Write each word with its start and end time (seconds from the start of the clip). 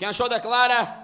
Quem 0.00 0.08
achou, 0.08 0.30
declara. 0.30 0.96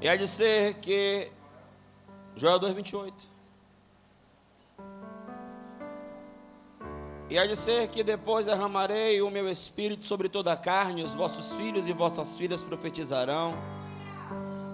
E 0.00 0.08
há 0.08 0.16
de 0.16 0.26
ser 0.26 0.74
que. 0.80 1.30
Joel 2.34 2.58
2,28. 2.58 3.12
E 7.30 7.38
há 7.38 7.46
de 7.46 7.54
ser 7.54 7.86
que 7.86 8.02
depois 8.02 8.46
derramarei 8.46 9.22
o 9.22 9.30
meu 9.30 9.48
espírito 9.48 10.04
sobre 10.04 10.28
toda 10.28 10.52
a 10.52 10.56
carne, 10.56 11.04
os 11.04 11.14
vossos 11.14 11.52
filhos 11.52 11.86
e 11.86 11.92
vossas 11.92 12.36
filhas 12.36 12.64
profetizarão, 12.64 13.54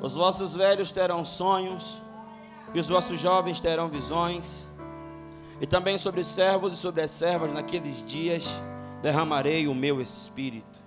os 0.01 0.15
vossos 0.15 0.55
velhos 0.55 0.91
terão 0.91 1.23
sonhos, 1.23 2.01
e 2.73 2.81
os 2.81 2.89
vossos 2.89 3.21
jovens 3.21 3.61
terão 3.61 3.91
visões, 3.91 4.67
e 5.61 5.67
também 5.67 5.99
sobre 5.99 6.23
os 6.23 6.29
servos 6.29 6.73
e 6.73 6.77
sobre 6.77 7.03
as 7.03 7.11
servas 7.11 7.53
naqueles 7.53 8.03
dias 8.07 8.59
derramarei 9.03 9.69
o 9.69 9.75
meu 9.75 10.01
espírito. 10.01 10.81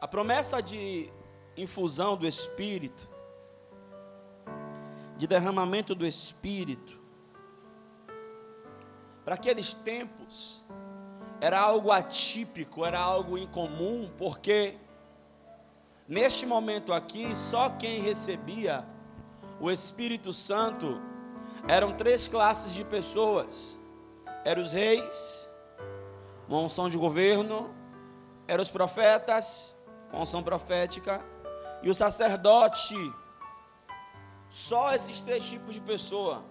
A 0.00 0.08
promessa 0.08 0.62
de 0.62 1.12
infusão 1.56 2.16
do 2.16 2.26
espírito 2.26 3.08
de 5.20 5.26
derramamento 5.26 5.94
do 5.94 6.06
Espírito, 6.06 6.98
para 9.22 9.34
aqueles 9.34 9.74
tempos, 9.74 10.64
era 11.42 11.60
algo 11.60 11.92
atípico, 11.92 12.86
era 12.86 12.98
algo 12.98 13.36
incomum, 13.36 14.10
porque 14.16 14.78
neste 16.08 16.46
momento 16.46 16.90
aqui, 16.90 17.36
só 17.36 17.68
quem 17.68 18.00
recebia 18.00 18.82
o 19.60 19.70
Espírito 19.70 20.32
Santo 20.32 20.98
eram 21.68 21.92
três 21.92 22.28
classes 22.28 22.74
de 22.74 22.84
pessoas: 22.84 23.76
eram 24.44 24.62
os 24.62 24.72
reis, 24.72 25.48
uma 26.48 26.60
unção 26.60 26.88
de 26.88 26.96
governo, 26.96 27.74
eram 28.46 28.62
os 28.62 28.68
profetas, 28.68 29.76
com 30.10 30.20
unção 30.20 30.42
profética, 30.42 31.24
e 31.82 31.90
o 31.90 31.94
sacerdote, 31.94 32.96
só 34.48 34.94
esses 34.94 35.22
três 35.22 35.44
tipos 35.44 35.74
de 35.74 35.80
pessoa. 35.80 36.44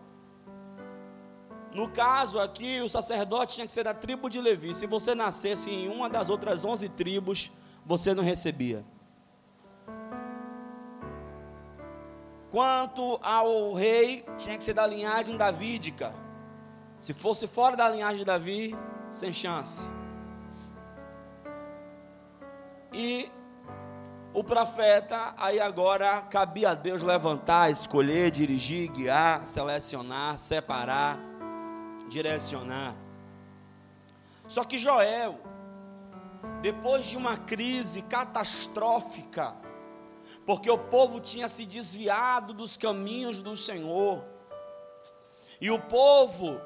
No 1.74 1.88
caso 1.90 2.40
aqui, 2.40 2.82
o 2.82 2.90
sacerdote 2.90 3.56
tinha 3.56 3.68
que 3.68 3.72
ser 3.72 3.84
da 3.84 3.94
tribo 3.94 4.28
de 4.30 4.42
Levi. 4.42 4.74
Se 4.74 4.88
você 4.88 5.14
nascesse 5.14 5.70
em 5.70 5.88
uma 5.88 6.10
das 6.10 6.30
outras 6.30 6.66
onze 6.66 6.90
tribos, 6.90 7.52
você 7.86 8.14
não 8.14 8.24
recebia. 8.24 8.84
Quanto 12.50 13.20
ao 13.22 13.74
rei, 13.74 14.26
tinha 14.38 14.58
que 14.58 14.64
ser 14.64 14.74
da 14.74 14.88
linhagem 14.88 15.38
davídica. 15.38 16.14
Se 17.00 17.14
fosse 17.14 17.48
fora 17.48 17.78
da 17.78 17.90
linhagem 17.90 18.18
de 18.18 18.26
Davi, 18.26 18.76
sem 19.12 19.32
chance. 19.32 19.88
E 22.92 23.32
o 24.34 24.44
profeta, 24.44 25.34
aí 25.38 25.60
agora 25.60 26.22
cabia 26.24 26.72
a 26.72 26.74
Deus 26.74 27.04
levantar, 27.04 27.72
escolher, 27.72 28.32
dirigir, 28.32 28.92
guiar, 28.92 29.46
selecionar, 29.46 30.38
separar, 30.40 31.20
direcionar. 32.10 32.96
Só 34.48 34.64
que 34.64 34.78
Joel, 34.78 35.40
depois 36.62 37.06
de 37.06 37.16
uma 37.16 37.38
crise 37.38 38.02
catastrófica, 38.02 39.56
porque 40.50 40.72
o 40.72 40.80
povo 40.80 41.20
tinha 41.20 41.48
se 41.48 41.64
desviado 41.64 42.56
dos 42.56 42.76
caminhos 42.76 43.40
do 43.40 43.56
Senhor, 43.56 44.24
e 45.62 45.70
o 45.70 45.80
povo 45.80 46.60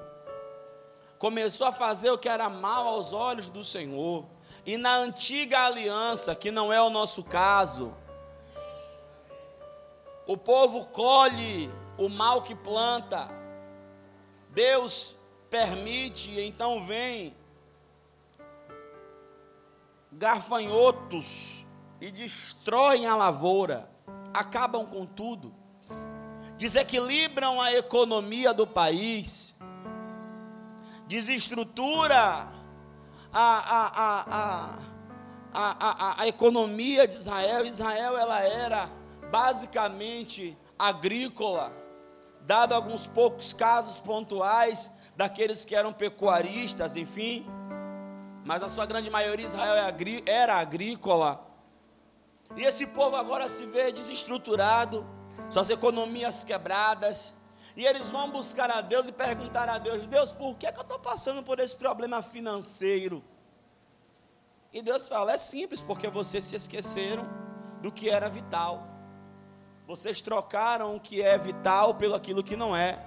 começou 1.20 1.67
a 1.67 1.72
fazer 1.73 2.09
o 2.09 2.17
que 2.17 2.30
era 2.30 2.50
mal 2.50 2.88
aos 2.88 3.11
olhos 3.11 3.50
do 3.50 3.61
Senhor, 3.61 4.26
e 4.66 4.78
na 4.78 4.95
antiga 4.95 5.66
aliança, 5.66 6.34
que 6.34 6.49
não 6.49 6.72
é 6.72 6.82
o 6.82 6.89
nosso 6.89 7.26
caso, 7.26 7.93
o 10.26 10.38
povo 10.38 10.86
colhe 10.86 11.70
o 11.98 12.08
mal 12.08 12.42
que 12.42 12.55
planta. 12.55 13.30
Deus 14.52 15.14
permite, 15.49 16.39
então 16.39 16.86
vem 16.86 17.36
gafanhotos 20.10 21.62
e 22.03 22.11
destroem 22.11 23.05
a 23.05 23.15
lavoura, 23.15 23.89
acabam 24.33 24.86
com 24.86 25.05
tudo, 25.05 25.55
desequilibram 26.58 27.61
a 27.61 27.71
economia 27.71 28.53
do 28.53 28.67
país, 28.67 29.58
desestrutura 31.08 32.52
a, 33.31 33.42
a, 33.42 33.92
a, 33.95 34.80
a, 35.53 36.21
a, 36.23 36.27
economia 36.27 37.08
de 37.08 37.13
Israel. 37.13 37.65
Israel 37.65 38.17
ela 38.17 38.42
era 38.42 38.89
basicamente 39.31 40.58
agrícola, 40.77 41.71
dado 42.42 42.75
alguns 42.75 43.08
poucos 43.08 43.53
casos 43.53 44.02
pontuais 44.02 44.92
daqueles 45.15 45.63
que 45.63 45.73
eram 45.73 45.93
pecuaristas, 45.93 46.97
enfim, 46.97 47.47
mas 48.43 48.61
a 48.61 48.67
sua 48.67 48.86
grande 48.86 49.09
maioria 49.09 49.45
Israel 49.45 49.75
é 49.75 50.30
era 50.30 50.55
agrícola. 50.55 51.52
E 52.55 52.64
esse 52.64 52.87
povo 52.87 53.15
agora 53.15 53.49
se 53.49 53.65
vê 53.65 53.91
desestruturado, 53.91 55.05
suas 55.49 55.69
economias 55.69 56.43
quebradas, 56.43 57.33
e 57.75 57.86
eles 57.86 58.09
vão 58.09 58.30
buscar 58.30 58.69
a 58.69 58.81
Deus 58.81 59.08
e 59.08 59.11
perguntar 59.11 59.67
a 59.67 59.77
Deus: 59.80 60.08
Deus, 60.08 60.31
por 60.31 60.55
que, 60.55 60.67
é 60.67 60.71
que 60.71 60.80
eu 60.80 60.83
estou 60.83 60.99
passando 60.99 61.42
por 61.43 61.59
esse 61.59 61.75
problema 61.75 62.21
financeiro? 62.21 63.23
E 64.71 64.81
Deus 64.81 65.08
fala: 65.08 65.33
é 65.33 65.37
simples, 65.37 65.81
porque 65.81 66.08
vocês 66.08 66.45
se 66.45 66.55
esqueceram 66.55 67.27
do 67.81 67.92
que 67.92 68.09
era 68.09 68.30
vital. 68.30 68.87
Vocês 69.87 70.21
trocaram 70.21 70.95
o 70.95 70.99
que 70.99 71.21
é 71.21 71.37
vital 71.37 71.95
pelo 71.95 72.15
aquilo 72.15 72.43
que 72.43 72.55
não 72.55 72.75
é. 72.75 73.03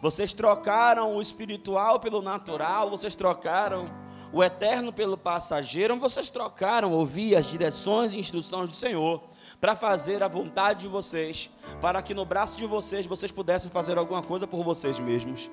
Vocês 0.00 0.32
trocaram 0.32 1.16
o 1.16 1.20
espiritual 1.20 1.98
pelo 1.98 2.22
natural. 2.22 2.88
Vocês 2.88 3.14
trocaram 3.14 3.90
o 4.36 4.44
eterno 4.44 4.92
pelo 4.92 5.16
passageiro. 5.16 5.96
Vocês 5.96 6.28
trocaram 6.28 6.92
ouvir 6.92 7.34
as 7.36 7.46
direções 7.46 8.12
e 8.12 8.18
instruções 8.18 8.68
do 8.68 8.76
Senhor 8.76 9.22
para 9.58 9.74
fazer 9.74 10.22
a 10.22 10.28
vontade 10.28 10.80
de 10.80 10.88
vocês, 10.88 11.48
para 11.80 12.02
que 12.02 12.12
no 12.12 12.26
braço 12.26 12.58
de 12.58 12.66
vocês 12.66 13.06
vocês 13.06 13.32
pudessem 13.32 13.70
fazer 13.70 13.96
alguma 13.96 14.22
coisa 14.22 14.46
por 14.46 14.62
vocês 14.62 14.98
mesmos. 14.98 15.50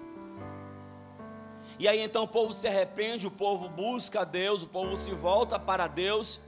E 1.80 1.88
aí 1.88 2.02
então 2.02 2.24
o 2.24 2.28
povo 2.28 2.54
se 2.54 2.68
arrepende, 2.68 3.26
o 3.26 3.32
povo 3.32 3.70
busca 3.70 4.20
a 4.22 4.26
Deus, 4.26 4.64
o 4.64 4.68
povo 4.68 4.98
se 4.98 5.12
volta 5.12 5.58
para 5.58 5.88
Deus, 5.88 6.42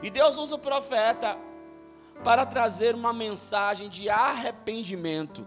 e 0.00 0.10
Deus 0.10 0.38
usa 0.38 0.54
o 0.54 0.58
profeta 0.60 1.36
para 2.22 2.46
trazer 2.46 2.94
uma 2.94 3.12
mensagem 3.12 3.88
de 3.88 4.08
arrependimento. 4.08 5.44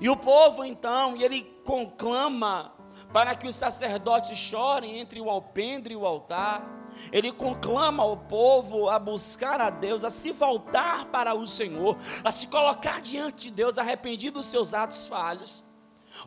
E 0.00 0.08
o 0.08 0.16
povo 0.16 0.64
então, 0.64 1.14
ele 1.16 1.42
conclama 1.62 2.79
para 3.12 3.34
que 3.34 3.46
os 3.46 3.56
sacerdotes 3.56 4.38
chorem 4.38 4.98
entre 4.98 5.20
o 5.20 5.30
alpendre 5.30 5.94
e 5.94 5.96
o 5.96 6.06
altar 6.06 6.80
ele 7.12 7.32
conclama 7.32 8.04
o 8.04 8.16
povo 8.16 8.88
a 8.88 8.98
buscar 8.98 9.60
a 9.60 9.70
Deus, 9.70 10.04
a 10.04 10.10
se 10.10 10.30
voltar 10.32 11.06
para 11.06 11.34
o 11.34 11.46
Senhor, 11.46 11.96
a 12.24 12.30
se 12.30 12.46
colocar 12.48 13.00
diante 13.00 13.48
de 13.48 13.50
Deus 13.50 13.78
arrependido 13.78 14.40
dos 14.40 14.46
seus 14.46 14.74
atos 14.74 15.06
falhos. 15.06 15.64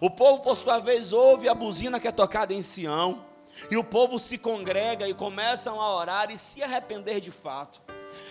O 0.02 0.10
povo, 0.10 0.42
por 0.42 0.58
sua 0.58 0.80
vez, 0.80 1.14
ouve 1.14 1.48
a 1.48 1.54
buzina 1.54 2.00
que 2.00 2.08
é 2.08 2.12
tocada 2.12 2.54
em 2.54 2.62
Sião, 2.62 3.26
e 3.70 3.78
o 3.78 3.84
povo 3.84 4.18
se 4.18 4.38
congrega 4.38 5.08
e 5.08 5.14
começam 5.14 5.80
a 5.80 5.96
orar 5.96 6.32
e 6.32 6.38
se 6.38 6.64
arrepender 6.64 7.20
de 7.20 7.32
fato. 7.32 7.82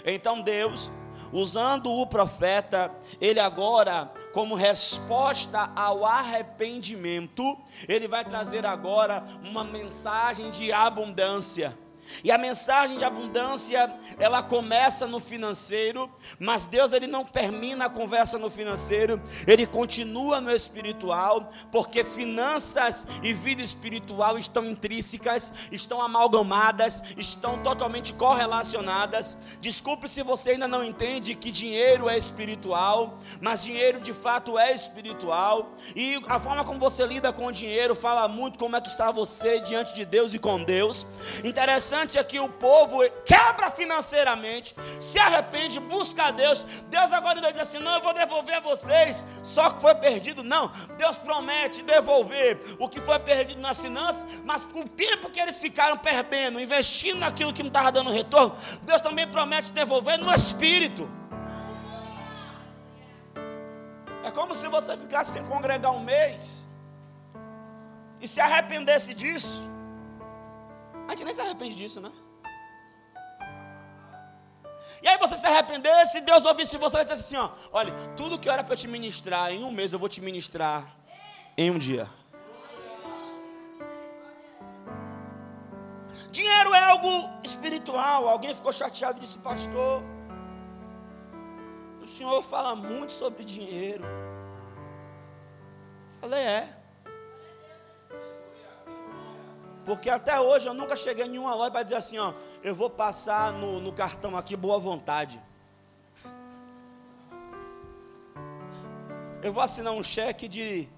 Então 0.04 0.40
Deus, 0.40 0.90
usando 1.32 1.90
o 1.90 2.06
profeta, 2.06 2.90
ele 3.20 3.40
agora, 3.40 4.12
como 4.32 4.54
resposta 4.54 5.72
ao 5.74 6.04
arrependimento, 6.04 7.56
ele 7.88 8.06
vai 8.06 8.24
trazer 8.24 8.66
agora 8.66 9.24
uma 9.42 9.64
mensagem 9.64 10.50
de 10.50 10.70
abundância. 10.72 11.76
E 12.24 12.30
a 12.30 12.38
mensagem 12.38 12.98
de 12.98 13.04
abundância, 13.04 13.94
ela 14.18 14.42
começa 14.42 15.06
no 15.06 15.20
financeiro, 15.20 16.10
mas 16.38 16.66
Deus 16.66 16.92
ele 16.92 17.06
não 17.06 17.24
termina 17.24 17.86
a 17.86 17.90
conversa 17.90 18.38
no 18.38 18.50
financeiro, 18.50 19.20
ele 19.46 19.66
continua 19.66 20.40
no 20.40 20.50
espiritual, 20.50 21.52
porque 21.70 22.04
finanças 22.04 23.06
e 23.22 23.32
vida 23.32 23.62
espiritual 23.62 24.38
estão 24.38 24.64
intrínsecas, 24.64 25.52
estão 25.70 26.00
amalgamadas, 26.00 27.02
estão 27.16 27.58
totalmente 27.62 28.12
correlacionadas. 28.12 29.36
Desculpe 29.60 30.08
se 30.08 30.22
você 30.22 30.50
ainda 30.50 30.68
não 30.68 30.84
entende 30.84 31.34
que 31.34 31.50
dinheiro 31.50 32.08
é 32.08 32.18
espiritual, 32.18 33.18
mas 33.40 33.62
dinheiro 33.62 34.00
de 34.00 34.12
fato 34.12 34.58
é 34.58 34.72
espiritual, 34.72 35.72
e 35.94 36.20
a 36.26 36.40
forma 36.40 36.64
como 36.64 36.78
você 36.78 37.06
lida 37.06 37.32
com 37.32 37.46
o 37.46 37.52
dinheiro 37.52 37.94
fala 37.94 38.26
muito 38.28 38.58
como 38.58 38.76
é 38.76 38.80
que 38.80 38.88
está 38.88 39.10
você 39.10 39.60
diante 39.60 39.94
de 39.94 40.04
Deus 40.04 40.34
e 40.34 40.38
com 40.38 40.62
Deus. 40.62 41.06
Interessante 41.44 42.01
é 42.18 42.24
que 42.24 42.40
o 42.40 42.48
povo 42.48 42.98
quebra 43.24 43.70
financeiramente, 43.70 44.74
se 45.00 45.18
arrepende, 45.18 45.78
busca 45.80 46.24
a 46.24 46.30
Deus. 46.30 46.62
Deus 46.90 47.12
agora 47.12 47.40
diz 47.40 47.60
assim: 47.60 47.78
não, 47.78 47.94
eu 47.94 48.00
vou 48.00 48.12
devolver 48.12 48.56
a 48.56 48.60
vocês, 48.60 49.26
só 49.42 49.70
que 49.70 49.80
foi 49.80 49.94
perdido. 49.94 50.42
Não, 50.42 50.68
Deus 50.96 51.18
promete 51.18 51.82
devolver 51.82 52.60
o 52.78 52.88
que 52.88 53.00
foi 53.00 53.18
perdido 53.18 53.60
nas 53.60 53.78
finanças, 53.80 54.26
mas 54.44 54.64
com 54.64 54.80
o 54.80 54.88
tempo 54.88 55.30
que 55.30 55.40
eles 55.40 55.60
ficaram 55.60 55.96
perdendo, 55.96 56.60
investindo 56.60 57.18
naquilo 57.18 57.52
que 57.52 57.62
não 57.62 57.68
estava 57.68 57.92
dando 57.92 58.10
retorno, 58.10 58.56
Deus 58.82 59.00
também 59.00 59.26
promete 59.26 59.70
devolver 59.72 60.18
no 60.18 60.32
espírito. 60.34 61.08
É 64.24 64.30
como 64.30 64.54
se 64.54 64.68
você 64.68 64.96
ficasse 64.96 65.32
sem 65.32 65.44
congregar 65.44 65.92
um 65.92 66.00
mês 66.00 66.66
e 68.20 68.28
se 68.28 68.40
arrependesse 68.40 69.14
disso. 69.14 69.71
A 71.06 71.10
gente 71.10 71.24
nem 71.24 71.34
se 71.34 71.40
arrepende 71.40 71.74
disso, 71.74 72.00
né? 72.00 72.10
E 75.02 75.08
aí 75.08 75.18
você 75.18 75.36
se 75.36 75.46
arrependesse, 75.46 76.20
Deus 76.20 76.44
ouvisse 76.44 76.76
você 76.76 76.98
e 76.98 77.04
dissesse 77.04 77.34
assim: 77.34 77.36
ó, 77.36 77.50
olha, 77.72 77.92
tudo 78.16 78.38
que 78.38 78.48
era 78.48 78.62
para 78.62 78.74
eu 78.74 78.78
te 78.78 78.86
ministrar 78.86 79.50
em 79.50 79.64
um 79.64 79.72
mês, 79.72 79.92
eu 79.92 79.98
vou 79.98 80.08
te 80.08 80.20
ministrar 80.20 80.86
em 81.56 81.70
um 81.70 81.78
dia. 81.78 82.08
Dinheiro 86.30 86.72
é 86.74 86.80
algo 86.90 87.30
espiritual. 87.42 88.28
Alguém 88.28 88.54
ficou 88.54 88.72
chateado 88.72 89.18
e 89.18 89.20
disse, 89.20 89.38
pastor. 89.38 90.02
O 92.00 92.06
senhor 92.06 92.42
fala 92.42 92.74
muito 92.74 93.12
sobre 93.12 93.44
dinheiro. 93.44 94.04
Falei, 96.20 96.40
é. 96.40 96.81
Porque 99.84 100.08
até 100.08 100.38
hoje 100.38 100.66
eu 100.66 100.74
nunca 100.74 100.96
cheguei 100.96 101.24
em 101.24 101.28
nenhuma 101.28 101.54
loja 101.54 101.70
para 101.70 101.82
dizer 101.82 101.96
assim, 101.96 102.18
ó, 102.18 102.32
eu 102.62 102.74
vou 102.74 102.88
passar 102.88 103.52
no, 103.52 103.80
no 103.80 103.92
cartão 103.92 104.36
aqui 104.36 104.56
boa 104.56 104.78
vontade. 104.78 105.40
Eu 109.42 109.52
vou 109.52 109.62
assinar 109.62 109.92
um 109.92 110.02
cheque 110.02 110.46
de 110.46 110.88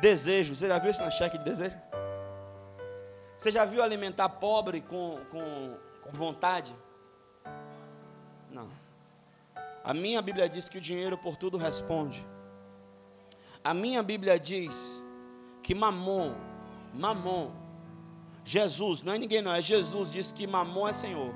desejo. 0.00 0.54
Você 0.54 0.68
já 0.68 0.78
viu 0.78 0.90
esse 0.90 1.10
cheque 1.12 1.38
de 1.38 1.44
desejo? 1.44 1.76
Você 3.38 3.50
já 3.50 3.64
viu 3.64 3.82
alimentar 3.82 4.28
pobre 4.28 4.82
com, 4.82 5.18
com, 5.30 5.76
com 6.02 6.12
vontade? 6.12 6.76
Não. 8.50 8.68
A 9.82 9.94
minha 9.94 10.20
Bíblia 10.20 10.48
diz 10.48 10.68
que 10.68 10.78
o 10.78 10.80
dinheiro 10.80 11.16
por 11.16 11.36
tudo 11.36 11.56
responde. 11.56 12.24
A 13.62 13.72
minha 13.72 14.02
Bíblia 14.02 14.38
diz 14.38 15.02
que 15.62 15.74
mamon, 15.74 16.34
mamon, 16.92 17.50
Jesus, 18.44 19.02
não 19.02 19.14
é 19.14 19.18
ninguém 19.18 19.40
não, 19.40 19.54
é 19.54 19.62
Jesus, 19.62 20.12
diz 20.12 20.30
que 20.30 20.46
mamon 20.46 20.88
é 20.88 20.92
Senhor. 20.92 21.34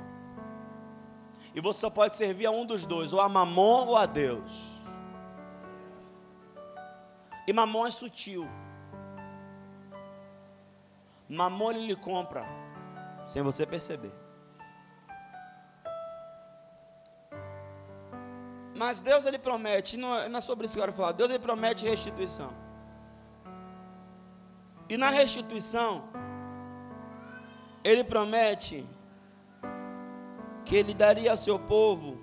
E 1.54 1.60
você 1.60 1.80
só 1.80 1.90
pode 1.90 2.16
servir 2.16 2.46
a 2.46 2.50
um 2.50 2.66
dos 2.66 2.84
dois, 2.84 3.12
ou 3.12 3.20
a 3.20 3.28
mamon 3.28 3.86
ou 3.86 3.96
a 3.96 4.04
Deus. 4.04 4.78
E 7.46 7.52
mamon 7.52 7.86
é 7.86 7.90
sutil. 7.90 8.46
Mamon 11.28 11.70
ele 11.70 11.86
lhe 11.86 11.96
compra, 11.96 12.44
sem 13.24 13.42
você 13.42 13.64
perceber. 13.64 14.12
Mas 18.74 19.00
Deus 19.00 19.24
ele 19.24 19.38
promete, 19.38 19.96
não 19.96 20.14
é, 20.14 20.28
é 20.28 20.40
sobre 20.42 20.66
isso 20.66 20.74
que 20.74 20.80
eu 20.80 20.84
quero 20.84 20.96
falar. 20.96 21.12
Deus 21.12 21.30
ele 21.30 21.38
promete 21.38 21.84
restituição. 21.84 22.52
E 24.88 24.96
na 24.96 25.10
restituição, 25.10 26.04
ele 27.88 28.04
promete 28.04 28.86
que 30.64 30.76
ele 30.76 30.92
daria 30.92 31.30
ao 31.30 31.38
seu 31.38 31.58
povo 31.58 32.20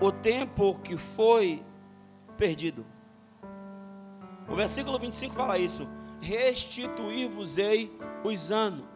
o 0.00 0.10
tempo 0.10 0.78
que 0.80 0.96
foi 0.96 1.62
perdido. 2.36 2.86
O 4.48 4.54
versículo 4.54 4.98
25 4.98 5.34
fala 5.34 5.58
isso: 5.58 5.86
restituir-vos-ei 6.20 7.94
os 8.24 8.50
anos. 8.50 8.86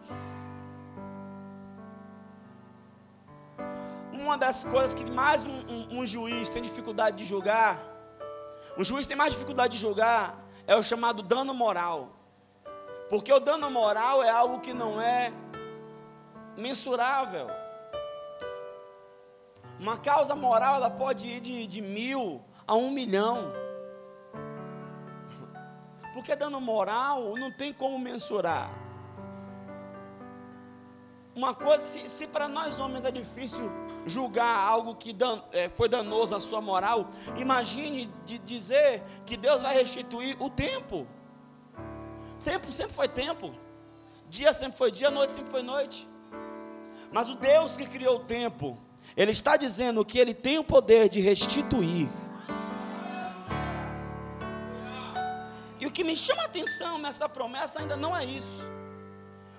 uma 4.26 4.36
das 4.36 4.64
coisas 4.64 4.92
que 4.92 5.08
mais 5.08 5.44
um, 5.44 5.58
um, 5.72 6.00
um, 6.00 6.06
juiz 6.06 6.48
tem 6.48 6.60
dificuldade 6.60 7.16
de 7.16 7.24
julgar, 7.24 7.80
o 8.76 8.82
juiz 8.82 9.06
tem 9.06 9.16
mais 9.16 9.32
dificuldade 9.32 9.74
de 9.74 9.78
julgar, 9.78 10.44
é 10.66 10.74
o 10.74 10.82
chamado 10.82 11.22
dano 11.22 11.54
moral. 11.54 12.15
Porque 13.08 13.32
o 13.32 13.38
dano 13.38 13.70
moral 13.70 14.22
é 14.22 14.30
algo 14.30 14.60
que 14.60 14.74
não 14.74 15.00
é 15.00 15.32
mensurável. 16.56 17.48
Uma 19.78 19.98
causa 19.98 20.34
moral 20.34 20.76
ela 20.76 20.90
pode 20.90 21.26
ir 21.26 21.40
de, 21.40 21.66
de 21.66 21.80
mil 21.80 22.42
a 22.66 22.74
um 22.74 22.90
milhão. 22.90 23.52
Porque 26.14 26.34
dano 26.34 26.60
moral 26.60 27.36
não 27.36 27.52
tem 27.52 27.72
como 27.72 27.98
mensurar. 27.98 28.70
Uma 31.36 31.54
coisa, 31.54 31.84
se, 31.84 32.08
se 32.08 32.26
para 32.26 32.48
nós 32.48 32.80
homens 32.80 33.04
é 33.04 33.10
difícil 33.10 33.70
julgar 34.06 34.56
algo 34.56 34.94
que 34.94 35.12
dan, 35.12 35.42
é, 35.52 35.68
foi 35.68 35.86
danoso 35.86 36.34
à 36.34 36.40
sua 36.40 36.62
moral, 36.62 37.10
imagine 37.36 38.06
de 38.24 38.38
dizer 38.38 39.02
que 39.26 39.36
Deus 39.36 39.60
vai 39.60 39.74
restituir 39.74 40.34
o 40.42 40.48
tempo. 40.48 41.06
Tempo 42.50 42.70
sempre 42.70 42.94
foi 42.94 43.08
tempo, 43.08 43.46
dia 44.34 44.52
sempre 44.52 44.78
foi 44.78 44.90
dia, 44.98 45.10
noite 45.10 45.32
sempre 45.36 45.50
foi 45.50 45.62
noite. 45.62 45.98
Mas 47.10 47.28
o 47.28 47.34
Deus 47.34 47.76
que 47.76 47.86
criou 47.94 48.16
o 48.18 48.24
tempo, 48.36 48.66
Ele 49.20 49.32
está 49.32 49.56
dizendo 49.56 50.04
que 50.04 50.18
Ele 50.22 50.32
tem 50.32 50.56
o 50.56 50.62
poder 50.74 51.08
de 51.08 51.20
restituir. 51.20 52.08
E 55.80 55.86
o 55.88 55.90
que 55.90 56.04
me 56.04 56.16
chama 56.24 56.42
a 56.42 56.44
atenção 56.44 56.92
nessa 56.98 57.28
promessa 57.28 57.80
ainda 57.80 57.96
não 57.96 58.16
é 58.16 58.24
isso. 58.24 58.62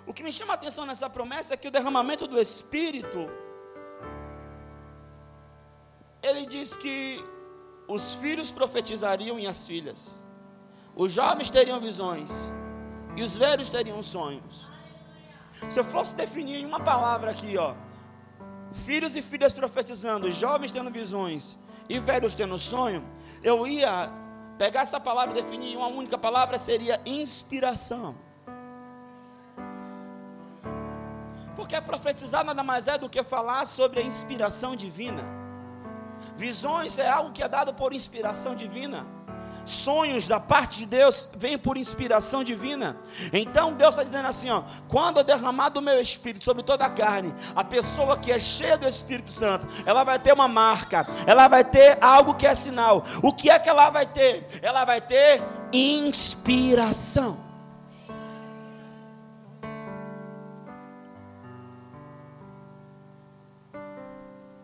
O 0.05 0.13
que 0.13 0.23
me 0.27 0.31
chama 0.31 0.53
a 0.53 0.55
atenção 0.55 0.85
nessa 0.85 1.09
promessa 1.09 1.55
é 1.55 1.57
que 1.57 1.67
o 1.67 1.71
derramamento 1.77 2.25
do 2.25 2.39
Espírito, 2.39 3.29
ele 6.23 6.45
diz 6.45 6.77
que 6.77 6.97
os 7.85 8.15
filhos 8.15 8.49
profetizariam 8.49 9.37
e 9.37 9.45
as 9.45 9.67
filhas, 9.67 10.21
os 10.95 11.11
jovens 11.11 11.49
teriam 11.49 11.81
visões 11.81 12.49
e 13.17 13.23
os 13.23 13.35
velhos 13.35 13.69
teriam 13.69 14.01
sonhos. 14.01 14.69
Se 15.69 15.79
eu 15.79 15.83
fosse 15.83 16.15
definir 16.15 16.57
em 16.61 16.65
uma 16.65 16.79
palavra 16.79 17.31
aqui, 17.31 17.57
ó, 17.57 17.73
filhos 18.71 19.15
e 19.15 19.23
filhas 19.23 19.51
profetizando, 19.51 20.31
jovens 20.31 20.71
tendo 20.71 20.91
visões 20.91 21.57
e 21.89 21.97
velhos 21.97 22.35
tendo 22.35 22.57
sonho, 22.59 23.03
eu 23.43 23.65
ia 23.65 24.13
pegar 24.57 24.81
essa 24.81 24.99
palavra 24.99 25.37
e 25.37 25.41
definir 25.41 25.73
em 25.73 25.77
uma 25.77 25.87
única 25.87 26.15
palavra 26.15 26.59
seria 26.59 27.01
inspiração. 27.05 28.15
Porque 31.55 31.81
profetizar 31.81 32.45
nada 32.45 32.63
mais 32.63 32.87
é 32.87 32.99
do 32.99 33.09
que 33.09 33.23
falar 33.23 33.65
sobre 33.65 33.99
a 33.99 34.03
inspiração 34.03 34.75
divina. 34.75 35.23
Visões 36.35 36.99
é 36.99 37.09
algo 37.09 37.31
que 37.31 37.41
é 37.41 37.47
dado 37.47 37.73
por 37.73 37.93
inspiração 37.93 38.53
divina. 38.53 39.16
Sonhos 39.67 40.27
da 40.27 40.39
parte 40.39 40.79
de 40.79 40.85
Deus 40.85 41.27
vêm 41.37 41.57
por 41.57 41.77
inspiração 41.77 42.43
divina. 42.43 42.97
Então 43.33 43.73
Deus 43.73 43.91
está 43.91 44.03
dizendo 44.03 44.27
assim: 44.27 44.49
ó, 44.49 44.63
quando 44.87 45.17
eu 45.17 45.23
derramar 45.23 45.69
do 45.69 45.81
meu 45.81 46.01
Espírito 46.01 46.43
sobre 46.43 46.63
toda 46.63 46.85
a 46.85 46.89
carne, 46.89 47.33
a 47.55 47.63
pessoa 47.63 48.17
que 48.17 48.31
é 48.31 48.39
cheia 48.39 48.77
do 48.77 48.87
Espírito 48.87 49.31
Santo, 49.31 49.67
ela 49.85 50.03
vai 50.03 50.17
ter 50.19 50.33
uma 50.33 50.47
marca, 50.47 51.05
ela 51.25 51.47
vai 51.47 51.63
ter 51.63 51.97
algo 52.01 52.33
que 52.35 52.47
é 52.47 52.55
sinal. 52.55 53.05
O 53.21 53.33
que 53.33 53.49
é 53.49 53.59
que 53.59 53.67
ela 53.69 53.89
vai 53.89 54.05
ter? 54.05 54.47
Ela 54.61 54.85
vai 54.85 55.01
ter 55.01 55.43
inspiração. 55.73 57.45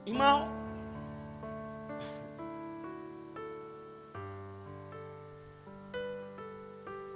Irmão, 0.06 0.53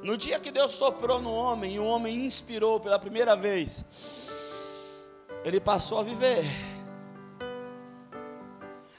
no 0.07 0.15
dia 0.15 0.39
que 0.39 0.51
Deus 0.51 0.71
soprou 0.71 1.21
no 1.21 1.33
homem 1.33 1.73
e 1.75 1.79
o 1.79 1.85
homem 1.85 2.25
inspirou 2.25 2.79
pela 2.79 2.97
primeira 2.97 3.35
vez, 3.35 3.83
ele 5.43 5.59
passou 5.59 5.99
a 5.99 6.03
viver. 6.03 6.45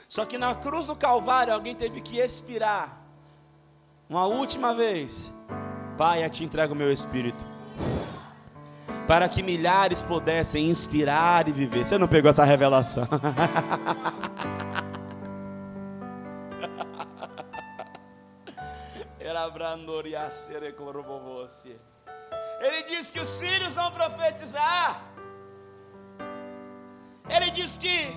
Só 0.07 0.27
que 0.27 0.37
na 0.37 0.55
cruz 0.55 0.87
do 0.87 0.95
Calvário 0.95 1.55
alguém 1.55 1.75
teve 1.75 2.03
que 2.03 2.19
expirar 2.19 3.03
uma 4.07 4.27
última 4.27 4.75
vez. 4.75 5.33
Pai, 5.97 6.23
eu 6.23 6.29
te 6.29 6.45
entrego 6.45 6.75
o 6.75 6.77
meu 6.77 6.93
espírito 6.93 7.43
para 9.07 9.31
que 9.31 9.43
milhares 9.43 10.03
pudessem 10.03 10.69
inspirar 10.69 11.49
e 11.49 11.53
viver. 11.53 11.87
Você 11.87 11.97
não 11.97 12.07
pegou 12.07 12.31
essa 12.31 12.45
revelação? 12.45 13.09
Ele 22.61 22.83
diz 22.85 23.11
que 23.11 23.21
os 23.21 23.41
filhos 23.41 23.75
vão 23.75 23.91
profetizar. 23.93 25.03
Ele 27.29 27.51
diz 27.51 27.79
que, 27.79 28.17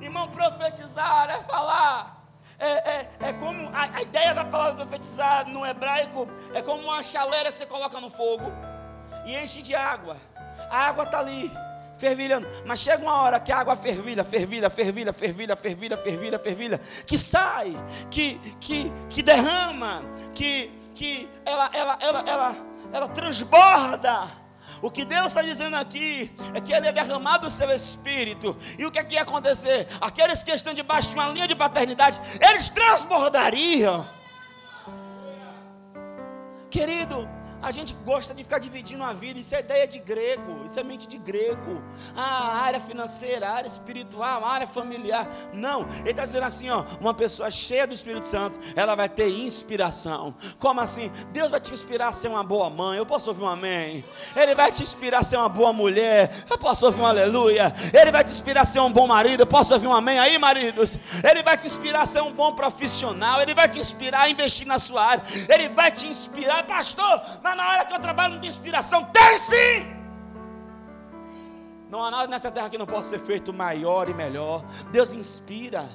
irmão, 0.00 0.28
profetizar 0.30 1.30
é 1.30 1.38
falar. 1.44 2.20
É, 2.58 2.66
é, 2.66 3.10
é 3.20 3.32
como 3.34 3.68
a, 3.74 3.96
a 3.96 4.02
ideia 4.02 4.34
da 4.34 4.44
palavra 4.44 4.74
profetizar 4.74 5.48
no 5.48 5.64
hebraico 5.64 6.28
é 6.52 6.60
como 6.60 6.82
uma 6.82 7.02
chaleira 7.02 7.50
que 7.50 7.56
você 7.56 7.64
coloca 7.64 7.98
no 8.00 8.10
fogo 8.10 8.52
e 9.24 9.34
enche 9.34 9.62
de 9.62 9.74
água. 9.74 10.16
A 10.70 10.88
água 10.88 11.04
está 11.04 11.20
ali 11.20 11.50
fervilhando. 12.00 12.48
Mas 12.64 12.80
chega 12.80 13.02
uma 13.02 13.22
hora 13.22 13.38
que 13.38 13.52
a 13.52 13.58
água 13.58 13.76
fervilha, 13.76 14.24
fervilha, 14.24 14.70
fervilha, 14.70 15.12
fervilha, 15.12 15.56
fervilha, 15.56 15.96
fervilha, 15.96 16.38
fervilha, 16.38 16.80
que 17.06 17.18
sai, 17.18 17.76
que 18.10 18.40
que 18.58 18.90
que 19.08 19.22
derrama, 19.22 20.02
que 20.34 20.72
que 20.94 21.28
ela 21.44 21.70
ela 21.72 21.98
ela 22.00 22.24
ela, 22.26 22.56
ela 22.92 23.08
transborda. 23.08 24.40
O 24.82 24.90
que 24.90 25.04
Deus 25.04 25.26
está 25.26 25.42
dizendo 25.42 25.76
aqui 25.76 26.30
é 26.54 26.60
que 26.60 26.72
Ele 26.72 26.88
é 26.88 26.92
derramado 26.92 27.46
o 27.46 27.50
seu 27.50 27.70
espírito. 27.70 28.56
E 28.78 28.86
o 28.86 28.90
que 28.90 28.98
é 28.98 29.04
que 29.04 29.14
ia 29.14 29.22
acontecer? 29.22 29.86
Aqueles 30.00 30.42
que 30.42 30.52
estão 30.52 30.72
debaixo 30.72 31.10
de 31.10 31.14
uma 31.16 31.28
linha 31.28 31.46
de 31.46 31.54
paternidade, 31.54 32.18
eles 32.40 32.70
transbordariam. 32.70 34.08
Querido, 36.70 37.28
a 37.62 37.70
gente 37.70 37.94
gosta 38.04 38.34
de 38.34 38.42
ficar 38.42 38.58
dividindo 38.58 39.02
a 39.04 39.12
vida, 39.12 39.38
isso 39.38 39.54
é 39.54 39.60
ideia 39.60 39.86
de 39.86 39.98
grego, 39.98 40.64
isso 40.64 40.78
é 40.78 40.82
mente 40.82 41.06
de 41.06 41.18
grego. 41.18 41.82
Ah, 42.16 42.62
área 42.62 42.80
financeira, 42.80 43.50
área 43.50 43.68
espiritual, 43.68 44.44
área 44.44 44.66
familiar. 44.66 45.28
Não, 45.52 45.86
ele 46.00 46.10
está 46.10 46.24
dizendo 46.24 46.44
assim: 46.44 46.70
ó, 46.70 46.84
uma 47.00 47.14
pessoa 47.14 47.50
cheia 47.50 47.86
do 47.86 47.94
Espírito 47.94 48.26
Santo, 48.26 48.58
ela 48.74 48.94
vai 48.94 49.08
ter 49.08 49.28
inspiração. 49.28 50.34
Como 50.58 50.80
assim? 50.80 51.10
Deus 51.32 51.50
vai 51.50 51.60
te 51.60 51.72
inspirar 51.72 52.08
a 52.08 52.12
ser 52.12 52.28
uma 52.28 52.42
boa 52.42 52.70
mãe, 52.70 52.98
eu 52.98 53.06
posso 53.06 53.30
ouvir 53.30 53.42
um 53.42 53.48
amém. 53.48 54.04
Ele 54.34 54.54
vai 54.54 54.72
te 54.72 54.82
inspirar 54.82 55.18
a 55.18 55.22
ser 55.22 55.36
uma 55.36 55.48
boa 55.48 55.72
mulher, 55.72 56.44
eu 56.48 56.58
posso 56.58 56.86
ouvir 56.86 57.00
um 57.00 57.06
aleluia. 57.06 57.74
Ele 57.92 58.10
vai 58.10 58.24
te 58.24 58.30
inspirar 58.30 58.62
a 58.62 58.64
ser 58.64 58.80
um 58.80 58.90
bom 58.90 59.06
marido, 59.06 59.40
eu 59.40 59.46
posso 59.46 59.74
ouvir 59.74 59.86
um 59.86 59.94
amém 59.94 60.18
aí, 60.18 60.38
maridos. 60.38 60.98
Ele 61.28 61.42
vai 61.42 61.56
te 61.56 61.66
inspirar 61.66 62.02
a 62.02 62.06
ser 62.06 62.22
um 62.22 62.32
bom 62.32 62.52
profissional, 62.54 63.40
ele 63.40 63.54
vai 63.54 63.68
te 63.68 63.78
inspirar 63.78 64.22
a 64.22 64.30
investir 64.30 64.66
na 64.66 64.78
sua 64.78 65.04
área, 65.04 65.24
ele 65.48 65.68
vai 65.68 65.90
te 65.90 66.06
inspirar, 66.06 66.64
pastor, 66.64 67.22
mas 67.42 67.49
mas 67.50 67.56
na 67.56 67.68
hora 67.68 67.84
que 67.84 67.94
eu 67.94 67.98
trabalho 67.98 68.34
não 68.34 68.40
tem 68.40 68.48
inspiração. 68.48 69.04
Tem 69.06 69.38
sim! 69.38 69.96
Não 71.90 72.04
há 72.04 72.10
nada 72.10 72.28
nessa 72.28 72.50
terra 72.50 72.70
que 72.70 72.78
não 72.78 72.86
possa 72.86 73.08
ser 73.10 73.18
feito 73.18 73.52
maior 73.52 74.08
e 74.08 74.14
melhor. 74.14 74.64
Deus 74.92 75.12
inspira. 75.12 75.88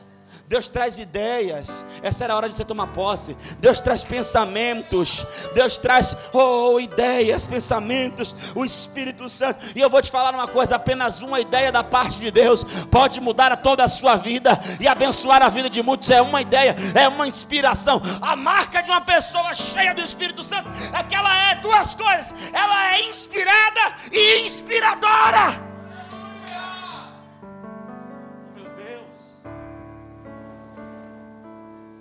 Deus 0.48 0.68
traz 0.68 1.00
ideias. 1.00 1.84
Essa 2.04 2.24
era 2.24 2.34
a 2.34 2.38
hora 2.38 2.48
de 2.48 2.56
você 2.56 2.64
tomar 2.64 2.88
posse. 2.88 3.36
Deus 3.60 3.80
traz 3.80 4.04
pensamentos. 4.04 5.25
Deus 5.56 5.75
traz 5.78 6.16
oh, 6.32 6.80
ideias, 6.80 7.48
pensamentos. 7.48 8.36
O 8.54 8.64
Espírito 8.64 9.28
Santo. 9.28 9.66
E 9.75 9.82
eu 9.82 9.90
vou 9.90 10.02
te 10.04 10.12
falar 10.12 10.36
uma 10.36 10.48
coisa: 10.48 10.75
apenas 10.75 11.24
uma 11.24 11.40
ideia 11.40 11.72
da 11.72 11.84
parte 11.84 12.20
de 12.20 12.30
Deus 12.30 12.64
pode 12.92 13.20
mudar 13.20 13.52
a 13.52 13.58
toda 13.58 13.84
a 13.84 13.88
sua 13.88 14.16
vida 14.18 14.60
e 14.80 14.88
abençoar 14.88 15.42
a 15.42 15.50
vida 15.50 15.70
de 15.70 15.82
muitos. 15.82 16.12
É 16.12 16.22
uma 16.22 16.42
ideia, 16.42 16.75
é 16.94 17.08
uma 17.08 17.28
inspiração. 17.28 18.00
A 18.22 18.36
marca 18.36 18.84
de 18.84 18.90
uma 18.92 19.02
pessoa 19.02 19.52
cheia 19.54 19.96
do 19.96 20.02
Espírito 20.02 20.44
Santo 20.44 20.70
é 20.94 21.02
que 21.02 21.16
ela 21.16 21.52
é 21.52 21.56
duas 21.56 21.96
coisas: 21.96 22.36
ela 22.54 22.94
é 22.94 23.10
inspirada 23.10 23.96
e 24.12 24.46
inspiradora. 24.46 25.75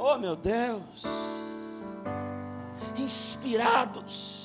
Oh 0.07 0.19
meu 0.19 0.37
Deus, 0.37 1.03
inspirados 2.95 4.44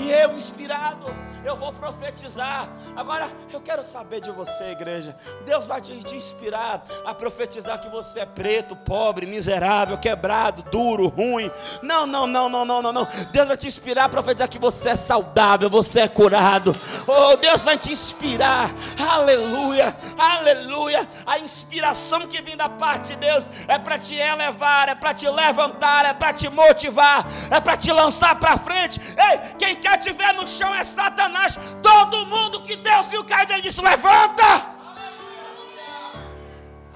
e 0.00 0.10
eu, 0.10 0.34
inspirado, 0.34 1.14
eu 1.44 1.56
vou 1.56 1.72
profetizar. 1.72 2.68
Agora, 2.96 3.28
eu 3.52 3.60
quero 3.60 3.84
saber 3.84 4.20
de 4.20 4.30
você, 4.30 4.70
igreja. 4.70 5.16
Deus 5.44 5.66
vai 5.66 5.80
te, 5.80 5.92
te 6.02 6.16
inspirar 6.16 6.82
a 7.04 7.14
profetizar 7.14 7.80
que 7.80 7.88
você 7.88 8.20
é 8.20 8.26
preto, 8.26 8.74
pobre, 8.74 9.26
miserável, 9.26 9.98
quebrado, 9.98 10.62
duro, 10.70 11.08
ruim. 11.08 11.50
Não, 11.82 12.06
não, 12.06 12.26
não, 12.26 12.48
não, 12.48 12.64
não, 12.64 12.82
não, 12.82 12.92
não. 12.92 13.08
Deus 13.32 13.48
vai 13.48 13.56
te 13.56 13.66
inspirar 13.66 14.04
a 14.04 14.08
profetizar 14.08 14.48
que 14.48 14.58
você 14.58 14.90
é 14.90 14.96
saudável, 14.96 15.68
você 15.68 16.00
é 16.00 16.08
curado. 16.08 16.74
Oh, 17.06 17.36
Deus 17.36 17.62
vai 17.62 17.76
te 17.76 17.92
inspirar. 17.92 18.70
Aleluia, 19.12 19.94
aleluia. 20.18 21.08
A 21.26 21.38
inspiração 21.38 22.26
que 22.26 22.40
vem 22.40 22.56
da 22.56 22.68
parte 22.68 23.08
de 23.08 23.16
Deus 23.16 23.50
é 23.68 23.78
para 23.78 23.98
te 23.98 24.14
elevar, 24.14 24.88
é 24.88 24.94
para 24.94 25.12
te 25.12 25.28
levantar, 25.28 26.04
é 26.04 26.14
para 26.14 26.32
te 26.32 26.48
motivar, 26.48 27.26
é 27.50 27.60
para 27.60 27.76
te 27.76 27.92
lançar 27.92 28.34
para 28.38 28.58
frente. 28.58 29.00
Ei, 29.00 29.54
quem 29.58 29.76
quer 29.76 29.89
ver 30.12 30.32
no 30.34 30.46
chão 30.46 30.74
é 30.74 30.84
Satanás. 30.84 31.58
Todo 31.82 32.26
mundo 32.26 32.62
que 32.62 32.76
Deus 32.76 33.10
viu 33.10 33.24
cair, 33.24 33.50
ele 33.50 33.62
disse: 33.62 33.80
Levanta! 33.80 34.80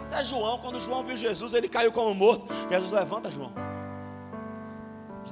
Até 0.03 0.23
João, 0.23 0.59
quando 0.59 0.79
João 0.79 1.03
viu 1.03 1.17
Jesus, 1.17 1.55
ele 1.55 1.69
caiu 1.69 1.91
como 1.91 2.15
morto. 2.15 2.47
Jesus 2.71 2.93
levanta, 2.93 3.31
João. 3.31 3.53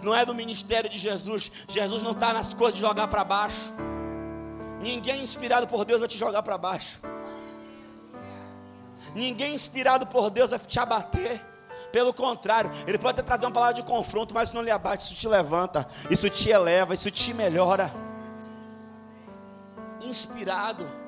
Não 0.02 0.14
é 0.14 0.24
do 0.24 0.34
ministério 0.34 0.90
de 0.90 0.98
Jesus. 0.98 1.52
Jesus 1.68 2.02
não 2.02 2.12
está 2.12 2.32
nas 2.32 2.54
coisas 2.54 2.74
de 2.74 2.80
jogar 2.80 3.06
para 3.08 3.22
baixo. 3.24 3.72
Ninguém 4.80 5.22
inspirado 5.22 5.68
por 5.68 5.84
Deus 5.84 6.00
vai 6.00 6.08
te 6.08 6.18
jogar 6.18 6.42
para 6.42 6.58
baixo. 6.58 7.00
Ninguém 9.14 9.54
inspirado 9.54 10.06
por 10.06 10.30
Deus 10.30 10.50
vai 10.50 10.58
te 10.58 10.80
abater. 10.80 11.51
Pelo 11.92 12.12
contrário, 12.12 12.70
ele 12.86 12.98
pode 12.98 13.20
até 13.20 13.22
trazer 13.22 13.44
uma 13.44 13.52
palavra 13.52 13.74
de 13.74 13.82
confronto, 13.82 14.32
mas 14.34 14.48
isso 14.48 14.56
não 14.56 14.62
lhe 14.62 14.70
abate, 14.70 15.04
isso 15.04 15.14
te 15.14 15.28
levanta, 15.28 15.86
isso 16.10 16.28
te 16.30 16.48
eleva, 16.48 16.94
isso 16.94 17.10
te 17.10 17.34
melhora. 17.34 17.92
Inspirado. 20.00 21.02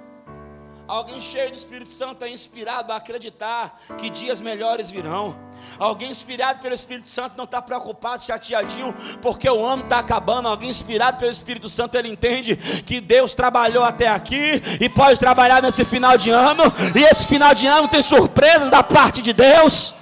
Alguém 0.87 1.19
cheio 1.19 1.51
do 1.51 1.57
Espírito 1.57 1.91
Santo 1.91 2.27
é 2.27 2.29
inspirado 2.29 2.93
a 2.93 2.97
acreditar 2.97 3.81
que 3.97 4.11
dias 4.11 4.43
melhores 4.43 4.91
virão. 4.91 5.35
Alguém 5.79 6.11
inspirado 6.11 6.61
pelo 6.61 6.75
Espírito 6.75 7.11
Santo 7.11 7.39
não 7.39 7.45
está 7.45 7.63
preocupado, 7.63 8.23
chateadinho, 8.23 8.95
porque 9.23 9.49
o 9.49 9.65
ano 9.65 9.83
está 9.85 10.01
acabando. 10.01 10.47
Alguém 10.47 10.69
inspirado 10.69 11.19
pelo 11.19 11.33
Espírito 11.33 11.71
Santo, 11.71 11.97
ele 11.97 12.09
entende 12.09 12.55
que 12.85 13.01
Deus 13.01 13.33
trabalhou 13.33 13.83
até 13.83 14.09
aqui 14.09 14.63
e 14.79 14.87
pode 14.91 15.19
trabalhar 15.19 15.63
nesse 15.63 15.87
final 15.87 16.19
de 16.19 16.29
ano. 16.29 16.65
E 16.95 17.03
esse 17.03 17.27
final 17.27 17.55
de 17.55 17.67
ano 17.67 17.89
tem 17.89 18.03
surpresas 18.03 18.69
da 18.69 18.83
parte 18.83 19.23
de 19.23 19.33
Deus. 19.33 19.95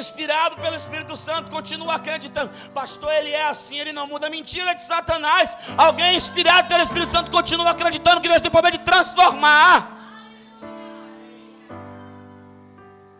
Inspirado 0.00 0.56
pelo 0.56 0.74
Espírito 0.74 1.16
Santo 1.16 1.50
continua 1.50 1.94
acreditando. 1.94 2.50
Pastor, 2.72 3.12
ele 3.12 3.30
é 3.30 3.46
assim, 3.46 3.78
ele 3.78 3.92
não 3.92 4.06
muda. 4.06 4.28
Mentira 4.28 4.74
de 4.74 4.82
Satanás. 4.82 5.56
Alguém 5.76 6.16
inspirado 6.16 6.66
pelo 6.68 6.82
Espírito 6.82 7.12
Santo 7.12 7.30
continua 7.30 7.70
acreditando 7.70 8.20
que 8.20 8.28
Deus 8.28 8.40
tem 8.40 8.50
poder 8.50 8.72
de 8.72 8.78
transformar. 8.78 9.98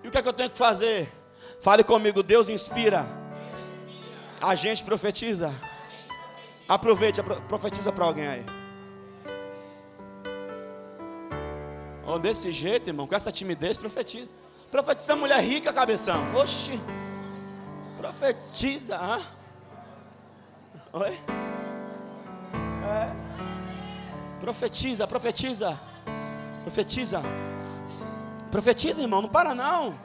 E 0.02 0.08
o 0.08 0.10
que 0.10 0.18
é 0.18 0.22
que 0.22 0.28
eu 0.28 0.32
tenho 0.32 0.50
que 0.50 0.58
fazer? 0.58 1.12
Fale 1.60 1.84
comigo, 1.84 2.22
Deus 2.22 2.48
inspira. 2.48 3.06
A 4.40 4.54
gente 4.54 4.82
profetiza. 4.82 5.54
Aproveite, 6.66 7.22
profetiza 7.48 7.92
para 7.92 8.04
alguém 8.04 8.26
aí. 8.26 8.46
Oh, 12.06 12.18
desse 12.18 12.50
jeito, 12.50 12.88
irmão, 12.88 13.06
com 13.06 13.14
essa 13.14 13.30
timidez, 13.30 13.76
profetiza. 13.76 14.39
Profetiza 14.70 15.16
mulher 15.16 15.40
rica, 15.40 15.72
cabeção. 15.72 16.32
Oxi. 16.34 16.80
Profetiza. 17.98 19.20
Oi? 20.92 21.18
É. 22.84 23.08
Profetiza, 24.40 25.06
profetiza. 25.08 25.78
Profetiza. 26.62 27.20
Profetiza, 28.50 29.02
irmão. 29.02 29.22
Não 29.22 29.28
para 29.28 29.54
não. 29.54 29.98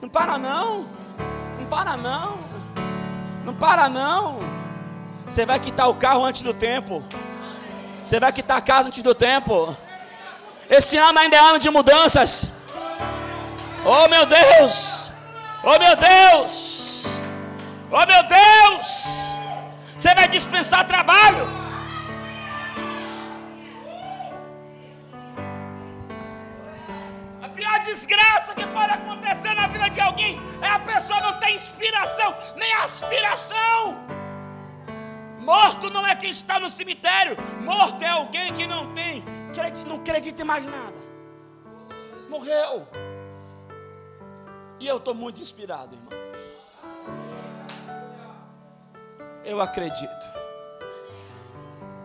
Não 0.00 0.08
para 0.08 0.38
não. 0.38 0.86
Não 1.58 1.66
para 1.66 1.96
não. 1.96 2.38
Não 3.44 3.54
para 3.54 3.88
não. 3.88 4.38
Você 5.26 5.44
vai 5.44 5.58
quitar 5.58 5.88
o 5.90 5.94
carro 5.96 6.24
antes 6.24 6.42
do 6.42 6.54
tempo. 6.54 7.02
Você 8.04 8.20
vai 8.20 8.32
quitar 8.32 8.58
a 8.58 8.60
casa 8.60 8.88
antes 8.88 9.02
do 9.02 9.14
tempo. 9.14 9.76
Esse 10.70 10.96
ano 10.96 11.18
ainda 11.18 11.36
é 11.36 11.40
ano 11.40 11.58
de 11.58 11.68
mudanças. 11.68 12.53
Oh 13.86 14.08
meu 14.08 14.24
Deus! 14.24 15.12
Oh 15.62 15.78
meu 15.78 15.94
Deus! 15.94 17.20
Oh 17.90 18.06
meu 18.06 18.22
Deus! 18.22 19.04
Você 19.96 20.14
vai 20.14 20.26
dispensar 20.26 20.86
trabalho. 20.86 21.46
A 27.42 27.48
pior 27.50 27.78
desgraça 27.80 28.54
que 28.54 28.66
pode 28.68 28.90
acontecer 28.90 29.54
na 29.54 29.66
vida 29.66 29.88
de 29.90 30.00
alguém 30.00 30.40
é 30.62 30.68
a 30.68 30.78
pessoa 30.78 31.20
não 31.20 31.38
ter 31.38 31.50
inspiração, 31.50 32.34
nem 32.56 32.72
aspiração. 32.76 33.98
Morto 35.40 35.90
não 35.90 36.06
é 36.06 36.16
quem 36.16 36.30
está 36.30 36.58
no 36.58 36.70
cemitério, 36.70 37.36
morto 37.60 38.02
é 38.02 38.08
alguém 38.08 38.50
que 38.54 38.66
não 38.66 38.94
tem, 38.94 39.22
não 39.86 39.96
acredita 39.96 40.40
em 40.40 40.44
mais 40.46 40.64
nada. 40.64 40.98
Morreu. 42.30 42.88
E 44.80 44.86
eu 44.86 44.96
estou 44.98 45.14
muito 45.14 45.40
inspirado, 45.40 45.94
irmão. 45.94 46.12
Eu 49.44 49.60
acredito. 49.60 50.26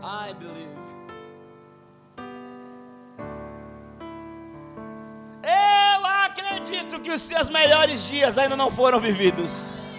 I 0.03 0.33
believe. 0.33 0.79
Eu 5.43 6.05
acredito 6.05 7.01
que 7.01 7.11
os 7.11 7.21
seus 7.21 7.49
melhores 7.49 8.07
dias 8.07 8.37
ainda 8.37 8.55
não 8.55 8.69
foram 8.69 8.99
vividos. 8.99 9.97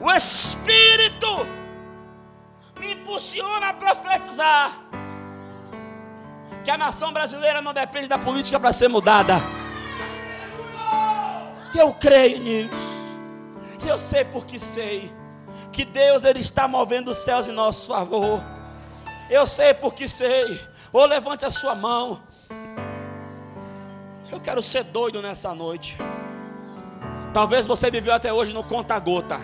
O 0.00 0.10
Espírito 0.10 1.28
me 2.80 2.94
impulsiona 2.94 3.68
a 3.68 3.74
profetizar 3.74 4.78
que 6.64 6.70
a 6.70 6.78
nação 6.78 7.12
brasileira 7.12 7.60
não 7.60 7.72
depende 7.72 8.08
da 8.08 8.18
política 8.18 8.58
para 8.58 8.72
ser 8.72 8.88
mudada. 8.88 9.34
Eu 11.74 11.94
creio 11.94 12.38
nisso. 12.40 12.70
Eu 13.86 13.98
sei 13.98 14.24
porque 14.24 14.58
sei 14.58 15.12
que 15.72 15.84
Deus 15.84 16.24
ele 16.24 16.40
está 16.40 16.68
movendo 16.68 17.10
os 17.10 17.18
céus 17.18 17.46
em 17.46 17.52
nosso 17.52 17.88
favor. 17.88 18.42
Eu 19.30 19.46
sei 19.46 19.72
porque 19.74 20.08
sei. 20.08 20.60
Ou 20.92 21.06
levante 21.06 21.44
a 21.44 21.50
sua 21.50 21.74
mão. 21.74 22.22
Eu 24.30 24.40
quero 24.40 24.62
ser 24.62 24.84
doido 24.84 25.20
nessa 25.20 25.54
noite. 25.54 25.96
Talvez 27.32 27.66
você 27.66 27.90
viveu 27.90 28.14
até 28.14 28.32
hoje 28.32 28.52
no 28.52 28.62
conta-gota. 28.62 29.40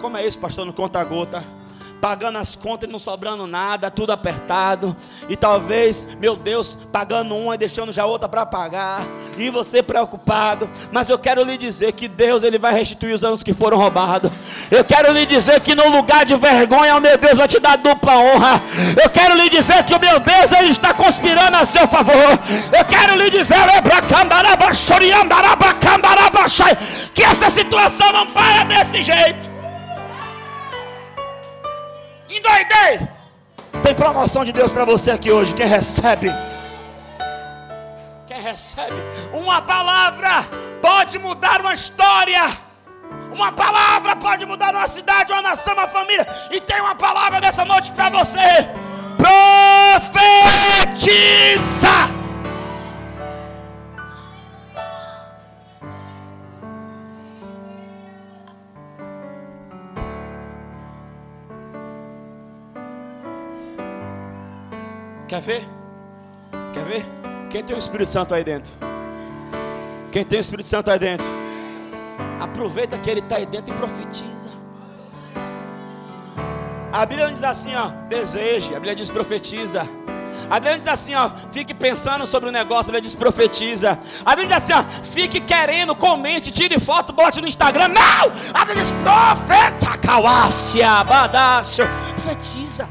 Como 0.00 0.16
é 0.16 0.26
isso, 0.26 0.38
pastor, 0.38 0.66
no 0.66 0.72
conta-gota? 0.72 1.57
Pagando 2.00 2.38
as 2.38 2.54
contas 2.56 2.88
e 2.88 2.92
não 2.92 2.98
sobrando 2.98 3.46
nada, 3.46 3.90
tudo 3.90 4.12
apertado. 4.12 4.96
E 5.28 5.36
talvez, 5.36 6.08
meu 6.18 6.36
Deus, 6.36 6.76
pagando 6.92 7.36
uma 7.36 7.54
e 7.54 7.58
deixando 7.58 7.92
já 7.92 8.04
outra 8.04 8.28
para 8.28 8.46
pagar. 8.46 9.06
E 9.36 9.50
você 9.50 9.82
preocupado. 9.82 10.68
Mas 10.92 11.08
eu 11.08 11.18
quero 11.18 11.42
lhe 11.42 11.56
dizer 11.56 11.92
que 11.92 12.08
Deus 12.08 12.42
ele 12.42 12.58
vai 12.58 12.72
restituir 12.72 13.14
os 13.14 13.24
anos 13.24 13.42
que 13.42 13.52
foram 13.52 13.76
roubados. 13.76 14.30
Eu 14.70 14.84
quero 14.84 15.12
lhe 15.12 15.26
dizer 15.26 15.60
que 15.60 15.74
no 15.74 15.88
lugar 15.88 16.24
de 16.24 16.36
vergonha, 16.36 16.96
o 16.96 17.00
meu 17.00 17.16
Deus 17.18 17.38
vai 17.38 17.48
te 17.48 17.58
dar 17.58 17.76
dupla 17.76 18.16
honra. 18.16 18.62
Eu 19.02 19.10
quero 19.10 19.34
lhe 19.34 19.48
dizer 19.48 19.84
que 19.84 19.94
o 19.94 20.00
meu 20.00 20.20
Deus 20.20 20.52
ele 20.52 20.70
está 20.70 20.94
conspirando 20.94 21.56
a 21.56 21.64
seu 21.64 21.86
favor. 21.88 22.38
Eu 22.76 22.84
quero 22.84 23.16
lhe 23.16 23.30
dizer 23.30 23.58
que 27.14 27.22
essa 27.22 27.50
situação 27.50 28.12
não 28.12 28.26
para 28.28 28.64
desse 28.64 29.02
jeito. 29.02 29.57
Endoidei! 32.38 33.08
Tem 33.82 33.94
promoção 33.94 34.44
de 34.44 34.52
Deus 34.52 34.70
para 34.70 34.84
você 34.84 35.10
aqui 35.10 35.30
hoje. 35.30 35.54
Quem 35.54 35.66
recebe? 35.66 36.30
Quem 38.26 38.40
recebe? 38.40 38.96
Uma 39.32 39.60
palavra 39.62 40.46
pode 40.80 41.18
mudar 41.18 41.60
uma 41.60 41.74
história. 41.74 42.42
Uma 43.32 43.52
palavra 43.52 44.16
pode 44.16 44.44
mudar 44.46 44.74
uma 44.74 44.88
cidade, 44.88 45.32
uma 45.32 45.42
nação, 45.42 45.74
uma 45.74 45.88
família. 45.88 46.26
E 46.50 46.60
tem 46.60 46.80
uma 46.80 46.94
palavra 46.94 47.40
dessa 47.40 47.64
noite 47.64 47.92
para 47.92 48.10
você. 48.10 48.68
Profetiza! 50.86 51.08
Quer 65.28 65.42
ver? 65.42 65.68
Quer 66.72 66.84
ver? 66.86 67.06
Quem 67.50 67.62
tem 67.62 67.76
o 67.76 67.78
Espírito 67.78 68.10
Santo 68.10 68.32
aí 68.32 68.42
dentro? 68.42 68.72
Quem 70.10 70.24
tem 70.24 70.38
o 70.38 70.40
Espírito 70.40 70.66
Santo 70.66 70.90
aí 70.90 70.98
dentro? 70.98 71.26
Aproveita 72.40 72.98
que 72.98 73.10
ele 73.10 73.20
está 73.20 73.36
aí 73.36 73.44
dentro 73.44 73.74
e 73.74 73.76
profetiza. 73.76 74.48
A 76.90 77.04
Bíblia 77.04 77.26
não 77.26 77.34
diz 77.34 77.44
assim, 77.44 77.74
ó, 77.74 77.88
deseje. 78.08 78.70
A 78.70 78.74
Bíblia 78.74 78.96
diz 78.96 79.10
profetiza. 79.10 79.86
A 80.48 80.54
Bíblia 80.58 80.78
diz 80.78 80.88
assim, 80.88 81.14
ó, 81.14 81.30
fique 81.52 81.74
pensando 81.74 82.26
sobre 82.26 82.48
o 82.48 82.52
negócio, 82.52 82.90
a 82.90 82.94
Bíblia 82.94 83.02
diz 83.02 83.14
profetiza. 83.14 83.98
A 84.24 84.34
Bíblia 84.34 84.56
diz 84.56 84.70
assim, 84.70 84.72
ó, 84.72 84.82
fique 85.04 85.40
querendo, 85.40 85.94
comente, 85.94 86.50
tire 86.50 86.80
foto, 86.80 87.12
bote 87.12 87.38
no 87.38 87.46
Instagram. 87.46 87.88
Não! 87.88 88.32
A 88.54 88.64
Bíblia 88.64 88.82
diz 88.82 88.92
profeta, 88.92 89.98
calácia, 89.98 91.04
badácio, 91.04 91.84
profetiza. 92.14 92.88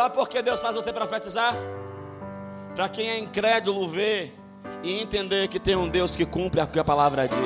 Sabe 0.00 0.14
por 0.14 0.30
que 0.30 0.40
Deus 0.40 0.62
faz 0.62 0.74
você 0.74 0.94
profetizar? 0.94 1.54
Para 2.74 2.88
quem 2.88 3.10
é 3.10 3.18
incrédulo 3.18 3.86
ver 3.86 4.34
e 4.82 4.98
entender 4.98 5.46
que 5.46 5.60
tem 5.60 5.76
um 5.76 5.86
Deus 5.86 6.16
que 6.16 6.24
cumpre 6.24 6.58
o 6.58 6.66
que 6.66 6.78
a 6.78 6.84
palavra 6.84 7.28
diz. 7.28 7.38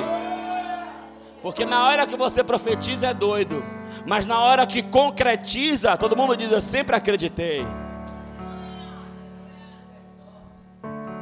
Porque 1.41 1.65
na 1.65 1.85
hora 1.85 2.07
que 2.07 2.15
você 2.15 2.41
profetiza 2.45 3.07
é 3.07 3.13
doido, 3.13 3.61
mas 4.05 4.25
na 4.25 4.39
hora 4.39 4.65
que 4.65 4.81
concretiza, 4.81 5.97
todo 5.97 6.15
mundo 6.15 6.37
diz: 6.37 6.49
Eu 6.49 6.61
sempre 6.61 6.95
acreditei. 6.95 7.65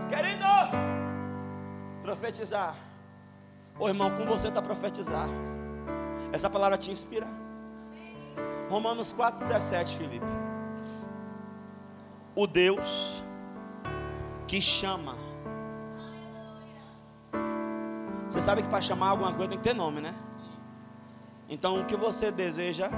Querido, 0.09 0.45
profetizar. 2.03 2.75
Ô 3.79 3.87
irmão, 3.87 4.11
com 4.11 4.23
você 4.23 4.49
está 4.49 4.61
profetizar. 4.61 5.27
Essa 6.31 6.47
palavra 6.47 6.77
te 6.77 6.91
inspira. 6.91 7.25
Romanos 8.69 9.11
4,17, 9.11 9.97
Felipe 9.97 10.52
o 12.35 12.47
Deus 12.47 13.23
que 14.47 14.61
chama. 14.61 15.15
Você 18.27 18.41
sabe 18.41 18.63
que 18.63 18.69
para 18.69 18.81
chamar 18.81 19.09
alguma 19.09 19.33
coisa 19.33 19.49
tem 19.49 19.57
que 19.57 19.63
ter 19.63 19.75
nome, 19.75 20.01
né? 20.01 20.13
Então 21.49 21.81
o 21.81 21.85
que 21.85 21.95
você 21.95 22.31
deseja, 22.31 22.89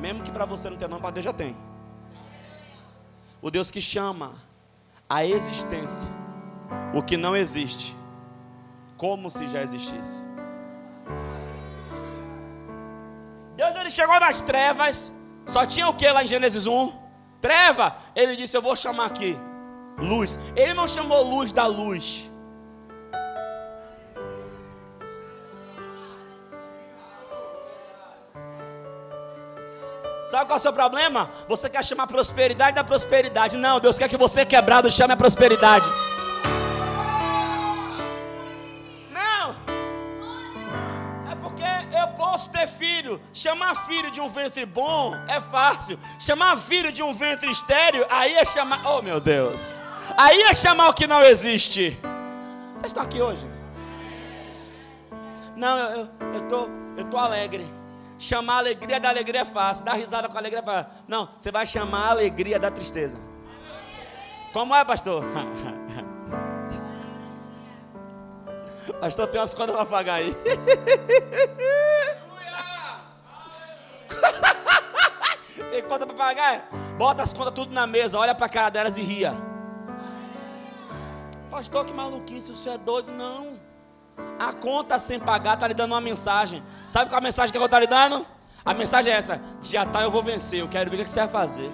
mesmo 0.00 0.22
que 0.22 0.30
para 0.30 0.44
você 0.44 0.68
não 0.68 0.76
tenha 0.76 0.88
nome, 0.88 1.02
para 1.02 1.12
Deus 1.12 1.24
já 1.24 1.32
tem. 1.32 1.56
O 3.40 3.50
Deus 3.50 3.70
que 3.70 3.80
chama 3.80 4.34
a 5.08 5.24
existência 5.24 6.08
o 6.94 7.02
que 7.02 7.16
não 7.16 7.34
existe, 7.36 7.96
como 8.96 9.30
se 9.30 9.48
já 9.48 9.62
existisse. 9.62 10.22
Deus 13.56 13.76
ele 13.76 13.90
chegou 13.90 14.18
nas 14.20 14.40
trevas, 14.40 15.12
só 15.46 15.66
tinha 15.66 15.88
o 15.88 15.94
que 15.94 16.08
lá 16.10 16.22
em 16.22 16.26
Gênesis 16.26 16.66
1? 16.66 17.01
Treva, 17.42 17.96
ele 18.16 18.34
disse: 18.36 18.56
Eu 18.56 18.62
vou 18.62 18.74
chamar 18.74 19.06
aqui 19.06 19.36
luz. 19.98 20.38
Ele 20.56 20.72
não 20.72 20.88
chamou 20.88 21.22
luz 21.22 21.52
da 21.52 21.66
luz. 21.66 22.30
Sabe 30.32 30.46
qual 30.46 30.56
é 30.56 30.60
o 30.60 30.62
seu 30.62 30.72
problema? 30.72 31.30
Você 31.46 31.68
quer 31.68 31.84
chamar 31.84 32.06
prosperidade 32.06 32.74
da 32.74 32.82
prosperidade. 32.82 33.58
Não, 33.58 33.78
Deus 33.78 33.98
quer 33.98 34.08
que 34.08 34.16
você 34.16 34.46
quebrado 34.46 34.90
chame 34.90 35.12
a 35.12 35.16
prosperidade. 35.16 35.86
Filho, 42.82 43.20
chamar 43.32 43.86
filho 43.86 44.10
de 44.10 44.20
um 44.20 44.28
ventre 44.28 44.66
bom 44.66 45.14
é 45.28 45.40
fácil. 45.40 45.98
Chamar 46.18 46.56
filho 46.56 46.92
de 46.92 47.02
um 47.02 47.12
ventre 47.14 47.50
estéreo, 47.50 48.06
aí 48.10 48.34
é 48.34 48.44
chamar. 48.44 48.86
Oh 48.86 49.02
meu 49.02 49.20
Deus! 49.20 49.80
Aí 50.16 50.42
é 50.42 50.54
chamar 50.54 50.88
o 50.88 50.94
que 50.94 51.06
não 51.06 51.22
existe. 51.22 51.98
Vocês 52.74 52.90
estão 52.90 53.02
aqui 53.02 53.20
hoje? 53.20 53.46
Não, 55.56 55.78
eu, 55.78 55.86
eu, 55.86 56.08
eu, 56.34 56.48
tô, 56.48 56.68
eu 56.96 57.04
tô 57.04 57.18
alegre. 57.18 57.66
Chamar 58.18 58.54
a 58.54 58.58
alegria 58.58 59.00
da 59.00 59.08
alegria 59.08 59.40
é 59.42 59.44
fácil. 59.44 59.84
Dar 59.84 59.94
risada 59.94 60.28
com 60.28 60.36
a 60.36 60.40
alegria 60.40 60.60
é 60.60 60.62
fácil. 60.62 60.90
Não, 61.08 61.28
você 61.38 61.50
vai 61.50 61.66
chamar 61.66 62.06
a 62.06 62.10
alegria 62.10 62.58
da 62.58 62.70
tristeza. 62.70 63.16
Como 64.52 64.74
é, 64.74 64.84
pastor? 64.84 65.24
pastor, 69.00 69.26
tem 69.28 69.40
umas 69.40 69.54
contas 69.54 69.74
para 69.74 69.86
pagar 69.86 70.14
aí. 70.14 70.36
Tem 75.70 75.82
conta 75.82 76.06
para 76.06 76.16
pagar? 76.16 76.68
Bota 76.98 77.22
as 77.22 77.32
contas 77.32 77.54
tudo 77.54 77.74
na 77.74 77.86
mesa, 77.86 78.18
olha 78.18 78.34
para 78.34 78.46
a 78.46 78.48
cara 78.48 78.70
delas 78.70 78.96
e 78.96 79.02
ria. 79.02 79.34
Pastor, 81.50 81.84
que 81.84 81.92
maluquice, 81.92 82.52
isso 82.52 82.68
é 82.68 82.78
doido? 82.78 83.12
Não. 83.12 83.60
A 84.38 84.52
conta 84.52 84.98
sem 84.98 85.18
pagar 85.20 85.54
está 85.54 85.68
lhe 85.68 85.74
dando 85.74 85.92
uma 85.92 86.00
mensagem. 86.00 86.62
Sabe 86.86 87.10
qual 87.10 87.18
é 87.18 87.22
a 87.22 87.24
mensagem 87.24 87.52
que 87.52 87.58
eu 87.58 87.64
estou 87.64 87.80
lhe 87.80 87.86
dando? 87.86 88.26
A 88.64 88.74
mensagem 88.74 89.12
é 89.12 89.16
essa: 89.16 89.40
dia 89.60 89.84
tá, 89.84 90.02
eu 90.02 90.10
vou 90.10 90.22
vencer. 90.22 90.60
Eu 90.60 90.68
quero 90.68 90.90
ver 90.90 91.00
o 91.00 91.04
que 91.04 91.12
você 91.12 91.20
vai 91.20 91.28
fazer. 91.28 91.70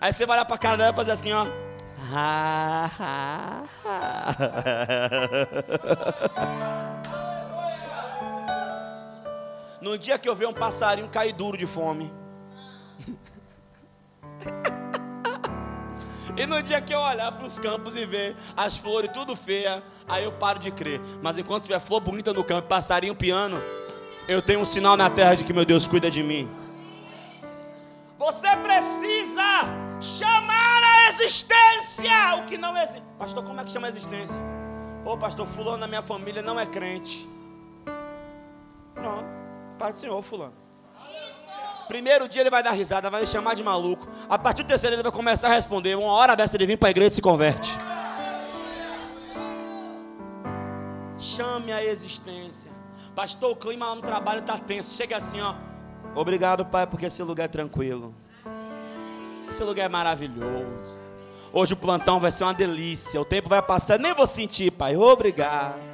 Aí 0.00 0.12
você 0.12 0.26
vai 0.26 0.36
olhar 0.36 0.44
para 0.44 0.56
a 0.56 0.58
cara 0.58 0.76
dela 0.76 0.92
e 0.92 0.96
fazer 0.96 1.12
assim, 1.12 1.32
ó. 1.32 1.46
No 9.82 9.98
dia 9.98 10.16
que 10.16 10.28
eu 10.28 10.36
ver 10.36 10.46
um 10.46 10.52
passarinho 10.52 11.08
cair 11.08 11.32
duro 11.32 11.58
de 11.58 11.66
fome. 11.66 12.08
E 16.34 16.46
no 16.46 16.62
dia 16.62 16.80
que 16.80 16.94
eu 16.94 16.98
olhar 16.98 17.30
para 17.30 17.44
os 17.44 17.58
campos 17.58 17.94
e 17.94 18.06
ver 18.06 18.34
as 18.56 18.78
flores 18.78 19.10
tudo 19.12 19.36
feia, 19.36 19.82
aí 20.08 20.24
eu 20.24 20.32
paro 20.32 20.58
de 20.58 20.70
crer. 20.70 20.98
Mas 21.20 21.36
enquanto 21.36 21.64
tiver 21.64 21.78
flor 21.78 22.00
bonita 22.00 22.32
no 22.32 22.42
campo, 22.42 22.66
passarinho 22.66 23.14
piano, 23.14 23.62
eu 24.26 24.40
tenho 24.40 24.60
um 24.60 24.64
sinal 24.64 24.96
na 24.96 25.10
terra 25.10 25.34
de 25.34 25.44
que 25.44 25.52
meu 25.52 25.66
Deus 25.66 25.86
cuida 25.86 26.10
de 26.10 26.22
mim. 26.22 26.50
Você 28.18 28.48
precisa 28.56 29.42
chamar 30.00 30.82
a 30.82 31.08
existência 31.10 32.36
o 32.38 32.46
que 32.46 32.56
não 32.56 32.74
existe. 32.78 33.04
Pastor, 33.18 33.44
como 33.44 33.60
é 33.60 33.64
que 33.64 33.70
chama 33.70 33.88
a 33.88 33.90
existência? 33.90 34.40
Ô, 35.04 35.18
pastor, 35.18 35.46
fulano 35.46 35.76
na 35.76 35.86
minha 35.86 36.02
família 36.02 36.40
não 36.40 36.58
é 36.58 36.64
crente. 36.64 37.28
Não, 38.96 39.41
Pai 39.82 39.92
do 39.92 39.98
Senhor, 39.98 40.22
fulano. 40.22 40.54
Primeiro 41.88 42.28
dia 42.28 42.40
ele 42.40 42.50
vai 42.50 42.62
dar 42.62 42.70
risada, 42.70 43.10
vai 43.10 43.26
chamar 43.26 43.56
de 43.56 43.64
maluco. 43.64 44.06
A 44.28 44.38
partir 44.38 44.62
do 44.62 44.68
terceiro 44.68 44.94
ele 44.94 45.02
vai 45.02 45.10
começar 45.10 45.48
a 45.48 45.54
responder. 45.54 45.96
Uma 45.96 46.12
hora 46.12 46.36
dessa 46.36 46.56
ele 46.56 46.66
vem 46.66 46.76
para 46.76 46.88
a 46.88 46.92
igreja 46.92 47.10
e 47.10 47.14
se 47.16 47.20
converte. 47.20 47.76
Chame 51.18 51.72
a 51.72 51.84
existência. 51.84 52.70
Pastor, 53.12 53.50
o 53.50 53.56
clima 53.56 53.86
lá 53.86 53.96
no 53.96 54.02
trabalho 54.02 54.38
está 54.38 54.56
tenso. 54.56 54.94
Chega 54.94 55.16
assim, 55.16 55.40
ó. 55.40 55.56
Obrigado, 56.14 56.64
Pai, 56.64 56.86
porque 56.86 57.06
esse 57.06 57.20
lugar 57.24 57.46
é 57.46 57.48
tranquilo. 57.48 58.14
Esse 59.48 59.64
lugar 59.64 59.86
é 59.86 59.88
maravilhoso. 59.88 60.96
Hoje 61.52 61.72
o 61.72 61.76
plantão 61.76 62.20
vai 62.20 62.30
ser 62.30 62.44
uma 62.44 62.54
delícia. 62.54 63.20
O 63.20 63.24
tempo 63.24 63.48
vai 63.48 63.60
passar, 63.60 63.98
nem 63.98 64.14
vou 64.14 64.28
sentir, 64.28 64.70
Pai. 64.70 64.96
Obrigado. 64.96 65.91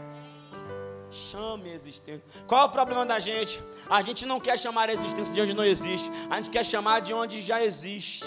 Chame 1.11 1.71
a 1.71 1.75
existência. 1.75 2.23
Qual 2.47 2.63
é 2.63 2.65
o 2.65 2.69
problema 2.69 3.05
da 3.07 3.19
gente? 3.19 3.63
A 3.89 4.03
gente 4.03 4.27
não 4.27 4.39
quer 4.39 4.59
chamar 4.59 4.89
a 4.89 4.93
existência 4.93 5.35
de 5.35 5.41
onde 5.41 5.55
não 5.55 5.65
existe. 5.65 6.11
A 6.31 6.37
gente 6.37 6.51
quer 6.51 6.65
chamar 6.65 7.01
de 7.01 7.15
onde 7.15 7.41
já 7.41 7.63
existe. 7.63 8.27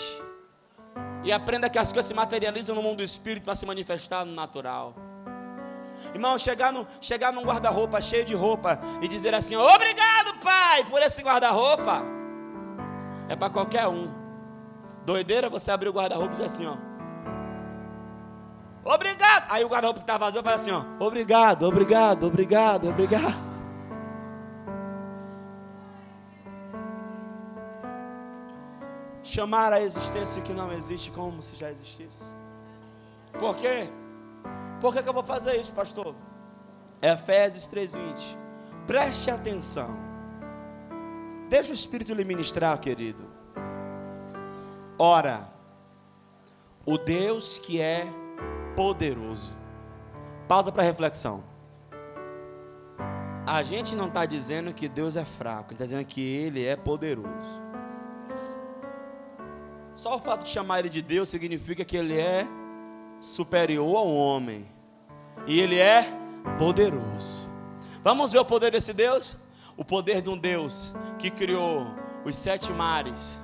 E 1.24 1.32
aprenda 1.32 1.70
que 1.70 1.78
as 1.78 1.92
coisas 1.92 2.08
se 2.08 2.14
materializam 2.14 2.76
no 2.76 2.82
mundo 2.82 2.98
do 2.98 3.04
espírito 3.04 3.44
para 3.44 3.56
se 3.56 3.66
manifestar 3.66 4.26
no 4.26 4.34
natural. 4.34 4.96
Irmão, 6.14 6.38
chegar, 6.38 6.74
no, 6.74 6.88
chegar 7.00 7.32
num 7.32 7.44
guarda-roupa 7.44 8.02
cheio 8.02 8.26
de 8.26 8.34
roupa 8.34 8.80
e 9.02 9.08
dizer 9.08 9.34
assim: 9.34 9.56
Obrigado, 9.56 10.40
pai, 10.40 10.84
por 10.86 11.02
esse 11.02 11.22
guarda-roupa. 11.22 12.02
É 13.30 13.36
para 13.36 13.50
qualquer 13.50 13.88
um. 13.88 14.12
Doideira 15.06 15.50
você 15.50 15.72
abrir 15.72 15.90
o 15.90 15.94
guarda-roupa 15.94 16.34
e 16.34 16.38
dizer 16.38 16.46
assim: 16.46 16.66
ó. 16.66 16.91
Obrigado. 18.84 19.46
Aí 19.50 19.64
o 19.64 19.68
guarda-roupa 19.68 20.00
que 20.00 20.04
está 20.04 20.18
vazio 20.18 20.42
fala 20.42 20.56
assim: 20.56 20.72
ó. 20.72 20.84
Obrigado, 21.00 21.64
obrigado, 21.68 22.28
obrigado, 22.28 22.90
obrigado. 22.90 23.52
Chamar 29.24 29.72
a 29.72 29.82
existência 29.82 30.42
que 30.42 30.52
não 30.52 30.72
existe 30.72 31.12
como 31.12 31.42
se 31.44 31.56
já 31.56 31.70
existisse. 31.70 32.32
Por 33.38 33.56
quê? 33.56 33.88
Por 34.82 34.94
que, 34.94 35.04
que 35.04 35.10
eu 35.10 35.14
vou 35.14 35.24
fazer 35.24 35.56
isso, 35.58 35.74
pastor? 35.74 36.16
Efésios 37.02 37.68
3:20. 37.68 38.36
Preste 38.88 39.30
atenção. 39.30 39.96
Deixa 41.50 41.72
o 41.72 41.74
Espírito 41.74 42.14
lhe 42.14 42.26
ministrar, 42.26 42.80
querido. 42.80 43.30
Ora, 44.98 45.48
o 46.86 46.98
Deus 46.98 47.60
que 47.60 47.80
é 47.80 48.08
poderoso. 48.76 49.56
Pausa 50.48 50.72
para 50.72 50.84
reflexão. 50.84 51.44
A 53.46 53.64
gente 53.64 53.96
não 53.96 54.08
está 54.08 54.26
dizendo 54.26 54.74
que 54.74 54.88
Deus 54.88 55.16
é 55.16 55.26
fraco, 55.26 55.74
está 55.74 55.86
dizendo 55.86 56.06
que 56.06 56.22
Ele 56.22 56.66
é 56.66 56.76
poderoso. 56.76 57.62
Só 59.96 60.16
o 60.16 60.20
fato 60.20 60.44
de 60.44 60.50
chamar 60.50 60.80
Ele 60.80 60.90
de 60.90 61.02
Deus 61.02 61.30
significa 61.30 61.84
que 61.84 61.98
Ele 61.98 62.20
é 62.20 62.48
superior 63.20 63.98
ao 63.98 64.08
homem. 64.08 64.66
E 65.48 65.60
ele 65.60 65.78
é 65.78 66.06
poderoso. 66.58 67.48
Vamos 68.04 68.32
ver 68.32 68.40
o 68.40 68.46
poder 68.46 68.72
desse 68.72 68.94
Deus? 68.94 69.38
O 69.76 69.84
poder 69.84 70.22
de 70.22 70.30
um 70.30 70.38
Deus 70.38 70.94
que 71.18 71.30
criou 71.30 71.88
os 72.24 72.36
sete 72.36 72.72
mares. 72.72 73.40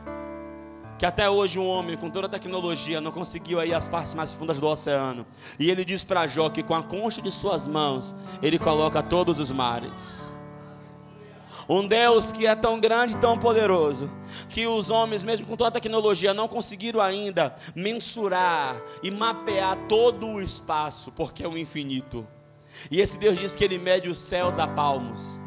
Que 0.97 1.05
até 1.05 1.29
hoje 1.29 1.59
um 1.59 1.67
homem 1.67 1.95
com 1.95 2.09
toda 2.09 2.25
a 2.25 2.29
tecnologia 2.29 2.99
não 2.99 3.11
conseguiu 3.11 3.59
aí 3.59 3.73
as 3.73 3.87
partes 3.87 4.13
mais 4.13 4.33
fundas 4.33 4.57
do 4.57 4.67
oceano. 4.67 5.25
E 5.59 5.69
ele 5.69 5.85
diz 5.85 6.03
para 6.03 6.25
Jó 6.25 6.49
que 6.49 6.63
com 6.63 6.73
a 6.73 6.81
concha 6.81 7.21
de 7.21 7.31
suas 7.31 7.67
mãos 7.67 8.15
ele 8.41 8.57
coloca 8.57 9.03
todos 9.03 9.39
os 9.39 9.51
mares. 9.51 10.33
Um 11.69 11.85
Deus 11.85 12.31
que 12.31 12.47
é 12.47 12.55
tão 12.55 12.79
grande 12.79 13.13
e 13.13 13.17
tão 13.17 13.37
poderoso, 13.37 14.09
que 14.47 14.65
os 14.65 14.89
homens, 14.89 15.21
mesmo 15.21 15.45
com 15.45 15.57
toda 15.57 15.67
a 15.67 15.71
tecnologia, 15.71 16.33
não 16.33 16.47
conseguiram 16.47 17.01
ainda 17.01 17.53
mensurar 17.75 18.81
e 19.03 19.11
mapear 19.11 19.75
todo 19.89 20.27
o 20.27 20.41
espaço, 20.41 21.11
porque 21.11 21.43
é 21.43 21.47
o 21.47 21.57
infinito. 21.57 22.25
E 22.89 23.01
esse 23.01 23.19
Deus 23.19 23.37
diz 23.37 23.53
que 23.53 23.65
ele 23.65 23.77
mede 23.77 24.07
os 24.07 24.17
céus 24.17 24.57
a 24.57 24.65
palmos. 24.65 25.37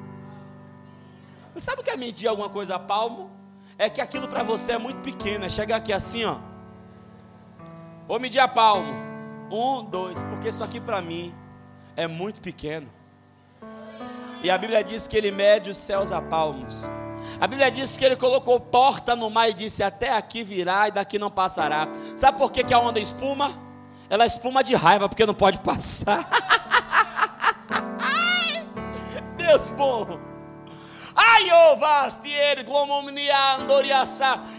Mas 1.54 1.64
sabe 1.64 1.80
o 1.80 1.84
que 1.84 1.90
é 1.90 1.96
medir 1.96 2.28
alguma 2.28 2.50
coisa 2.50 2.74
a 2.74 2.78
palmo? 2.78 3.39
É 3.80 3.88
que 3.88 4.02
aquilo 4.02 4.28
para 4.28 4.42
você 4.42 4.72
é 4.72 4.78
muito 4.78 5.00
pequeno, 5.00 5.46
é 5.46 5.48
chegar 5.48 5.76
aqui 5.76 5.90
assim, 5.90 6.22
ó. 6.22 6.36
Vou 8.06 8.20
medir 8.20 8.38
a 8.38 8.46
palmo. 8.46 8.92
Um, 9.50 9.82
dois, 9.82 10.20
porque 10.24 10.50
isso 10.50 10.62
aqui 10.62 10.78
para 10.78 11.00
mim 11.00 11.34
é 11.96 12.06
muito 12.06 12.42
pequeno. 12.42 12.86
E 14.42 14.50
a 14.50 14.58
Bíblia 14.58 14.84
diz 14.84 15.08
que 15.08 15.16
ele 15.16 15.30
mede 15.30 15.70
os 15.70 15.78
céus 15.78 16.12
a 16.12 16.20
palmos. 16.20 16.86
A 17.40 17.46
Bíblia 17.46 17.70
diz 17.70 17.96
que 17.96 18.04
ele 18.04 18.16
colocou 18.16 18.60
porta 18.60 19.16
no 19.16 19.30
mar 19.30 19.48
e 19.48 19.54
disse: 19.54 19.82
Até 19.82 20.14
aqui 20.14 20.42
virá 20.42 20.88
e 20.88 20.90
daqui 20.90 21.18
não 21.18 21.30
passará. 21.30 21.88
Sabe 22.18 22.36
por 22.36 22.52
que, 22.52 22.62
que 22.62 22.74
a 22.74 22.78
onda 22.78 23.00
espuma? 23.00 23.50
Ela 24.10 24.26
espuma 24.26 24.62
de 24.62 24.74
raiva 24.74 25.08
porque 25.08 25.24
não 25.24 25.32
pode 25.32 25.58
passar. 25.64 26.28
Deus 29.38 29.70
bom. 29.70 30.29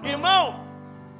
Irmão, 0.03 0.65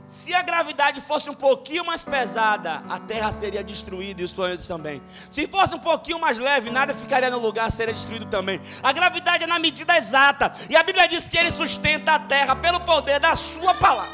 se 0.08 0.34
a 0.34 0.42
gravidade 0.42 1.00
fosse 1.00 1.30
um 1.30 1.34
pouquinho 1.34 1.86
mais 1.86 2.04
pesada, 2.04 2.84
a 2.90 3.00
Terra 3.00 3.32
seria 3.32 3.64
destruída 3.64 4.22
e 4.22 4.26
os 4.26 4.34
planetas 4.34 4.68
também. 4.68 5.02
Se 5.30 5.48
fosse 5.48 5.74
um 5.74 5.80
pouquinho 5.80 6.20
mais 6.20 6.38
leve, 6.38 6.70
nada 6.70 6.94
ficaria 6.94 7.30
no 7.30 7.40
lugar, 7.40 7.72
seria 7.72 7.94
destruído 7.94 8.26
também. 8.26 8.60
A 8.84 8.92
gravidade 8.92 9.46
é 9.46 9.48
na 9.48 9.58
medida 9.58 9.96
exata. 9.96 10.52
E 10.70 10.76
a 10.76 10.84
Bíblia 10.84 11.08
diz 11.08 11.30
que 11.30 11.38
ele 11.38 11.52
sustenta 11.52 12.14
a 12.14 12.20
Terra 12.20 12.56
pelo 12.56 12.82
poder 12.82 13.20
da 13.20 13.36
sua 13.36 13.74
palavra. 13.76 14.12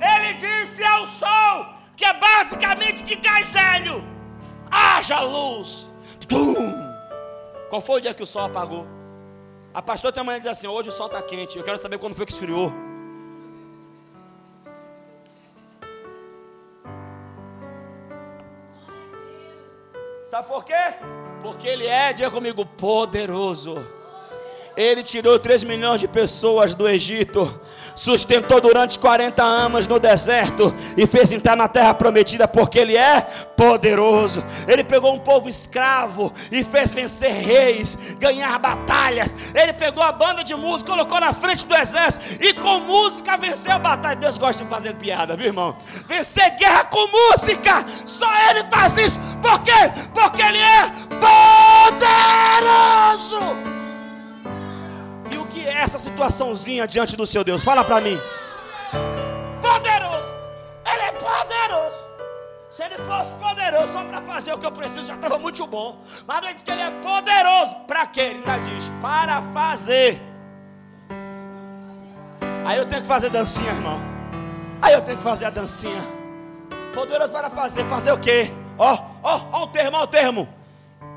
Ele 0.00 0.34
disse 0.34 0.82
ao 0.82 1.06
sol, 1.06 1.66
que 1.96 2.04
é 2.04 2.12
basicamente 2.12 3.04
de 3.04 3.14
gás 3.14 3.54
hélio: 3.54 4.04
haja 4.68 5.20
luz. 5.20 5.92
Tum! 6.28 6.81
Qual 7.72 7.80
foi 7.80 8.00
o 8.00 8.02
dia 8.02 8.12
que 8.12 8.22
o 8.22 8.26
sol 8.26 8.44
apagou? 8.44 8.86
A 9.72 9.80
pastora 9.80 10.12
tem 10.12 10.22
manhã 10.22 10.38
diz 10.38 10.46
assim: 10.46 10.66
hoje 10.66 10.90
o 10.90 10.92
sol 10.92 11.06
está 11.06 11.22
quente, 11.22 11.56
eu 11.56 11.64
quero 11.64 11.78
saber 11.78 11.96
quando 11.96 12.14
foi 12.14 12.26
que 12.26 12.32
esfriou. 12.32 12.70
Sabe 20.26 20.48
por 20.48 20.66
quê? 20.66 20.74
Porque 21.40 21.66
Ele 21.66 21.86
é, 21.86 22.12
diga 22.12 22.30
comigo, 22.30 22.66
poderoso. 22.66 23.76
Ele 24.76 25.02
tirou 25.02 25.38
3 25.38 25.64
milhões 25.64 26.00
de 26.00 26.08
pessoas 26.08 26.74
do 26.74 26.88
Egito, 26.88 27.60
sustentou 27.94 28.58
durante 28.60 28.98
40 28.98 29.42
anos 29.42 29.86
no 29.86 29.98
deserto 29.98 30.74
e 30.96 31.06
fez 31.06 31.30
entrar 31.30 31.54
na 31.56 31.68
terra 31.68 31.92
prometida, 31.92 32.48
porque 32.48 32.78
Ele 32.78 32.96
é 32.96 33.20
poderoso. 33.56 34.42
Ele 34.66 34.82
pegou 34.82 35.12
um 35.12 35.18
povo 35.18 35.48
escravo 35.48 36.32
e 36.50 36.64
fez 36.64 36.94
vencer 36.94 37.32
reis, 37.32 37.96
ganhar 38.18 38.58
batalhas. 38.58 39.36
Ele 39.54 39.74
pegou 39.74 40.02
a 40.02 40.10
banda 40.12 40.42
de 40.42 40.54
música, 40.54 40.90
colocou 40.92 41.20
na 41.20 41.34
frente 41.34 41.66
do 41.66 41.74
exército 41.74 42.42
e 42.42 42.54
com 42.54 42.80
música 42.80 43.36
venceu 43.36 43.72
a 43.72 43.78
batalha. 43.78 44.16
Deus 44.16 44.38
gosta 44.38 44.64
de 44.64 44.70
fazer 44.70 44.94
piada, 44.94 45.36
viu 45.36 45.48
irmão? 45.48 45.76
Vencer 46.08 46.56
guerra 46.56 46.84
com 46.84 47.06
música, 47.08 47.84
só 48.06 48.26
Ele 48.50 48.64
faz 48.70 48.96
isso. 48.96 49.20
Por 49.42 49.60
quê? 49.62 49.72
Porque 50.14 50.40
Ele 50.40 50.58
é 50.58 50.90
poderoso 51.90 53.72
é 55.72 55.82
essa 55.82 55.98
situaçãozinha 55.98 56.86
diante 56.86 57.16
do 57.16 57.26
seu 57.26 57.42
Deus? 57.42 57.64
Fala 57.64 57.82
para 57.84 58.00
mim. 58.00 58.16
Poderoso. 59.60 60.30
Ele 60.86 61.02
é 61.02 61.12
poderoso. 61.12 62.06
Se 62.70 62.84
ele 62.84 62.94
fosse 62.96 63.32
poderoso 63.34 63.92
só 63.92 64.02
para 64.04 64.22
fazer 64.22 64.54
o 64.54 64.58
que 64.58 64.66
eu 64.66 64.72
preciso, 64.72 65.04
já 65.04 65.14
estava 65.14 65.38
muito 65.38 65.66
bom. 65.66 66.02
Mas 66.26 66.42
ele 66.42 66.54
diz 66.54 66.62
que 66.62 66.70
ele 66.70 66.80
é 66.82 66.90
poderoso. 66.90 67.74
Para 67.86 68.06
quê? 68.06 68.20
Ele 68.20 68.38
ainda 68.38 68.58
diz: 68.58 68.90
para 69.00 69.42
fazer. 69.52 70.20
Aí 72.64 72.78
eu 72.78 72.86
tenho 72.86 73.02
que 73.02 73.08
fazer 73.08 73.30
dancinha, 73.30 73.72
irmão. 73.72 74.00
Aí 74.80 74.94
eu 74.94 75.02
tenho 75.02 75.16
que 75.16 75.22
fazer 75.22 75.46
a 75.46 75.50
dancinha. 75.50 76.02
Poderoso 76.94 77.32
para 77.32 77.50
fazer. 77.50 77.84
Fazer 77.88 78.12
o 78.12 78.18
quê? 78.18 78.52
Ó, 78.78 78.96
ó, 79.22 79.40
ó 79.52 79.64
o 79.64 79.66
termo, 79.66 79.96
ó 79.96 80.04
o 80.04 80.06
termo. 80.06 80.48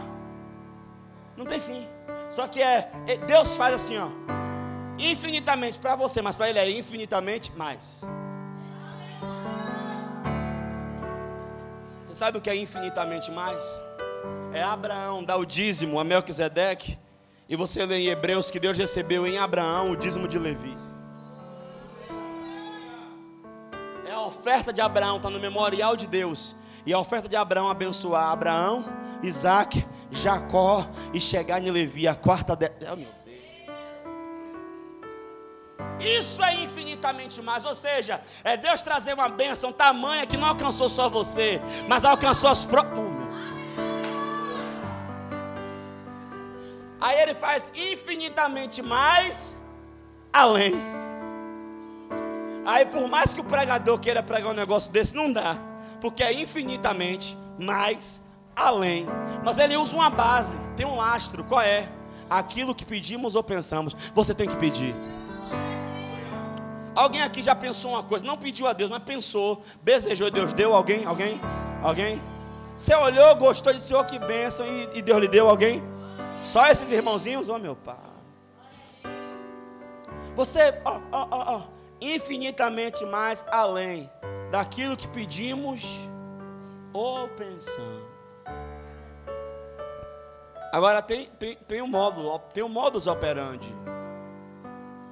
Não 1.36 1.44
tem 1.44 1.60
fim. 1.60 1.86
Só 2.30 2.48
que 2.48 2.62
é, 2.62 2.90
é 3.06 3.16
Deus 3.16 3.56
faz 3.56 3.74
assim, 3.74 3.98
ó. 3.98 4.08
Infinitamente 4.98 5.78
para 5.78 5.94
você, 5.96 6.22
mas 6.22 6.34
para 6.34 6.50
ele 6.50 6.58
é 6.58 6.70
infinitamente 6.70 7.52
mais. 7.56 8.02
Você 12.00 12.14
sabe 12.14 12.38
o 12.38 12.40
que 12.40 12.50
é 12.50 12.56
infinitamente 12.56 13.30
mais? 13.30 13.62
É 14.52 14.62
Abraão 14.62 15.24
dar 15.24 15.36
o 15.36 15.44
dízimo 15.46 15.98
a 15.98 16.04
Melquisedeque. 16.04 16.98
E 17.48 17.56
você 17.56 17.84
lê 17.84 17.98
em 17.98 18.06
Hebreus 18.08 18.50
que 18.50 18.60
Deus 18.60 18.76
recebeu 18.78 19.26
em 19.26 19.38
Abraão 19.38 19.90
o 19.90 19.96
dízimo 19.96 20.26
de 20.26 20.38
Levi. 20.38 20.83
Oferta 24.44 24.74
de 24.74 24.82
Abraão, 24.82 25.16
está 25.16 25.30
no 25.30 25.40
memorial 25.40 25.96
de 25.96 26.06
Deus. 26.06 26.54
E 26.84 26.92
a 26.92 26.98
oferta 26.98 27.26
de 27.26 27.34
Abraão 27.34 27.70
abençoar 27.70 28.30
Abraão, 28.30 28.84
Isaac, 29.22 29.82
Jacó 30.10 30.86
e 31.14 31.20
chegar 31.20 31.62
em 31.62 31.70
Levi, 31.70 32.06
a 32.06 32.14
quarta 32.14 32.54
de... 32.54 32.70
oh, 32.92 32.96
meu 32.96 33.08
Deus. 33.24 33.38
Isso 35.98 36.44
é 36.44 36.62
infinitamente 36.62 37.40
mais, 37.40 37.64
ou 37.64 37.74
seja, 37.74 38.20
é 38.44 38.54
Deus 38.54 38.82
trazer 38.82 39.14
uma 39.14 39.30
bênção 39.30 39.72
tamanha 39.72 40.26
que 40.26 40.36
não 40.36 40.48
alcançou 40.48 40.90
só 40.90 41.08
você, 41.08 41.58
mas 41.88 42.04
alcançou 42.04 42.50
as 42.50 42.66
próprias. 42.66 43.02
Oh, 43.02 43.24
Aí 47.00 47.18
ele 47.18 47.34
faz 47.34 47.72
infinitamente 47.74 48.82
mais 48.82 49.56
além. 50.30 51.03
Aí 52.66 52.86
por 52.86 53.08
mais 53.08 53.34
que 53.34 53.40
o 53.40 53.44
pregador 53.44 53.98
queira 53.98 54.22
pregar 54.22 54.50
um 54.50 54.54
negócio 54.54 54.90
desse, 54.90 55.14
não 55.14 55.32
dá 55.32 55.56
porque 56.04 56.22
é 56.22 56.30
infinitamente 56.34 57.34
mais 57.58 58.22
além. 58.54 59.06
Mas 59.42 59.56
ele 59.56 59.74
usa 59.74 59.96
uma 59.96 60.10
base, 60.10 60.54
tem 60.76 60.84
um 60.84 60.96
lastro, 60.96 61.42
qual 61.44 61.62
é? 61.62 61.88
Aquilo 62.28 62.74
que 62.74 62.84
pedimos 62.84 63.34
ou 63.34 63.42
pensamos, 63.42 63.96
você 64.14 64.34
tem 64.34 64.46
que 64.46 64.54
pedir. 64.58 64.94
Alguém 66.94 67.22
aqui 67.22 67.40
já 67.40 67.54
pensou 67.54 67.92
uma 67.92 68.02
coisa, 68.02 68.22
não 68.22 68.36
pediu 68.36 68.66
a 68.66 68.74
Deus, 68.74 68.90
mas 68.90 69.02
pensou, 69.02 69.64
desejou, 69.82 70.30
Deus 70.30 70.52
deu 70.52 70.74
alguém? 70.74 71.06
Alguém? 71.06 71.40
Alguém? 71.82 72.20
Você 72.76 72.94
olhou, 72.94 73.34
gostou 73.36 73.72
de 73.72 73.80
Senhor, 73.80 74.04
que 74.04 74.18
bênção, 74.18 74.66
e, 74.66 74.98
e 74.98 75.00
Deus 75.00 75.22
lhe 75.22 75.28
deu 75.28 75.48
alguém? 75.48 75.82
Só 76.42 76.66
esses 76.66 76.90
irmãozinhos? 76.90 77.48
Ó 77.48 77.56
oh, 77.56 77.58
meu 77.58 77.74
pai. 77.74 77.96
Você, 80.36 80.78
ó, 80.84 81.00
ó, 81.10 81.28
ó, 81.30 81.62
infinitamente 82.12 83.04
mais 83.06 83.46
além 83.50 84.10
daquilo 84.50 84.96
que 84.96 85.08
pedimos 85.08 85.98
ou 86.92 87.28
pensamos. 87.28 88.04
Agora 90.72 91.00
tem, 91.00 91.26
tem, 91.26 91.56
tem 91.56 91.82
um 91.82 91.86
modo, 91.86 92.38
tem 92.52 92.62
um 92.62 92.68
modus 92.68 93.06
operandi. 93.06 93.72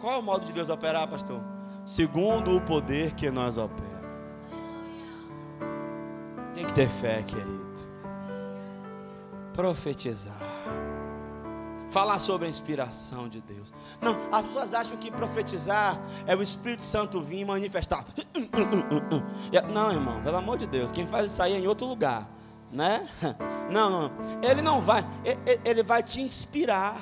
Qual 0.00 0.14
é 0.14 0.18
o 0.18 0.22
modo 0.22 0.44
de 0.44 0.52
Deus 0.52 0.68
operar, 0.68 1.08
pastor? 1.08 1.40
Segundo 1.84 2.56
o 2.56 2.60
poder 2.60 3.14
que 3.14 3.30
nós 3.30 3.58
operamos. 3.58 3.92
Tem 6.52 6.66
que 6.66 6.74
ter 6.74 6.88
fé, 6.88 7.22
querido. 7.22 7.62
Profetizar 9.54 10.51
falar 11.92 12.18
sobre 12.18 12.46
a 12.46 12.50
inspiração 12.50 13.28
de 13.28 13.40
Deus. 13.42 13.72
Não, 14.00 14.16
as 14.32 14.46
pessoas 14.46 14.72
acham 14.72 14.96
que 14.96 15.10
profetizar 15.10 16.00
é 16.26 16.34
o 16.34 16.42
Espírito 16.42 16.82
Santo 16.82 17.20
vir 17.20 17.44
manifestar. 17.44 18.04
Não, 19.70 19.92
irmão, 19.92 20.22
pelo 20.22 20.38
amor 20.38 20.56
de 20.56 20.66
Deus, 20.66 20.90
quem 20.90 21.06
faz 21.06 21.30
isso 21.30 21.42
aí 21.42 21.52
é 21.52 21.58
em 21.58 21.66
outro 21.66 21.86
lugar, 21.86 22.26
né? 22.72 23.06
Não, 23.70 23.88
não, 23.88 24.10
ele 24.42 24.60
não 24.60 24.82
vai, 24.82 25.02
ele 25.64 25.82
vai 25.82 26.02
te 26.02 26.20
inspirar. 26.20 27.00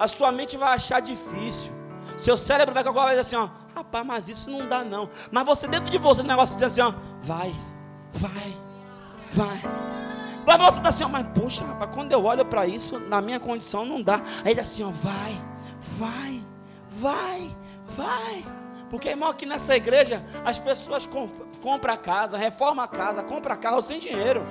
A 0.00 0.08
sua 0.08 0.32
mente 0.32 0.56
vai 0.56 0.74
achar 0.74 1.00
difícil. 1.00 1.70
Seu 2.16 2.36
cérebro 2.36 2.74
vai 2.74 2.82
calcular 2.82 3.12
assim, 3.12 3.36
ó, 3.36 3.48
rapaz, 3.72 4.04
mas 4.04 4.28
isso 4.28 4.50
não 4.50 4.66
dá 4.68 4.82
não. 4.82 5.08
Mas 5.30 5.46
você 5.46 5.68
dentro 5.68 5.88
de 5.88 5.98
você 5.98 6.22
o 6.22 6.24
negócio 6.24 6.56
diz 6.56 6.66
assim, 6.66 6.80
ó, 6.80 6.92
vai, 7.22 7.54
vai, 8.12 8.56
vai. 9.30 9.95
Mas 10.46 10.58
você 10.58 10.78
está 10.78 10.88
assim, 10.90 11.04
ó, 11.04 11.08
mas 11.08 11.26
puxa, 11.34 11.64
rapaz, 11.64 11.92
quando 11.92 12.12
eu 12.12 12.24
olho 12.24 12.44
para 12.44 12.66
isso, 12.66 13.00
na 13.00 13.20
minha 13.20 13.40
condição 13.40 13.84
não 13.84 14.00
dá. 14.00 14.22
Aí 14.44 14.52
ele 14.52 14.60
assim, 14.60 14.84
ó, 14.84 14.90
vai, 14.90 15.42
vai, 15.80 16.46
vai, 16.88 17.56
vai. 17.88 18.44
Porque, 18.88 19.08
irmão, 19.08 19.28
aqui 19.28 19.44
nessa 19.44 19.76
igreja, 19.76 20.24
as 20.44 20.58
pessoas 20.58 21.04
com, 21.04 21.28
compram 21.60 21.96
casa, 21.96 22.38
reformam 22.38 22.84
a 22.84 22.88
casa, 22.88 23.24
compram 23.24 23.56
carro 23.56 23.82
sem 23.82 23.98
dinheiro. 23.98 24.46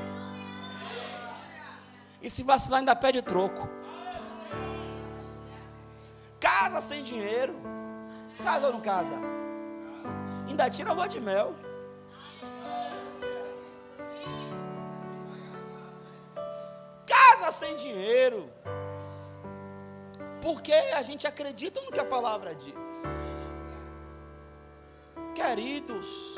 E 2.22 2.30
se 2.30 2.44
vacilar, 2.44 2.80
ainda 2.80 2.96
pede 2.96 3.22
troco. 3.22 3.70
Casa 6.40 6.82
sem 6.82 7.04
dinheiro. 7.04 7.56
Casa 8.44 8.68
ou 8.68 8.74
não 8.74 8.82
casa? 8.82 9.14
Ainda 10.48 10.70
tira 10.70 10.90
a 10.90 10.94
lua 10.94 11.08
de 11.08 11.22
mel. 11.22 11.56
Sem 17.52 17.76
dinheiro. 17.76 18.50
Porque 20.42 20.74
a 20.74 21.02
gente 21.02 21.26
acredita 21.26 21.82
no 21.82 21.92
que 21.92 22.00
a 22.00 22.06
palavra 22.06 22.54
diz. 22.54 22.74
Queridos, 25.34 26.36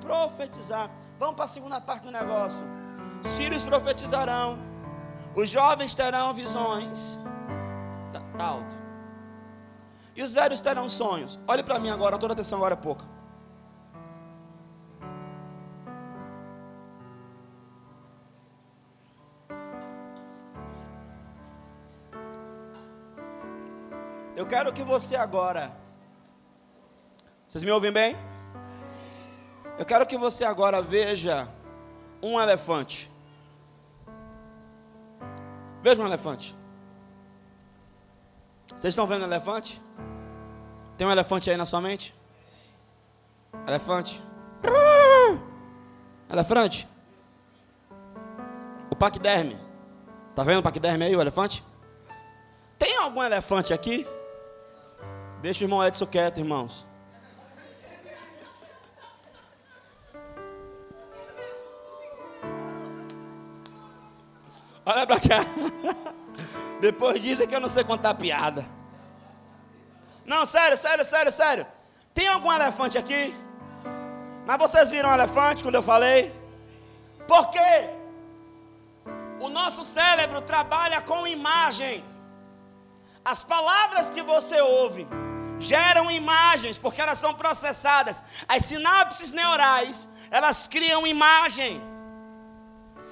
profetizar. 0.00 0.90
Vamos 1.18 1.36
para 1.36 1.44
a 1.44 1.48
segunda 1.48 1.80
parte 1.80 2.04
do 2.04 2.10
negócio. 2.10 2.62
Sírios 3.22 3.64
profetizarão. 3.64 4.58
Os 5.34 5.48
jovens 5.48 5.94
terão 5.94 6.32
visões. 6.32 7.18
Tá, 8.12 8.20
tá 8.38 8.44
alto. 8.44 8.76
E 10.16 10.22
os 10.22 10.32
velhos 10.32 10.60
terão 10.60 10.88
sonhos. 10.88 11.38
Olhe 11.46 11.62
para 11.62 11.78
mim 11.78 11.90
agora, 11.90 12.18
toda 12.18 12.34
atenção 12.34 12.58
agora 12.58 12.74
é 12.74 12.76
pouca. 12.76 13.04
Eu 24.36 24.46
quero 24.46 24.72
que 24.72 24.82
você 24.82 25.14
agora. 25.14 25.72
Vocês 27.46 27.62
me 27.62 27.70
ouvem 27.70 27.92
bem? 27.92 28.16
Eu 29.78 29.84
quero 29.84 30.06
que 30.06 30.18
você 30.18 30.44
agora 30.44 30.82
veja 30.82 31.48
um 32.20 32.40
elefante. 32.40 33.10
Veja 35.82 36.02
um 36.02 36.06
elefante. 36.06 36.56
Vocês 38.68 38.92
estão 38.92 39.06
vendo 39.06 39.22
um 39.22 39.26
elefante? 39.26 39.80
Tem 40.96 41.06
um 41.06 41.10
elefante 41.12 41.50
aí 41.50 41.56
na 41.56 41.66
sua 41.66 41.80
mente? 41.80 42.14
Elefante. 43.68 44.20
Elefante. 46.28 46.88
O 48.90 48.96
paquiderme. 48.96 49.58
Tá 50.34 50.42
vendo 50.42 50.58
o 50.58 50.62
paquiderme 50.62 51.04
aí, 51.04 51.14
o 51.14 51.20
elefante? 51.20 51.64
Tem 52.76 52.96
algum 52.96 53.22
elefante 53.22 53.72
aqui? 53.72 54.04
Deixa 55.44 55.62
o 55.62 55.66
irmão 55.66 55.86
Edson 55.86 56.06
quieto, 56.06 56.38
irmãos. 56.38 56.86
Olha 64.86 65.06
para 65.06 65.20
cá. 65.20 65.40
Depois 66.80 67.20
dizem 67.20 67.46
que 67.46 67.54
eu 67.54 67.60
não 67.60 67.68
sei 67.68 67.84
contar 67.84 68.14
piada. 68.14 68.64
Não, 70.24 70.46
sério, 70.46 70.78
sério, 70.78 71.04
sério, 71.04 71.30
sério. 71.30 71.66
Tem 72.14 72.26
algum 72.26 72.50
elefante 72.50 72.96
aqui? 72.96 73.34
Mas 74.46 74.56
vocês 74.56 74.90
viram 74.90 75.10
um 75.10 75.14
elefante 75.14 75.62
quando 75.62 75.74
eu 75.74 75.82
falei? 75.82 76.34
Porque 77.28 77.90
o 79.38 79.50
nosso 79.50 79.84
cérebro 79.84 80.40
trabalha 80.40 81.02
com 81.02 81.26
imagem. 81.26 82.02
As 83.22 83.44
palavras 83.44 84.10
que 84.10 84.22
você 84.22 84.58
ouve 84.62 85.06
geram 85.72 86.10
imagens, 86.10 86.78
porque 86.78 87.00
elas 87.00 87.18
são 87.18 87.32
processadas. 87.34 88.24
As 88.54 88.64
sinapses 88.64 89.32
neurais, 89.32 90.08
elas 90.30 90.68
criam 90.68 91.06
imagem, 91.06 91.80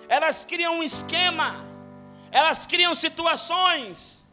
elas 0.09 0.45
criam 0.45 0.79
um 0.79 0.83
esquema, 0.83 1.49
elas 2.31 2.67
criam 2.67 2.95
situações. 2.95 4.25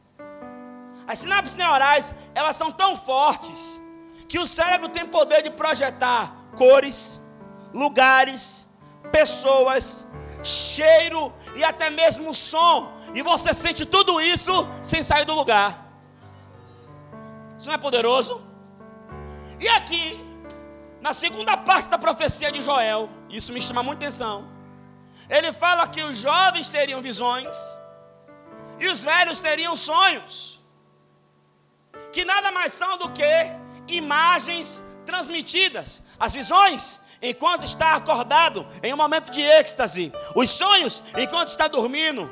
As 1.08 1.20
sinapses 1.20 1.56
neurais, 1.56 2.14
elas 2.36 2.56
são 2.56 2.72
tão 2.72 2.96
fortes 2.96 3.80
que 4.28 4.38
o 4.38 4.46
cérebro 4.46 4.90
tem 4.90 5.06
poder 5.06 5.42
de 5.42 5.50
projetar 5.50 6.24
cores, 6.56 7.20
lugares, 7.74 8.68
pessoas, 9.12 10.06
cheiro 10.44 11.34
e 11.56 11.64
até 11.64 11.90
mesmo 11.90 12.34
som. 12.34 12.94
E 13.16 13.22
você 13.24 13.54
sente 13.54 13.86
tudo 13.86 14.22
isso 14.22 14.68
sem 14.84 15.02
sair 15.02 15.26
do 15.26 15.34
lugar. 15.34 15.89
Isso 17.60 17.68
não 17.68 17.76
é 17.76 17.78
poderoso? 17.78 18.42
E 19.60 19.68
aqui, 19.68 20.04
Na 21.02 21.14
segunda 21.14 21.56
parte 21.56 21.88
da 21.88 21.98
profecia 21.98 22.52
de 22.52 22.62
Joel, 22.62 23.10
isso 23.30 23.54
me 23.54 23.62
chama 23.62 23.82
muita 23.82 24.06
atenção. 24.06 24.46
Ele 25.30 25.52
fala 25.54 25.88
que 25.88 26.02
os 26.04 26.18
jovens 26.18 26.68
teriam 26.68 27.02
visões 27.02 27.56
e 28.80 28.88
os 28.88 29.02
velhos 29.02 29.40
teriam 29.40 29.76
sonhos, 29.76 30.60
que 32.12 32.26
nada 32.26 32.52
mais 32.52 32.74
são 32.74 32.98
do 32.98 33.10
que 33.12 33.24
imagens 33.88 34.84
transmitidas. 35.06 36.02
As 36.20 36.34
visões, 36.34 37.02
enquanto 37.22 37.64
está 37.64 37.96
acordado, 37.96 38.68
em 38.84 38.94
um 38.94 38.98
momento 38.98 39.32
de 39.32 39.42
êxtase. 39.42 40.12
Os 40.36 40.50
sonhos, 40.50 41.02
enquanto 41.18 41.50
está 41.50 41.68
dormindo. 41.68 42.30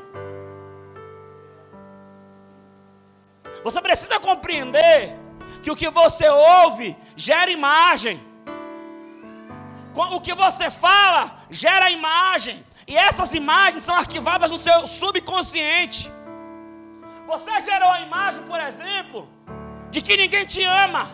Você 3.64 3.82
precisa 3.82 4.20
compreender 4.20 5.16
que 5.64 5.72
o 5.72 5.76
que 5.76 5.90
você 5.90 6.28
ouve 6.30 6.96
gera 7.16 7.52
imagem. 7.52 8.22
O 9.96 10.22
que 10.22 10.34
você 10.34 10.70
fala 10.70 11.38
gera 11.50 11.90
imagem. 11.90 12.66
E 12.88 12.96
essas 12.96 13.34
imagens 13.34 13.84
são 13.84 13.96
arquivadas 13.96 14.50
no 14.50 14.60
seu 14.60 14.88
subconsciente. 14.88 16.12
Você 17.26 17.60
gerou 17.62 17.90
a 17.90 18.02
imagem, 18.02 18.44
por 18.44 18.60
exemplo, 18.60 19.28
de 19.92 20.02
que 20.02 20.16
ninguém 20.16 20.46
te 20.46 20.64
ama. 20.64 21.12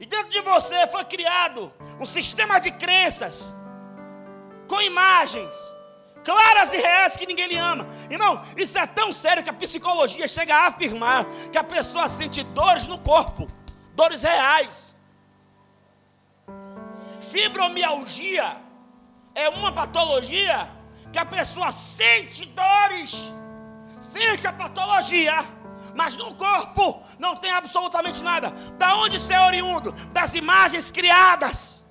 E 0.00 0.06
dentro 0.06 0.30
de 0.30 0.40
você 0.40 0.86
foi 0.88 1.04
criado 1.04 1.72
um 2.00 2.06
sistema 2.06 2.58
de 2.58 2.70
crenças 2.70 3.54
com 4.66 4.80
imagens 4.80 5.56
claras 6.28 6.72
e 6.72 6.76
reais 6.76 7.16
que 7.16 7.26
ninguém 7.26 7.48
lhe 7.48 7.56
ama. 7.56 7.88
Irmão, 8.10 8.44
isso 8.56 8.76
é 8.78 8.86
tão 8.86 9.10
sério 9.12 9.42
que 9.42 9.50
a 9.50 9.60
psicologia 9.64 10.28
chega 10.28 10.54
a 10.54 10.66
afirmar 10.66 11.24
que 11.52 11.58
a 11.58 11.64
pessoa 11.64 12.06
sente 12.06 12.42
dores 12.60 12.86
no 12.86 12.98
corpo, 12.98 13.48
dores 13.94 14.22
reais. 14.22 14.94
Fibromialgia 17.30 18.48
é 19.34 19.48
uma 19.48 19.72
patologia 19.72 20.70
que 21.12 21.18
a 21.18 21.24
pessoa 21.24 21.70
sente 21.72 22.44
dores 22.46 23.32
sente 24.00 24.46
a 24.46 24.52
patologia, 24.52 25.44
mas 25.94 26.16
no 26.16 26.34
corpo 26.34 27.02
não 27.18 27.36
tem 27.36 27.52
absolutamente 27.52 28.22
nada. 28.22 28.50
Da 28.78 28.96
onde 28.96 29.18
ser 29.20 29.34
é 29.34 29.40
oriundo? 29.46 29.92
Das 30.12 30.34
imagens 30.34 30.90
criadas, 30.90 31.84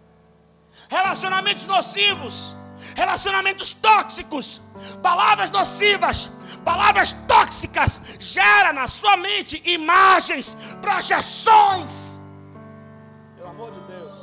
relacionamentos 0.90 1.66
nocivos, 1.66 2.57
relacionamentos 2.96 3.74
tóxicos, 3.74 4.62
palavras 5.02 5.50
nocivas, 5.52 6.32
palavras 6.64 7.14
tóxicas, 7.28 8.02
gera 8.20 8.74
na 8.74 8.88
sua 8.88 9.16
mente 9.18 9.62
imagens, 9.66 10.56
projeções. 10.82 12.20
Pelo 13.36 13.50
amor 13.50 13.72
de 13.72 13.80
Deus. 13.94 14.18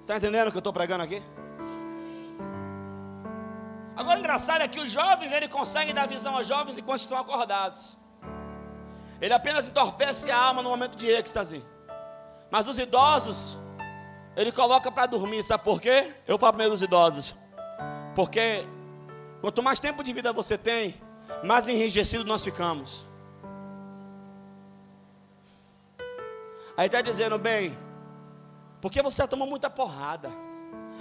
Está 0.00 0.16
entendendo 0.16 0.48
o 0.48 0.50
que 0.50 0.56
eu 0.56 0.60
estou 0.60 0.72
pregando 0.72 1.04
aqui? 1.04 1.22
Agora, 3.96 4.16
o 4.18 4.20
engraçado 4.20 4.60
é 4.62 4.68
que 4.68 4.78
os 4.78 4.90
jovens, 4.90 5.32
ele 5.32 5.48
consegue 5.48 5.92
dar 5.92 6.06
visão 6.06 6.36
aos 6.36 6.46
jovens 6.46 6.76
enquanto 6.76 7.00
estão 7.00 7.18
acordados. 7.18 7.96
Ele 9.20 9.32
apenas 9.32 9.66
entorpece 9.66 10.30
a 10.30 10.38
alma 10.38 10.62
no 10.62 10.68
momento 10.68 10.96
de 10.96 11.06
êxtase. 11.06 11.64
Mas 12.50 12.68
os 12.68 12.78
idosos, 12.78 13.58
ele 14.36 14.52
coloca 14.52 14.90
para 14.92 15.06
dormir, 15.06 15.42
sabe 15.42 15.64
por 15.64 15.80
quê? 15.80 16.14
Eu 16.26 16.38
falo 16.38 16.52
primeiro 16.52 16.72
dos 16.72 16.82
idosos. 16.82 17.34
Porque 18.14 18.66
quanto 19.40 19.62
mais 19.62 19.80
tempo 19.80 20.04
de 20.04 20.12
vida 20.12 20.32
você 20.32 20.58
tem, 20.58 20.94
mais 21.42 21.66
enrijecido 21.66 22.24
nós 22.24 22.44
ficamos. 22.44 23.06
Aí 26.76 26.86
está 26.86 27.00
dizendo, 27.00 27.38
bem, 27.38 27.76
porque 28.82 29.00
você 29.00 29.22
já 29.22 29.28
tomou 29.28 29.48
muita 29.48 29.70
porrada, 29.70 30.30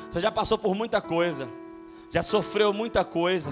você 0.10 0.22
já 0.22 0.32
passou 0.32 0.58
por 0.58 0.74
muita 0.74 1.02
coisa 1.02 1.50
já 2.16 2.24
sofreu 2.24 2.72
muita 2.72 3.04
coisa. 3.04 3.52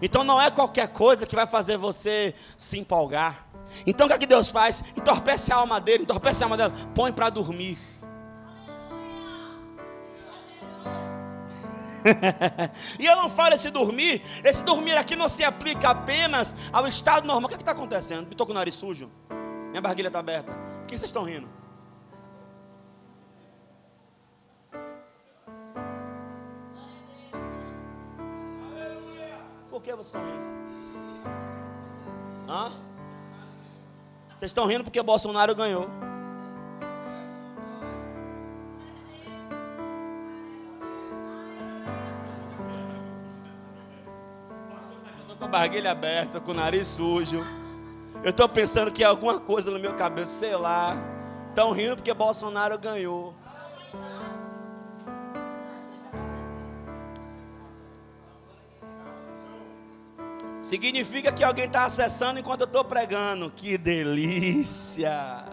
Então 0.00 0.22
não 0.22 0.40
é 0.40 0.50
qualquer 0.50 0.88
coisa 0.88 1.26
que 1.26 1.34
vai 1.34 1.46
fazer 1.46 1.76
você 1.76 2.32
se 2.56 2.78
empolgar. 2.78 3.46
Então 3.86 4.06
o 4.06 4.08
que, 4.08 4.14
é 4.14 4.18
que 4.18 4.26
Deus 4.26 4.48
faz? 4.48 4.84
Entorpece 4.96 5.52
a 5.52 5.56
alma 5.56 5.80
dele, 5.80 6.04
entorpece 6.04 6.42
a 6.42 6.46
alma 6.46 6.56
dela, 6.56 6.72
põe 6.94 7.12
para 7.12 7.28
dormir. 7.28 7.76
e 12.98 13.06
eu 13.06 13.16
não 13.16 13.28
falo 13.30 13.54
esse 13.54 13.70
dormir, 13.70 14.22
esse 14.44 14.62
dormir 14.64 14.96
aqui 14.96 15.16
não 15.16 15.28
se 15.28 15.44
aplica 15.44 15.90
apenas 15.90 16.54
ao 16.72 16.86
estado 16.86 17.26
normal. 17.26 17.46
O 17.46 17.48
que 17.48 17.54
é 17.54 17.58
está 17.58 17.72
acontecendo? 17.72 18.30
Estou 18.30 18.46
com 18.46 18.52
o 18.52 18.54
nariz 18.54 18.74
sujo, 18.74 19.10
minha 19.70 19.80
barriguilha 19.80 20.08
está 20.08 20.18
aberta. 20.18 20.52
Por 20.52 20.86
que 20.86 20.98
vocês 20.98 21.08
estão 21.08 21.22
rindo? 21.22 21.48
por 29.70 29.84
que 29.84 29.94
vocês 29.94 30.06
estão 30.06 30.24
rindo? 30.24 30.48
Hã? 32.48 32.72
Vocês 34.36 34.50
estão 34.50 34.66
rindo 34.66 34.82
porque 34.82 35.00
Bolsonaro 35.02 35.54
ganhou. 35.54 35.86
A 45.48 45.50
barriguilha 45.50 45.90
aberta, 45.90 46.40
com 46.40 46.50
o 46.50 46.54
nariz 46.54 46.86
sujo. 46.86 47.44
Eu 48.22 48.30
estou 48.30 48.46
pensando 48.48 48.92
que 48.92 49.02
é 49.02 49.06
alguma 49.06 49.40
coisa 49.40 49.70
no 49.70 49.80
meu 49.80 49.94
cabelo, 49.94 50.26
sei 50.26 50.54
lá. 50.54 50.96
Estão 51.48 51.72
rindo 51.72 51.96
porque 51.96 52.12
Bolsonaro 52.12 52.78
ganhou. 52.78 53.34
Significa 60.60 61.32
que 61.32 61.42
alguém 61.42 61.64
está 61.64 61.84
acessando 61.84 62.38
enquanto 62.38 62.62
eu 62.62 62.66
estou 62.66 62.84
pregando. 62.84 63.50
Que 63.50 63.78
delícia! 63.78 65.44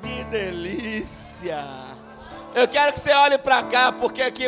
Que 0.00 0.22
delícia! 0.24 1.64
Eu 2.54 2.68
quero 2.68 2.92
que 2.92 3.00
você 3.00 3.12
olhe 3.12 3.38
para 3.38 3.64
cá, 3.64 3.90
porque 3.90 4.22
aqui. 4.22 4.44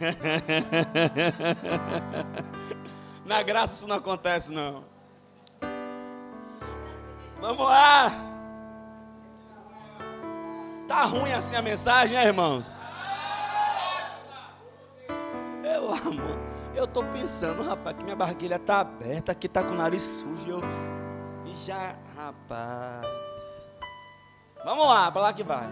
Na 3.24 3.42
graça 3.42 3.74
isso 3.74 3.86
não 3.86 3.96
acontece, 3.96 4.52
não. 4.52 4.84
Vamos 7.40 7.66
lá. 7.66 8.10
Tá 10.88 11.04
ruim 11.04 11.32
assim 11.32 11.56
a 11.56 11.62
mensagem, 11.62 12.16
né, 12.16 12.26
irmãos? 12.26 12.78
Eu 15.62 15.92
amo. 15.92 16.50
Eu 16.74 16.86
tô 16.86 17.04
pensando, 17.04 17.62
rapaz, 17.62 17.96
que 17.96 18.04
minha 18.04 18.16
barriguilha 18.16 18.58
tá 18.58 18.80
aberta, 18.80 19.32
aqui 19.32 19.48
tá 19.48 19.62
com 19.62 19.72
o 19.72 19.76
nariz 19.76 20.02
sujo. 20.02 20.48
Eu... 20.48 20.60
E 21.46 21.56
já, 21.56 21.94
rapaz. 22.16 23.06
Vamos 24.64 24.86
lá, 24.86 25.10
para 25.10 25.22
lá 25.22 25.32
que 25.32 25.42
vai. 25.42 25.68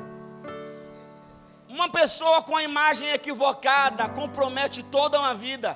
Uma 1.79 1.89
pessoa 2.01 2.39
com 2.47 2.55
a 2.61 2.63
imagem 2.71 3.09
equivocada 3.17 4.05
compromete 4.21 4.79
toda 4.97 5.21
uma 5.23 5.33
vida. 5.33 5.71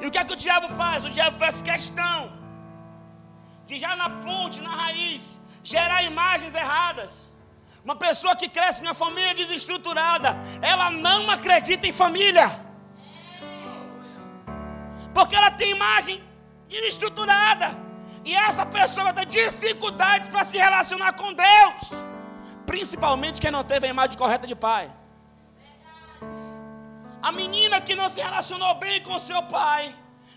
E 0.00 0.06
o 0.06 0.10
que 0.10 0.18
é 0.20 0.24
que 0.24 0.32
o 0.36 0.40
diabo 0.44 0.68
faz? 0.80 1.04
O 1.08 1.10
diabo 1.16 1.36
faz 1.42 1.62
questão 1.70 2.18
de 3.68 3.78
já 3.84 3.92
na 4.00 4.08
fonte, 4.24 4.60
na 4.60 4.74
raiz, 4.82 5.40
gerar 5.62 6.02
imagens 6.02 6.52
erradas. 6.62 7.12
Uma 7.84 7.94
pessoa 7.94 8.34
que 8.40 8.48
cresce 8.56 8.82
numa 8.82 8.98
família 9.04 9.32
desestruturada, 9.42 10.30
ela 10.72 10.90
não 10.90 11.30
acredita 11.36 11.86
em 11.86 11.92
família. 11.92 12.48
Porque 15.14 15.36
ela 15.36 15.52
tem 15.52 15.70
imagem 15.78 16.20
desestruturada. 16.68 17.68
E 18.24 18.34
essa 18.34 18.66
pessoa 18.66 19.12
ter 19.12 19.26
dificuldades 19.26 20.28
para 20.28 20.44
se 20.50 20.58
relacionar 20.58 21.12
com 21.12 21.32
Deus. 21.32 22.15
Principalmente 22.66 23.40
quem 23.40 23.50
não 23.50 23.64
teve 23.64 23.86
a 23.86 23.90
imagem 23.90 24.18
correta 24.18 24.46
de 24.46 24.54
pai. 24.54 24.92
A 27.22 27.32
menina 27.32 27.80
que 27.80 27.94
não 27.94 28.08
se 28.10 28.20
relacionou 28.20 28.74
bem 28.74 29.02
com 29.02 29.18
seu 29.18 29.42
pai 29.44 29.94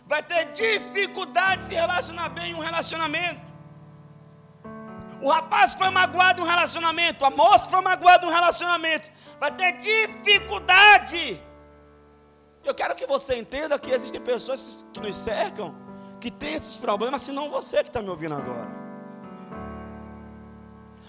vai 0.07 0.21
ter 0.23 0.45
dificuldade 0.53 1.61
de 1.61 1.67
se 1.67 1.75
relacionar 1.75 2.29
bem 2.29 2.51
em 2.51 2.55
um 2.55 2.59
relacionamento. 2.59 3.41
O 5.21 5.29
rapaz 5.29 5.75
foi 5.75 5.89
magoado 5.89 6.41
no 6.41 6.47
relacionamento, 6.47 7.25
a 7.25 7.29
moça 7.29 7.69
foi 7.69 7.81
magoada 7.81 8.25
no 8.25 8.31
relacionamento, 8.31 9.11
vai 9.39 9.51
ter 9.51 9.73
dificuldade. 9.77 11.43
Eu 12.63 12.73
quero 12.73 12.95
que 12.95 13.05
você 13.05 13.35
entenda 13.35 13.77
que 13.77 13.91
existem 13.91 14.21
pessoas 14.21 14.85
que 14.93 14.99
nos 14.99 15.17
cercam, 15.17 15.75
que 16.21 16.31
têm 16.31 16.55
esses 16.55 16.77
problemas, 16.77 17.21
senão 17.21 17.49
você 17.49 17.83
que 17.83 17.89
está 17.89 18.01
me 18.01 18.09
ouvindo 18.09 18.35
agora. 18.35 18.78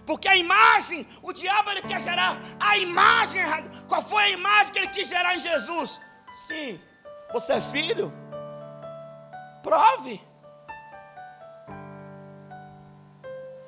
Porque 0.07 0.29
a 0.29 0.37
imagem, 0.37 1.07
o 1.23 1.33
diabo 1.33 1.71
ele 1.71 1.83
quer 1.83 2.01
gerar 2.01 2.39
a 2.59 2.77
imagem 2.79 3.41
errada. 3.41 3.71
Qual 3.89 4.03
foi 4.03 4.23
a 4.25 4.31
imagem 4.31 4.73
que 4.73 4.79
ele 4.79 4.89
quis 4.89 5.09
gerar 5.09 5.35
em 5.35 5.39
Jesus? 5.39 6.01
Sim, 6.33 6.81
você 7.33 7.55
é 7.55 7.61
filho. 7.61 8.13
Prove. 9.63 10.21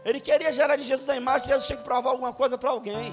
Ele 0.05 0.21
queria 0.21 0.53
gerar 0.53 0.79
em 0.79 0.83
Jesus 0.83 1.09
a 1.09 1.17
imagem, 1.17 1.47
Jesus 1.47 1.67
tinha 1.67 1.77
que 1.77 1.85
provar 1.85 2.11
alguma 2.11 2.33
coisa 2.33 2.59
para 2.59 2.71
alguém. 2.71 3.13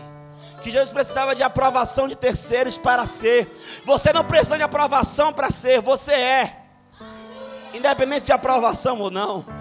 Que 0.61 0.71
Jesus 0.71 0.91
precisava 0.91 1.35
de 1.35 1.43
aprovação 1.43 2.07
de 2.07 2.15
terceiros 2.15 2.77
para 2.77 3.05
ser. 3.05 3.51
Você 3.85 4.11
não 4.11 4.23
precisa 4.23 4.57
de 4.57 4.63
aprovação 4.63 5.31
para 5.31 5.51
ser, 5.51 5.81
você 5.81 6.13
é. 6.13 6.55
Independente 7.73 8.25
de 8.25 8.31
aprovação 8.31 8.99
ou 8.99 9.11
não. 9.11 9.58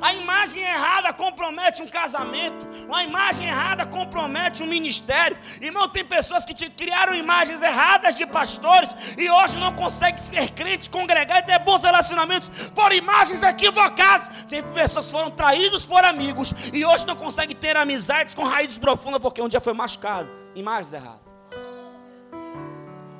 A 0.00 0.14
imagem 0.14 0.62
errada 0.62 1.12
compromete 1.12 1.82
um 1.82 1.86
casamento. 1.86 2.66
Uma 2.86 3.02
imagem 3.04 3.46
errada 3.46 3.84
compromete 3.84 4.62
um 4.62 4.66
ministério. 4.66 5.36
Irmão, 5.60 5.88
tem 5.88 6.04
pessoas 6.04 6.44
que 6.44 6.54
te 6.54 6.70
criaram 6.70 7.14
imagens 7.14 7.60
erradas 7.60 8.16
de 8.16 8.26
pastores 8.26 8.94
e 9.18 9.28
hoje 9.28 9.58
não 9.58 9.74
conseguem 9.74 10.18
ser 10.18 10.50
crentes, 10.52 10.88
congregar 10.88 11.40
e 11.40 11.42
ter 11.42 11.58
bons 11.58 11.82
relacionamentos 11.82 12.48
por 12.70 12.92
imagens 12.92 13.42
equivocadas. 13.42 14.28
Tem 14.48 14.62
pessoas 14.62 15.06
que 15.06 15.12
foram 15.12 15.30
traídos 15.30 15.84
por 15.84 16.02
amigos 16.04 16.54
e 16.72 16.84
hoje 16.84 17.06
não 17.06 17.14
conseguem 17.14 17.54
ter 17.54 17.76
amizades 17.76 18.34
com 18.34 18.44
raízes 18.44 18.78
profundas 18.78 19.20
porque 19.20 19.42
um 19.42 19.48
dia 19.48 19.60
foi 19.60 19.74
machucado. 19.74 20.30
Imagens 20.54 20.94
erradas. 20.94 21.20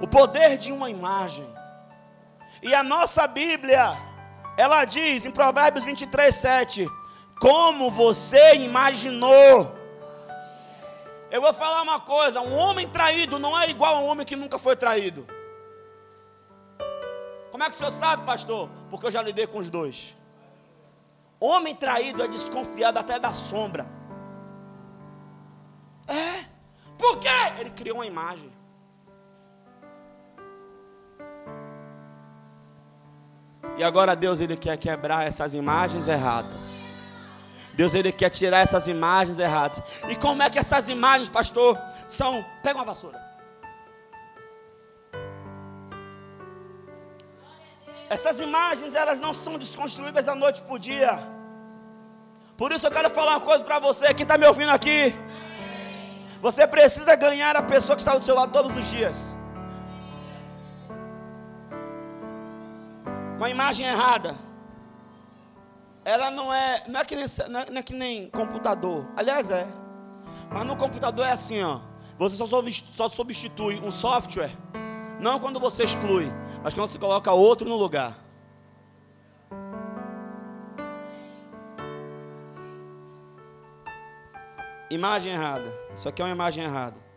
O 0.01 0.09
poder 0.09 0.57
de 0.57 0.73
uma 0.73 0.89
imagem. 0.89 1.47
E 2.63 2.75
a 2.75 2.83
nossa 2.83 3.27
Bíblia 3.27 4.10
ela 4.61 4.85
diz 4.85 5.25
em 5.25 5.31
Provérbios 5.31 5.85
23, 5.85 6.35
7: 6.35 6.87
Como 7.41 7.91
você 7.91 8.57
imaginou. 8.57 9.75
Eu 11.31 11.41
vou 11.41 11.55
falar 11.55 11.81
uma 11.81 11.99
coisa: 12.01 12.43
um 12.43 12.55
homem 12.55 12.87
traído 12.87 13.39
não 13.39 13.59
é 13.59 13.71
igual 13.71 13.97
a 13.97 14.01
um 14.01 14.07
homem 14.07 14.27
que 14.27 14.37
nunca 14.37 14.59
foi 14.59 14.77
traído. 14.77 15.27
Como 17.51 17.65
é 17.65 17.69
que 17.69 17.75
o 17.75 17.79
senhor 17.79 17.91
sabe, 17.91 18.27
pastor? 18.27 18.69
Porque 18.91 19.07
eu 19.07 19.11
já 19.11 19.23
lidei 19.23 19.47
com 19.47 19.59
os 19.59 19.71
dois. 19.71 20.15
Homem 21.41 21.75
traído 21.75 22.23
é 22.23 22.29
desconfiado 22.29 22.99
até 22.99 23.19
da 23.19 23.33
sombra. 23.33 23.87
É. 26.07 26.45
Por 26.99 27.19
quê? 27.19 27.41
Ele 27.59 27.71
criou 27.71 27.97
uma 27.97 28.07
imagem. 28.07 28.53
E 33.81 33.83
agora 33.83 34.15
Deus 34.15 34.41
ele 34.41 34.59
quer 34.65 34.77
quebrar 34.77 35.27
essas 35.27 35.55
imagens 35.55 36.07
erradas. 36.07 36.99
Deus 37.73 37.95
ele 37.95 38.13
quer 38.13 38.29
tirar 38.29 38.59
essas 38.59 38.87
imagens 38.87 39.39
erradas. 39.39 39.81
E 40.07 40.15
como 40.25 40.43
é 40.43 40.51
que 40.51 40.59
essas 40.59 40.91
imagens, 40.91 41.31
pastor, 41.31 41.81
são? 42.07 42.45
Pega 42.63 42.79
uma 42.79 42.85
vassoura. 42.85 43.19
Essas 48.11 48.39
imagens, 48.49 48.95
elas 48.95 49.19
não 49.19 49.33
são 49.33 49.57
desconstruídas 49.57 50.27
da 50.27 50.35
noite 50.35 50.61
para 50.61 50.75
o 50.75 50.79
dia. 50.79 51.13
Por 52.59 52.73
isso 52.73 52.87
eu 52.87 52.91
quero 52.91 53.09
falar 53.09 53.39
uma 53.39 53.41
coisa 53.41 53.65
para 53.65 53.79
você, 53.79 54.13
quem 54.13 54.25
está 54.25 54.37
me 54.37 54.47
ouvindo 54.47 54.73
aqui. 54.73 55.15
Você 56.43 56.67
precisa 56.67 57.17
ganhar 57.17 57.57
a 57.57 57.63
pessoa 57.63 57.97
que 57.97 58.03
está 58.03 58.15
do 58.15 58.21
seu 58.21 58.35
lado 58.35 58.53
todos 58.53 58.77
os 58.77 58.85
dias. 58.85 59.40
Uma 63.41 63.49
imagem 63.49 63.87
errada, 63.87 64.37
ela 66.05 66.31
não 66.31 66.53
é, 66.53 66.85
não 66.87 67.01
é, 67.01 67.05
que 67.07 67.17
nem, 67.17 67.25
não 67.49 67.79
é 67.79 67.83
que 67.83 67.95
nem 67.95 68.29
computador. 68.29 69.09
Aliás, 69.17 69.51
é. 69.51 69.67
Mas 70.51 70.67
no 70.67 70.77
computador 70.77 71.25
é 71.25 71.33
assim, 71.33 71.63
ó. 71.63 71.81
Você 72.19 72.37
só 72.37 73.09
substitui 73.09 73.81
um 73.81 73.91
software, 73.91 74.55
não 75.19 75.41
quando 75.41 75.59
você 75.59 75.85
exclui, 75.85 76.31
mas 76.63 76.75
quando 76.75 76.91
você 76.91 76.99
coloca 76.99 77.33
outro 77.33 77.67
no 77.67 77.77
lugar. 77.77 78.19
Imagem 84.91 85.33
errada. 85.33 85.73
Isso 85.95 86.07
aqui 86.07 86.21
é 86.21 86.27
uma 86.27 86.31
imagem 86.31 86.65
errada. 86.65 87.10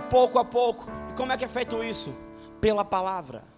Pouco 0.00 0.38
a 0.38 0.44
pouco. 0.44 0.86
E 1.10 1.14
como 1.14 1.32
é 1.32 1.36
que 1.36 1.44
é 1.44 1.48
feito 1.48 1.82
isso? 1.82 2.14
Pela 2.60 2.84
palavra. 2.84 3.56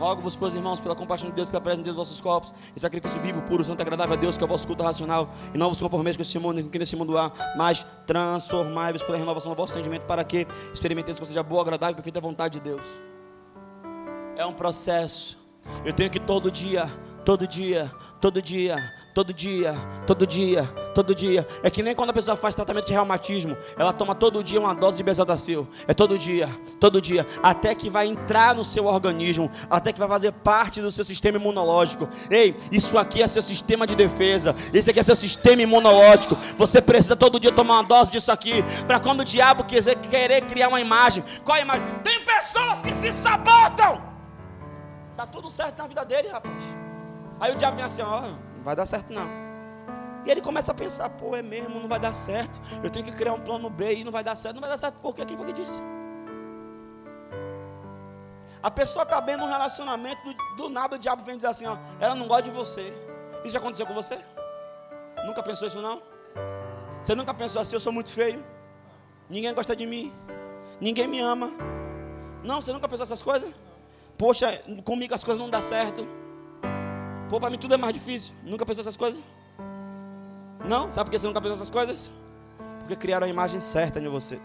Rogo-vos, 0.00 0.34
pois 0.34 0.54
irmãos, 0.54 0.80
pela 0.80 0.96
compaixão 0.96 1.28
de 1.28 1.36
Deus 1.36 1.50
que 1.50 1.56
apresenta 1.56 1.84
Deus 1.84 1.94
vossos 1.94 2.22
corpos, 2.22 2.54
e 2.74 2.80
sacrifício 2.80 3.20
vivo, 3.20 3.42
puro, 3.42 3.62
santo 3.62 3.82
agradável 3.82 4.14
a 4.14 4.16
Deus, 4.16 4.38
que 4.38 4.42
é 4.42 4.46
o 4.46 4.48
vosso 4.48 4.66
culto 4.66 4.82
racional, 4.82 5.28
e 5.52 5.58
não 5.58 5.68
vos 5.68 5.78
conformeis 5.78 6.16
com 6.16 6.22
esse 6.22 6.38
mundo, 6.38 6.62
com 6.62 6.70
que 6.70 6.78
nesse 6.78 6.96
mundo 6.96 7.18
há, 7.18 7.30
mas 7.54 7.84
transformai-vos 8.06 9.02
pela 9.02 9.18
renovação 9.18 9.52
do 9.52 9.56
vosso 9.56 9.74
entendimento, 9.74 10.06
para 10.06 10.24
que 10.24 10.46
experimenteis 10.72 11.20
que 11.20 11.26
seja 11.26 11.42
boa, 11.42 11.60
agradável 11.60 11.92
e 11.92 11.96
perfeita 11.96 12.18
vontade 12.18 12.58
de 12.58 12.70
Deus. 12.70 12.86
É 14.38 14.46
um 14.46 14.54
processo. 14.54 15.38
Eu 15.84 15.92
tenho 15.92 16.08
que 16.08 16.18
todo 16.18 16.50
dia, 16.50 16.90
todo 17.22 17.46
dia, 17.46 17.92
todo 18.22 18.40
dia, 18.40 18.76
todo 19.14 19.32
dia, 19.32 19.74
todo 20.06 20.26
dia, 20.26 20.64
todo 20.94 21.14
dia. 21.14 21.46
É 21.62 21.70
que 21.70 21.82
nem 21.82 21.94
quando 21.94 22.10
a 22.10 22.12
pessoa 22.12 22.36
faz 22.36 22.54
tratamento 22.54 22.86
de 22.86 22.92
reumatismo, 22.92 23.56
ela 23.76 23.92
toma 23.92 24.14
todo 24.14 24.42
dia 24.42 24.60
uma 24.60 24.74
dose 24.74 24.96
de 24.96 25.02
bezetacil. 25.02 25.68
É 25.86 25.94
todo 25.94 26.18
dia, 26.18 26.48
todo 26.78 27.00
dia, 27.00 27.26
até 27.42 27.74
que 27.74 27.90
vai 27.90 28.06
entrar 28.06 28.54
no 28.54 28.64
seu 28.64 28.86
organismo, 28.86 29.50
até 29.68 29.92
que 29.92 29.98
vai 29.98 30.08
fazer 30.08 30.32
parte 30.32 30.80
do 30.80 30.90
seu 30.90 31.04
sistema 31.04 31.38
imunológico. 31.38 32.08
Ei, 32.30 32.56
isso 32.70 32.98
aqui 32.98 33.22
é 33.22 33.28
seu 33.28 33.42
sistema 33.42 33.86
de 33.86 33.94
defesa. 33.94 34.54
Esse 34.72 34.90
aqui 34.90 35.00
é 35.00 35.02
seu 35.02 35.16
sistema 35.16 35.62
imunológico. 35.62 36.36
Você 36.56 36.80
precisa 36.80 37.16
todo 37.16 37.40
dia 37.40 37.52
tomar 37.52 37.74
uma 37.74 37.84
dose 37.84 38.12
disso 38.12 38.30
aqui, 38.30 38.62
para 38.86 39.00
quando 39.00 39.20
o 39.20 39.24
diabo 39.24 39.64
quiser 39.64 39.96
querer 39.96 40.42
criar 40.42 40.68
uma 40.68 40.80
imagem. 40.80 41.24
Qual 41.44 41.56
a 41.56 41.60
imagem? 41.60 41.84
Tem 42.02 42.24
pessoas 42.24 42.80
que 42.80 42.92
se 42.92 43.12
sabotam. 43.12 44.02
Tá 45.16 45.26
tudo 45.26 45.50
certo 45.50 45.78
na 45.78 45.86
vida 45.86 46.04
dele, 46.04 46.28
rapaz. 46.28 46.54
Aí 47.40 47.52
o 47.52 47.56
diabo 47.56 47.76
vem 47.76 47.84
assim, 47.84 48.02
ó, 48.02 48.30
não 48.60 48.64
vai 48.64 48.76
dar 48.76 48.86
certo 48.86 49.10
não. 49.10 49.26
E 50.24 50.30
ele 50.30 50.42
começa 50.42 50.70
a 50.70 50.74
pensar, 50.74 51.08
pô, 51.08 51.34
é 51.34 51.40
mesmo, 51.40 51.80
não 51.80 51.88
vai 51.88 51.98
dar 51.98 52.12
certo. 52.12 52.60
Eu 52.84 52.90
tenho 52.90 53.06
que 53.06 53.12
criar 53.12 53.32
um 53.32 53.40
plano 53.40 53.70
B 53.70 53.94
e 53.94 54.04
não 54.04 54.12
vai 54.12 54.22
dar 54.22 54.36
certo. 54.36 54.56
Não 54.56 54.60
vai 54.60 54.68
dar 54.68 54.76
certo 54.76 55.00
por 55.00 55.14
quê? 55.14 55.24
Quem 55.24 55.34
foi 55.34 55.46
que 55.46 55.54
disse? 55.54 55.80
A 58.62 58.70
pessoa 58.70 59.04
está 59.04 59.18
bem 59.18 59.38
num 59.38 59.46
relacionamento, 59.46 60.20
do, 60.22 60.56
do, 60.56 60.68
nada 60.68 60.96
o 60.96 60.98
diabo 60.98 61.24
vem 61.24 61.36
dizer 61.36 61.48
assim, 61.48 61.66
ó, 61.66 61.78
ela 61.98 62.14
não 62.14 62.28
gosta 62.28 62.42
de 62.42 62.50
você. 62.50 62.92
Isso 63.42 63.54
já 63.54 63.58
aconteceu 63.58 63.86
com 63.86 63.94
você? 63.94 64.22
Nunca 65.24 65.42
pensou 65.42 65.66
isso 65.66 65.80
não? 65.80 66.02
Você 67.02 67.14
nunca 67.14 67.32
pensou 67.32 67.62
assim, 67.62 67.74
eu 67.74 67.80
sou 67.80 67.90
muito 67.92 68.12
feio? 68.12 68.44
Ninguém 69.30 69.54
gosta 69.54 69.74
de 69.74 69.86
mim? 69.86 70.12
Ninguém 70.78 71.08
me 71.08 71.18
ama? 71.18 71.50
Não, 72.44 72.60
você 72.60 72.70
nunca 72.74 72.86
pensou 72.86 73.04
essas 73.04 73.22
coisas? 73.22 73.50
Poxa, 74.18 74.62
comigo 74.84 75.14
as 75.14 75.24
coisas 75.24 75.42
não 75.42 75.48
dão 75.48 75.62
certo. 75.62 76.19
Pô, 77.30 77.38
para 77.38 77.48
mim 77.48 77.58
tudo 77.58 77.74
é 77.74 77.76
mais 77.76 77.94
difícil. 77.94 78.34
Nunca 78.42 78.66
pensou 78.66 78.80
essas 78.80 78.96
coisas? 78.96 79.22
Não? 80.66 80.90
Sabe 80.90 81.08
por 81.08 81.12
que 81.12 81.20
você 81.20 81.28
nunca 81.28 81.40
pensou 81.40 81.54
essas 81.54 81.70
coisas? 81.70 82.10
Porque 82.80 82.96
criaram 82.96 83.24
a 83.24 83.30
imagem 83.30 83.60
certa 83.60 84.00
em 84.00 84.08
você. 84.08 84.40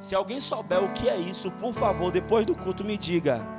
Se 0.00 0.14
alguém 0.14 0.40
souber 0.40 0.82
o 0.82 0.92
que 0.92 1.08
é 1.08 1.16
isso, 1.16 1.52
por 1.52 1.72
favor, 1.72 2.10
depois 2.10 2.44
do 2.44 2.54
culto 2.56 2.84
me 2.84 2.98
diga. 2.98 3.53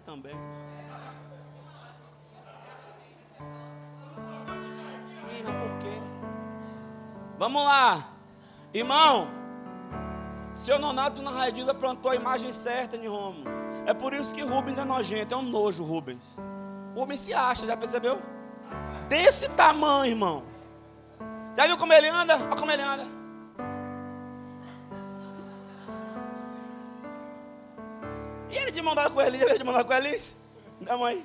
Também. 0.00 0.34
Sim, 5.10 5.42
mas 5.44 5.54
por 5.54 5.78
quê? 5.80 6.00
Vamos 7.38 7.62
lá. 7.62 8.08
Irmão, 8.72 9.28
seu 10.54 10.78
nonato 10.78 11.22
na 11.22 11.30
Raidilda 11.30 11.74
plantou 11.74 12.10
a 12.10 12.16
imagem 12.16 12.52
certa 12.52 12.96
de 12.98 13.06
Romo. 13.06 13.44
É 13.86 13.94
por 13.94 14.12
isso 14.12 14.34
que 14.34 14.42
Rubens 14.42 14.78
é 14.78 14.84
nojento, 14.84 15.34
é 15.34 15.36
um 15.36 15.42
nojo, 15.42 15.84
Rubens. 15.84 16.36
Rubens 16.94 17.20
se 17.20 17.32
acha, 17.32 17.66
já 17.66 17.76
percebeu? 17.76 18.20
Desse 19.08 19.48
tamanho, 19.50 20.12
irmão. 20.12 20.42
Já 21.56 21.66
viu 21.66 21.76
como 21.76 21.92
ele 21.92 22.08
anda? 22.08 22.36
Olha 22.36 22.56
como 22.56 22.70
ele 22.70 22.82
anda. 22.82 23.17
De 28.98 29.04
dada 29.04 29.10
com 29.14 29.22
ele, 29.22 29.58
de 29.58 29.64
mão 29.64 29.72
dada 29.72 29.84
com 29.84 29.92
Alice? 29.92 30.34
Da 30.80 30.96
mãe. 30.96 31.24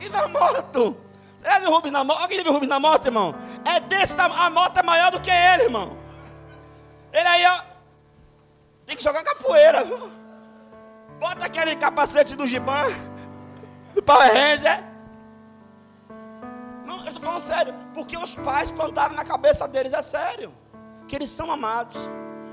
E 0.00 0.08
na 0.08 0.26
moto? 0.26 0.96
Você 1.36 1.44
já 1.44 1.58
viu 1.60 1.70
Rubens 1.70 1.92
na 1.92 2.02
moto? 2.02 2.20
Alguém 2.20 2.42
viu 2.42 2.52
Rubens 2.52 2.68
na 2.68 2.80
moto, 2.80 3.06
irmão? 3.06 3.34
É 3.64 3.78
desse 3.78 4.16
tamanho. 4.16 4.42
A 4.42 4.50
moto 4.50 4.78
é 4.78 4.82
maior 4.82 5.12
do 5.12 5.20
que 5.20 5.30
ele, 5.30 5.64
irmão. 5.64 5.96
Ele 7.12 7.28
aí, 7.28 7.46
ó. 7.46 7.62
Tem 8.84 8.96
que 8.96 9.04
jogar 9.04 9.22
capoeira. 9.22 9.84
Bota 11.20 11.46
aquele 11.46 11.76
capacete 11.76 12.34
do 12.34 12.48
Giban, 12.48 12.88
do 13.94 14.02
Power 14.02 14.32
Ranger. 14.32 14.82
Não, 16.84 17.00
eu 17.00 17.06
estou 17.06 17.20
falando 17.20 17.40
sério. 17.40 17.74
Porque 17.94 18.16
os 18.16 18.34
pais 18.34 18.72
plantaram 18.72 19.14
na 19.14 19.24
cabeça 19.24 19.68
deles, 19.68 19.92
é 19.92 20.02
sério. 20.02 20.52
Que 21.06 21.14
eles 21.14 21.30
são 21.30 21.50
amados. 21.52 22.08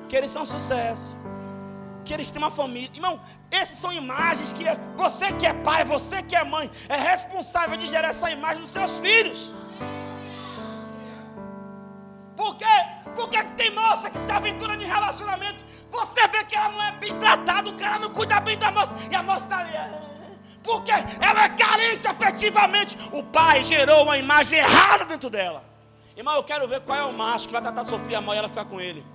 Que 0.08 0.16
eles 0.16 0.32
são 0.32 0.46
sucesso 0.46 1.16
que 2.06 2.14
eles 2.14 2.30
têm 2.30 2.42
uma 2.42 2.52
família. 2.52 2.90
Irmão, 2.94 3.20
essas 3.50 3.78
são 3.80 3.92
imagens 3.92 4.54
que 4.54 4.64
você 4.96 5.34
que 5.34 5.46
é 5.46 5.54
pai, 5.54 5.84
você 5.84 6.22
que 6.22 6.36
é 6.36 6.44
mãe, 6.44 6.70
é 6.88 6.98
responsável 6.98 7.76
de 7.76 7.88
gerar 7.88 8.10
essa 8.10 8.30
imagem 8.30 8.62
nos 8.62 8.70
seus 8.70 9.00
filhos. 9.00 9.56
Por 12.38 12.56
quê? 12.56 12.78
Porque 13.16 13.44
tem 13.62 13.72
moça 13.74 14.10
que 14.10 14.18
se 14.18 14.32
aventura 14.32 14.76
em 14.76 14.86
relacionamento, 14.86 15.66
você 15.90 16.28
vê 16.28 16.44
que 16.44 16.56
ela 16.56 16.70
não 16.70 16.84
é 16.84 16.92
bem 16.92 17.18
tratada, 17.18 17.70
o 17.70 17.76
cara 17.76 17.98
não 18.00 18.10
cuida 18.12 18.40
bem 18.40 18.58
da 18.58 18.72
moça, 18.72 18.96
e 19.10 19.16
a 19.16 19.24
moça 19.24 19.46
está 19.46 19.60
ali. 19.60 19.76
É, 19.76 19.90
porque 20.62 20.92
ela 20.92 21.46
é 21.46 21.50
carente 21.50 22.08
afetivamente. 22.08 22.98
O 23.12 23.24
pai 23.24 23.64
gerou 23.64 24.04
uma 24.04 24.18
imagem 24.18 24.60
errada 24.60 25.06
dentro 25.06 25.30
dela. 25.30 25.64
Irmão, 26.16 26.36
eu 26.36 26.44
quero 26.44 26.68
ver 26.68 26.82
qual 26.82 26.98
é 26.98 27.04
o 27.04 27.14
macho 27.14 27.48
que 27.48 27.54
vai 27.54 27.62
tratar 27.62 27.84
Sofia 27.84 28.22
mal 28.22 28.36
e 28.36 28.38
ela 28.38 28.50
ficar 28.50 28.66
com 28.66 28.80
ele. 28.80 29.15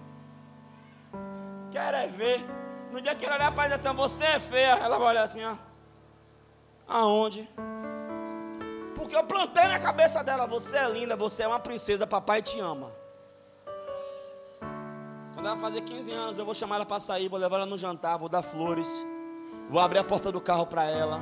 Quero 1.71 1.97
é 1.97 2.07
ver 2.09 2.45
no 2.91 3.01
dia 3.01 3.14
que 3.14 3.25
ele 3.25 3.35
olhar 3.35 3.53
para 3.53 3.66
ela 3.66 3.77
assim, 3.77 3.89
você 3.95 4.25
é 4.25 4.41
feia, 4.41 4.79
ela 4.79 4.99
vai 4.99 5.09
olhar 5.09 5.23
assim, 5.23 5.45
ó. 5.45 5.57
Aonde? 6.89 7.49
Porque 8.97 9.14
eu 9.14 9.25
plantei 9.25 9.66
na 9.68 9.79
cabeça 9.79 10.23
dela, 10.25 10.47
você 10.47 10.77
é 10.77 10.89
linda, 10.91 11.14
você 11.16 11.45
é 11.45 11.49
uma 11.49 11.61
princesa, 11.61 12.07
papai 12.07 12.43
te 12.43 12.59
ama. 12.59 12.91
Quando 15.33 15.47
ela 15.47 15.57
fazer 15.57 15.83
15 15.83 16.12
anos, 16.12 16.39
eu 16.39 16.45
vou 16.45 16.55
chamar 16.55 16.77
ela 16.77 16.87
para 16.87 16.99
sair, 16.99 17.29
vou 17.29 17.39
levar 17.39 17.57
ela 17.57 17.66
no 17.66 17.79
jantar, 17.79 18.18
vou 18.18 18.29
dar 18.29 18.43
flores, 18.43 19.07
vou 19.71 19.81
abrir 19.81 19.99
a 19.99 20.05
porta 20.05 20.31
do 20.33 20.41
carro 20.41 20.66
para 20.66 20.85
ela. 20.85 21.21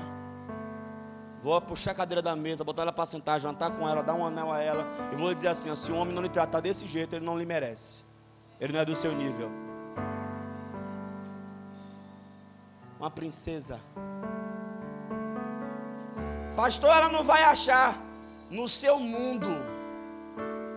Vou 1.43 1.61
puxar 1.61 1.93
a 1.93 1.95
cadeira 1.95 2.21
da 2.21 2.35
mesa, 2.35 2.65
botar 2.65 2.83
ela 2.83 2.93
para 2.93 3.07
sentar, 3.07 3.39
jantar 3.39 3.71
com 3.71 3.89
ela, 3.89 4.03
dar 4.03 4.15
um 4.15 4.27
anel 4.27 4.51
a 4.51 4.61
ela. 4.61 4.85
E 5.13 5.17
vou 5.17 5.33
dizer 5.33 5.49
assim: 5.49 5.71
ó, 5.71 5.77
se 5.77 5.93
o 5.93 5.95
homem 5.95 6.13
não 6.13 6.23
lhe 6.23 6.29
tratar 6.29 6.61
desse 6.61 6.85
jeito, 6.87 7.15
ele 7.15 7.25
não 7.25 7.39
lhe 7.39 7.47
merece. 7.47 8.05
Ele 8.61 8.73
não 8.73 8.81
é 8.81 8.85
do 8.85 8.97
seu 8.97 9.15
nível. 9.15 9.68
Uma 12.99 13.11
princesa. 13.11 13.81
Pastor, 16.57 16.91
ela 16.91 17.09
não 17.09 17.23
vai 17.23 17.45
achar 17.45 17.97
no 18.51 18.67
seu 18.67 18.99
mundo. 18.99 19.49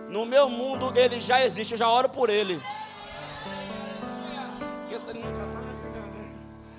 No 0.08 0.24
meu 0.24 0.48
mundo 0.48 0.92
ele 0.94 1.20
já 1.20 1.44
existe, 1.44 1.72
eu 1.72 1.78
já 1.78 1.88
oro 1.88 2.08
por 2.08 2.30
ele. 2.30 2.62
Que 4.88 5.00
se 5.00 5.10
ele 5.10 5.20
não 5.20 5.32
tratar, 5.32 5.62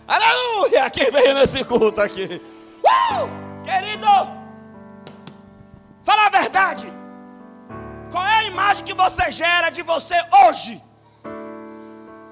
Aleluia! 0.05 0.89
Quem 0.89 1.11
veio 1.11 1.33
nesse 1.33 1.63
culto 1.63 2.01
aqui? 2.01 2.41
Uh! 2.83 3.63
Querido, 3.63 4.07
fala 6.03 6.27
a 6.27 6.29
verdade. 6.29 6.91
Qual 8.11 8.23
é 8.23 8.39
a 8.39 8.43
imagem 8.43 8.83
que 8.85 8.93
você 8.93 9.31
gera 9.31 9.69
de 9.69 9.81
você 9.81 10.15
hoje? 10.45 10.81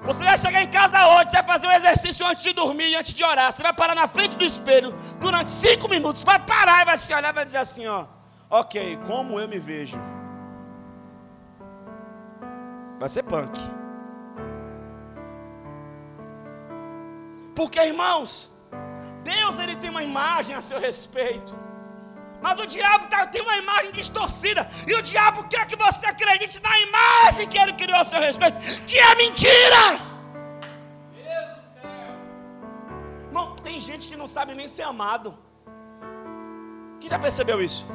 Você 0.04 0.24
vai 0.24 0.36
chegar 0.36 0.62
em 0.62 0.70
casa 0.70 1.06
hoje, 1.06 1.30
você 1.30 1.36
vai 1.36 1.46
fazer 1.46 1.66
um 1.68 1.70
exercício 1.70 2.26
antes 2.26 2.42
de 2.42 2.52
dormir 2.52 2.88
e 2.88 2.96
antes 2.96 3.14
de 3.14 3.22
orar. 3.22 3.52
Você 3.52 3.62
vai 3.62 3.72
parar 3.72 3.94
na 3.94 4.08
frente 4.08 4.36
do 4.36 4.44
espelho 4.44 4.92
durante 5.20 5.50
cinco 5.50 5.88
minutos. 5.88 6.24
Vai 6.24 6.40
parar 6.44 6.82
e 6.82 6.84
vai 6.84 6.98
se 6.98 7.14
olhar 7.14 7.30
e 7.30 7.32
vai 7.32 7.44
dizer 7.44 7.58
assim: 7.58 7.86
ó, 7.86 8.06
ok, 8.50 8.98
como 9.06 9.38
eu 9.38 9.48
me 9.48 9.60
vejo? 9.60 9.98
Vai 12.98 13.08
ser 13.08 13.22
punk. 13.22 13.58
Porque, 17.54 17.80
irmãos, 17.80 18.50
Deus 19.22 19.58
ele 19.58 19.76
tem 19.76 19.90
uma 19.90 20.02
imagem 20.02 20.56
a 20.56 20.60
seu 20.60 20.80
respeito. 20.80 21.54
Mas 22.42 22.60
o 22.60 22.66
diabo 22.66 23.06
tá, 23.06 23.26
tem 23.26 23.40
uma 23.40 23.56
imagem 23.56 23.92
distorcida. 23.92 24.68
E 24.86 24.94
o 24.94 25.02
diabo 25.10 25.44
quer 25.52 25.64
que 25.66 25.76
você 25.76 26.06
acredite 26.06 26.60
na 26.62 26.74
imagem 26.88 27.48
que 27.48 27.58
ele 27.62 27.74
criou 27.74 27.98
a 28.00 28.04
seu 28.04 28.20
respeito, 28.20 28.58
que 28.88 28.98
é 28.98 29.14
mentira. 29.14 29.82
Irmão, 33.28 33.56
tem 33.66 33.78
gente 33.80 34.08
que 34.08 34.16
não 34.16 34.26
sabe 34.26 34.54
nem 34.54 34.68
ser 34.68 34.82
amado. 34.82 35.38
Quem 37.00 37.08
já 37.08 37.18
percebeu 37.18 37.62
isso? 37.62 37.86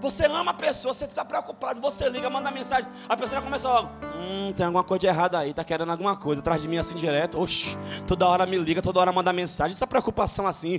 Você 0.00 0.24
ama 0.24 0.50
a 0.52 0.54
pessoa, 0.54 0.94
você 0.94 1.04
está 1.04 1.24
preocupado, 1.24 1.80
você 1.80 2.08
liga, 2.08 2.30
manda 2.30 2.50
mensagem, 2.50 2.86
a 3.06 3.14
pessoa 3.16 3.40
já 3.40 3.44
começa 3.44 3.68
logo, 3.68 3.90
hum, 4.18 4.52
tem 4.56 4.64
alguma 4.64 4.82
coisa 4.82 5.00
de 5.00 5.06
errado 5.06 5.34
aí, 5.34 5.52
tá 5.52 5.62
querendo 5.62 5.92
alguma 5.92 6.16
coisa 6.16 6.40
atrás 6.40 6.62
de 6.62 6.66
mim 6.66 6.78
assim 6.78 6.96
direto, 6.96 7.38
oxe, 7.38 7.76
toda 8.06 8.26
hora 8.26 8.46
me 8.46 8.56
liga, 8.56 8.80
toda 8.80 8.98
hora 8.98 9.12
manda 9.12 9.30
mensagem, 9.30 9.74
essa 9.74 9.86
preocupação 9.86 10.46
assim, 10.46 10.78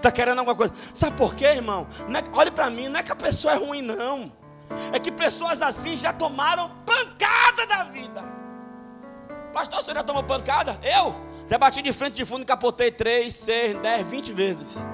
tá 0.00 0.10
querendo 0.10 0.38
alguma 0.38 0.56
coisa. 0.56 0.72
Sabe 0.94 1.16
por 1.16 1.34
quê, 1.34 1.46
irmão? 1.46 1.86
É, 2.08 2.36
olhe 2.36 2.50
para 2.50 2.70
mim, 2.70 2.88
não 2.88 3.00
é 3.00 3.02
que 3.02 3.12
a 3.12 3.16
pessoa 3.16 3.54
é 3.54 3.56
ruim, 3.56 3.82
não. 3.82 4.32
É 4.92 4.98
que 4.98 5.12
pessoas 5.12 5.60
assim 5.60 5.96
já 5.96 6.12
tomaram 6.12 6.70
pancada 6.86 7.66
da 7.66 7.84
vida. 7.84 8.22
Pastor, 9.52 9.82
você 9.82 9.92
já 9.92 10.02
tomou 10.02 10.22
pancada? 10.22 10.80
Eu? 10.82 11.14
Já 11.46 11.58
bati 11.58 11.82
de 11.82 11.92
frente 11.92 12.14
de 12.14 12.24
fundo 12.24 12.42
e 12.42 12.46
capotei 12.46 12.90
3, 12.90 13.34
6, 13.34 13.74
10, 13.82 14.06
20 14.08 14.32
vezes. 14.32 14.86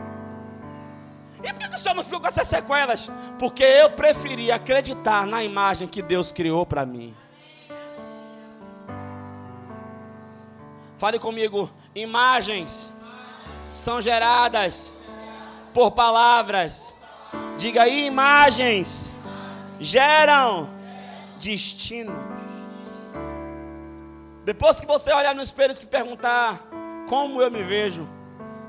E 1.42 1.52
por 1.52 1.70
que 1.70 1.76
o 1.76 1.78
senhor 1.78 1.94
não 1.94 2.04
ficou 2.04 2.20
com 2.20 2.26
essas 2.26 2.48
sequelas? 2.48 3.10
Porque 3.38 3.62
eu 3.62 3.90
preferi 3.90 4.50
acreditar 4.50 5.26
na 5.26 5.42
imagem 5.44 5.86
que 5.86 6.02
Deus 6.02 6.32
criou 6.32 6.66
para 6.66 6.84
mim. 6.84 7.16
Fale 10.96 11.18
comigo, 11.18 11.70
imagens 11.94 12.92
são 13.72 14.02
geradas 14.02 14.92
por 15.72 15.92
palavras. 15.92 16.94
Diga 17.56 17.82
aí, 17.82 18.06
imagens 18.06 19.08
geram 19.78 20.68
destinos. 21.38 22.16
Depois 24.44 24.80
que 24.80 24.86
você 24.86 25.12
olhar 25.12 25.36
no 25.36 25.42
espelho 25.42 25.72
e 25.72 25.76
se 25.76 25.86
perguntar 25.86 26.58
como 27.08 27.40
eu 27.40 27.50
me 27.50 27.62
vejo, 27.62 28.08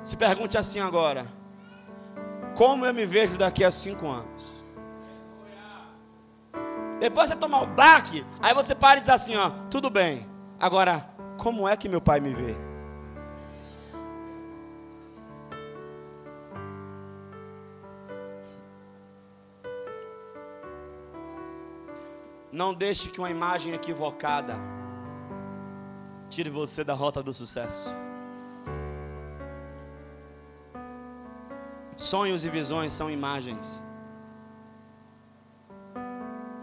se 0.04 0.16
pergunte 0.16 0.56
assim 0.56 0.80
agora 0.80 1.39
como 2.60 2.86
eu 2.86 2.94
me 2.94 3.06
vejo 3.06 3.38
daqui 3.38 3.64
a 3.64 3.72
cinco 3.72 4.06
anos. 4.06 4.66
Depois 7.00 7.30
você 7.30 7.36
tomar 7.38 7.62
o 7.62 7.68
baque, 7.68 8.26
aí 8.42 8.54
você 8.54 8.76
para 8.76 8.98
e 8.98 9.00
diz 9.00 9.10
assim, 9.10 9.34
ó, 9.38 9.50
tudo 9.72 9.90
bem. 9.90 10.28
Agora, 10.60 11.10
como 11.38 11.70
é 11.70 11.78
que 11.78 11.88
meu 11.88 12.02
pai 12.02 12.20
me 12.20 12.34
vê? 12.34 12.54
Não 22.52 22.74
deixe 22.74 23.10
que 23.10 23.20
uma 23.20 23.32
imagem 23.32 23.74
equivocada 23.74 24.56
tire 26.30 26.50
você 26.50 26.84
da 26.84 26.94
rota 26.94 27.24
do 27.24 27.34
sucesso. 27.34 28.09
Sonhos 32.00 32.46
e 32.46 32.50
visões 32.50 32.94
são 32.94 33.12
imagens. 33.12 33.84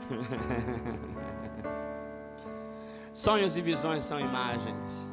Sonhos 3.12 3.54
e 3.54 3.60
visões 3.60 4.02
são 4.02 4.18
imagens. 4.18 5.10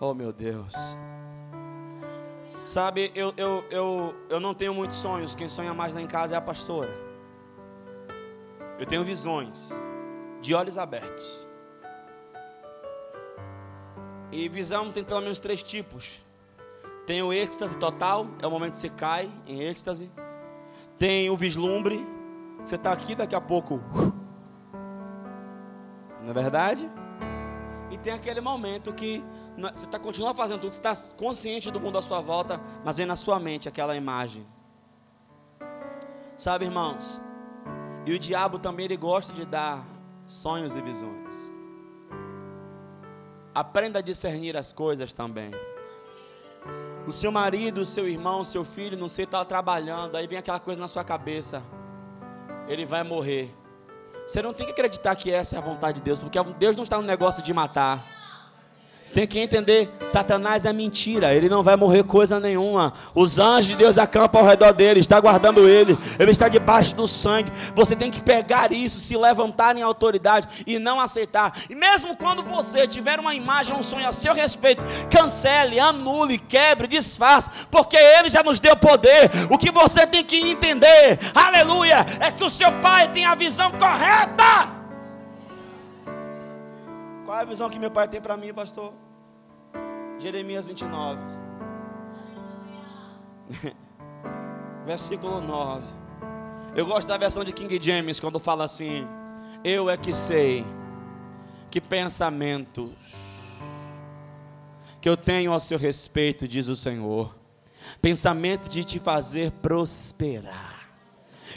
Oh 0.00 0.14
meu 0.14 0.32
Deus. 0.32 0.72
Sabe, 2.64 3.12
eu, 3.14 3.34
eu, 3.36 3.62
eu, 3.70 4.14
eu 4.30 4.40
não 4.40 4.54
tenho 4.54 4.72
muitos 4.72 4.96
sonhos. 4.96 5.34
Quem 5.34 5.50
sonha 5.50 5.74
mais 5.74 5.92
lá 5.92 6.00
em 6.00 6.06
casa 6.06 6.36
é 6.36 6.38
a 6.38 6.40
pastora. 6.40 6.94
Eu 8.78 8.86
tenho 8.86 9.04
visões 9.04 9.68
de 10.40 10.54
olhos 10.54 10.78
abertos. 10.78 11.46
E 14.32 14.48
visão 14.48 14.90
tem 14.90 15.04
pelo 15.04 15.20
menos 15.20 15.38
três 15.38 15.62
tipos. 15.62 16.24
Tem 17.06 17.22
o 17.22 17.32
êxtase 17.32 17.78
total, 17.78 18.26
é 18.42 18.46
o 18.46 18.50
momento 18.50 18.72
que 18.72 18.78
você 18.78 18.90
cai 18.90 19.30
em 19.46 19.62
êxtase. 19.62 20.10
Tem 20.98 21.30
o 21.30 21.36
vislumbre, 21.36 22.04
você 22.64 22.74
está 22.74 22.90
aqui 22.90 23.14
daqui 23.14 23.34
a 23.34 23.40
pouco. 23.40 23.80
Não 26.20 26.30
é 26.30 26.32
verdade? 26.32 26.90
E 27.90 27.96
tem 27.96 28.12
aquele 28.12 28.40
momento 28.40 28.92
que 28.92 29.24
você 29.56 29.86
está 29.86 29.98
continuando 29.98 30.36
fazendo 30.36 30.60
tudo, 30.60 30.72
você 30.72 30.80
está 30.84 31.16
consciente 31.16 31.70
do 31.70 31.80
mundo 31.80 31.96
à 31.96 32.02
sua 32.02 32.20
volta, 32.20 32.60
mas 32.84 32.96
vem 32.96 33.06
na 33.06 33.14
sua 33.14 33.38
mente 33.38 33.68
aquela 33.68 33.94
imagem. 33.94 34.44
Sabe, 36.36 36.64
irmãos? 36.64 37.20
E 38.04 38.12
o 38.12 38.18
diabo 38.18 38.58
também 38.58 38.86
ele 38.86 38.96
gosta 38.96 39.32
de 39.32 39.46
dar 39.46 39.86
sonhos 40.26 40.74
e 40.74 40.80
visões. 40.80 41.52
Aprenda 43.54 44.00
a 44.00 44.02
discernir 44.02 44.56
as 44.56 44.72
coisas 44.72 45.12
também. 45.12 45.52
O 47.06 47.12
seu 47.12 47.30
marido, 47.30 47.82
o 47.82 47.86
seu 47.86 48.08
irmão, 48.08 48.40
o 48.40 48.44
seu 48.44 48.64
filho, 48.64 48.98
não 48.98 49.08
sei, 49.08 49.24
está 49.24 49.44
trabalhando, 49.44 50.16
aí 50.16 50.26
vem 50.26 50.38
aquela 50.38 50.58
coisa 50.58 50.80
na 50.80 50.88
sua 50.88 51.04
cabeça. 51.04 51.62
Ele 52.66 52.84
vai 52.84 53.04
morrer. 53.04 53.54
Você 54.26 54.42
não 54.42 54.52
tem 54.52 54.66
que 54.66 54.72
acreditar 54.72 55.14
que 55.14 55.30
essa 55.30 55.54
é 55.54 55.58
a 55.58 55.62
vontade 55.62 55.98
de 55.98 56.02
Deus, 56.02 56.18
porque 56.18 56.36
Deus 56.58 56.74
não 56.74 56.82
está 56.82 56.96
no 56.96 57.04
negócio 57.04 57.44
de 57.44 57.54
matar. 57.54 58.15
Você 59.06 59.14
tem 59.14 59.26
que 59.26 59.38
entender, 59.38 59.88
Satanás 60.04 60.64
é 60.64 60.72
mentira, 60.72 61.32
ele 61.32 61.48
não 61.48 61.62
vai 61.62 61.76
morrer 61.76 62.02
coisa 62.02 62.40
nenhuma. 62.40 62.92
Os 63.14 63.38
anjos 63.38 63.70
de 63.70 63.76
Deus 63.76 63.98
acampam 63.98 64.40
ao 64.40 64.46
redor 64.48 64.72
dele, 64.72 64.98
está 64.98 65.20
guardando 65.20 65.68
ele, 65.68 65.96
ele 66.18 66.32
está 66.32 66.48
debaixo 66.48 66.96
do 66.96 67.06
sangue. 67.06 67.52
Você 67.72 67.94
tem 67.94 68.10
que 68.10 68.20
pegar 68.20 68.72
isso, 68.72 68.98
se 68.98 69.16
levantar 69.16 69.76
em 69.76 69.82
autoridade 69.82 70.64
e 70.66 70.80
não 70.80 70.98
aceitar. 70.98 71.56
E 71.70 71.74
mesmo 71.76 72.16
quando 72.16 72.42
você 72.42 72.88
tiver 72.88 73.20
uma 73.20 73.32
imagem, 73.32 73.76
um 73.76 73.82
sonho 73.82 74.08
a 74.08 74.12
seu 74.12 74.34
respeito, 74.34 74.82
cancele, 75.08 75.78
anule, 75.78 76.36
quebre, 76.36 76.88
desfaça, 76.88 77.52
porque 77.70 77.96
ele 77.96 78.28
já 78.28 78.42
nos 78.42 78.58
deu 78.58 78.74
poder. 78.74 79.30
O 79.48 79.56
que 79.56 79.70
você 79.70 80.04
tem 80.04 80.24
que 80.24 80.36
entender, 80.36 81.20
aleluia, 81.32 82.04
é 82.18 82.32
que 82.32 82.42
o 82.42 82.50
seu 82.50 82.72
pai 82.80 83.06
tem 83.12 83.24
a 83.24 83.36
visão 83.36 83.70
correta. 83.70 84.75
Qual 87.26 87.36
é 87.36 87.42
a 87.42 87.44
visão 87.44 87.68
que 87.68 87.78
meu 87.80 87.90
pai 87.90 88.06
tem 88.06 88.20
para 88.20 88.36
mim, 88.36 88.54
pastor? 88.54 88.94
Jeremias 90.16 90.64
29. 90.64 91.20
Versículo 94.86 95.40
9. 95.40 95.84
Eu 96.76 96.86
gosto 96.86 97.08
da 97.08 97.16
versão 97.16 97.42
de 97.42 97.52
King 97.52 97.80
James 97.82 98.20
quando 98.20 98.38
fala 98.38 98.62
assim: 98.62 99.08
Eu 99.64 99.90
é 99.90 99.96
que 99.96 100.14
sei 100.14 100.64
que 101.68 101.80
pensamentos 101.80 102.92
que 105.00 105.08
eu 105.08 105.16
tenho 105.16 105.52
ao 105.52 105.58
seu 105.58 105.78
respeito, 105.78 106.46
diz 106.46 106.68
o 106.68 106.76
Senhor. 106.76 107.34
Pensamento 108.00 108.68
de 108.68 108.84
te 108.84 109.00
fazer 109.00 109.50
prosperar 109.50 110.76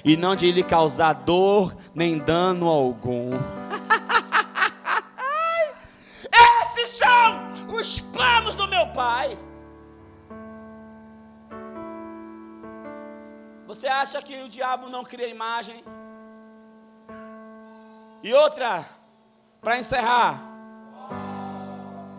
e 0.04 0.18
não 0.18 0.36
de 0.36 0.52
lhe 0.52 0.64
causar 0.64 1.14
dor 1.14 1.76
nem 1.94 2.18
dano 2.18 2.68
algum. 2.68 3.32
meu 8.80 8.88
pai. 8.88 9.38
Você 13.68 13.88
acha 13.88 14.22
que 14.22 14.36
o 14.44 14.50
diabo 14.50 14.90
não 14.96 15.04
cria 15.04 15.28
imagem? 15.28 15.84
E 18.24 18.34
outra, 18.34 18.86
para 19.62 19.78
encerrar, 19.78 20.32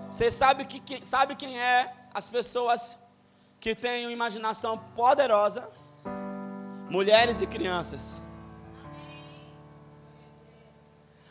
você 0.09 0.31
sabe, 0.31 0.65
que, 0.65 1.05
sabe 1.05 1.35
quem 1.35 1.59
é 1.59 1.77
as 2.13 2.29
pessoas 2.29 2.99
que 3.59 3.75
têm 3.75 4.07
uma 4.07 4.13
imaginação 4.13 4.79
poderosa? 4.95 5.69
Mulheres 6.91 7.41
e 7.41 7.47
crianças. 7.47 8.23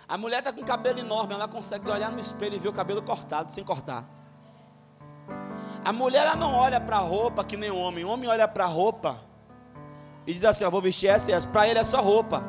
A 0.08 0.18
mulher 0.18 0.40
está 0.40 0.52
com 0.52 0.64
cabelo 0.64 1.00
enorme, 1.00 1.36
ela 1.36 1.48
consegue 1.48 1.90
olhar 1.90 2.12
no 2.12 2.20
espelho 2.20 2.56
e 2.56 2.60
ver 2.60 2.70
o 2.70 2.74
cabelo 2.74 3.02
cortado, 3.02 3.52
sem 3.52 3.64
cortar. 3.64 4.19
A 5.84 5.94
mulher 5.94 6.26
ela 6.26 6.36
não 6.36 6.54
olha 6.54 6.80
para 6.80 6.98
a 6.98 7.02
roupa 7.02 7.44
que 7.44 7.58
nem 7.58 7.72
o 7.72 7.78
homem. 7.78 8.04
O 8.04 8.10
homem 8.10 8.30
olha 8.30 8.48
para 8.48 8.66
a 8.66 8.68
roupa 8.68 9.20
e 10.28 10.34
diz 10.34 10.44
assim: 10.44 10.64
Eu 10.64 10.72
vou 10.72 10.82
vestir 10.82 11.08
essa 11.08 11.32
e 11.32 11.34
essa. 11.34 11.48
Para 11.48 11.68
ele 11.68 11.80
é 11.80 11.84
só 11.84 12.02
roupa. 12.02 12.44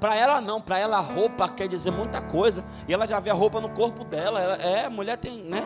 Para 0.00 0.16
ela 0.16 0.40
não, 0.40 0.60
para 0.60 0.78
ela 0.78 0.98
roupa 0.98 1.48
quer 1.48 1.68
dizer 1.68 1.90
muita 1.90 2.22
coisa. 2.22 2.64
E 2.88 2.94
ela 2.94 3.06
já 3.06 3.20
vê 3.20 3.30
a 3.30 3.34
roupa 3.34 3.60
no 3.60 3.68
corpo 3.68 4.04
dela. 4.04 4.40
Ela, 4.40 4.56
é, 4.56 4.88
mulher 4.88 5.18
tem, 5.18 5.44
né? 5.44 5.62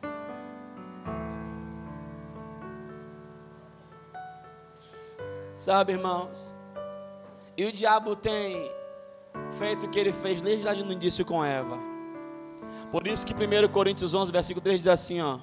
Sabe, 5.56 5.94
irmãos? 5.94 6.54
E 7.56 7.64
o 7.64 7.72
diabo 7.72 8.14
tem 8.14 8.70
feito 9.50 9.86
o 9.86 9.90
que 9.90 9.98
ele 9.98 10.12
fez 10.12 10.40
desde 10.40 10.64
lá 10.64 10.72
no 10.72 10.92
início 10.92 11.24
com 11.24 11.44
Eva. 11.44 11.87
Por 12.90 13.06
isso 13.06 13.26
que 13.26 13.34
1 13.34 13.68
Coríntios 13.68 14.14
11, 14.14 14.32
versículo 14.32 14.64
3 14.64 14.80
diz 14.80 14.88
assim, 14.88 15.20
ó: 15.20 15.38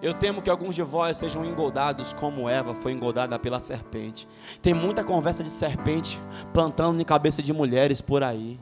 Eu 0.00 0.14
temo 0.14 0.40
que 0.40 0.48
alguns 0.48 0.74
de 0.74 0.82
vós 0.82 1.18
sejam 1.18 1.44
engoldados 1.44 2.14
como 2.14 2.48
Eva 2.48 2.74
foi 2.74 2.92
engolada 2.92 3.38
pela 3.38 3.60
serpente. 3.60 4.26
Tem 4.62 4.72
muita 4.72 5.04
conversa 5.04 5.42
de 5.42 5.50
serpente 5.50 6.18
plantando 6.52 7.00
em 7.00 7.04
cabeça 7.04 7.42
de 7.42 7.52
mulheres 7.52 8.00
por 8.00 8.22
aí. 8.22 8.58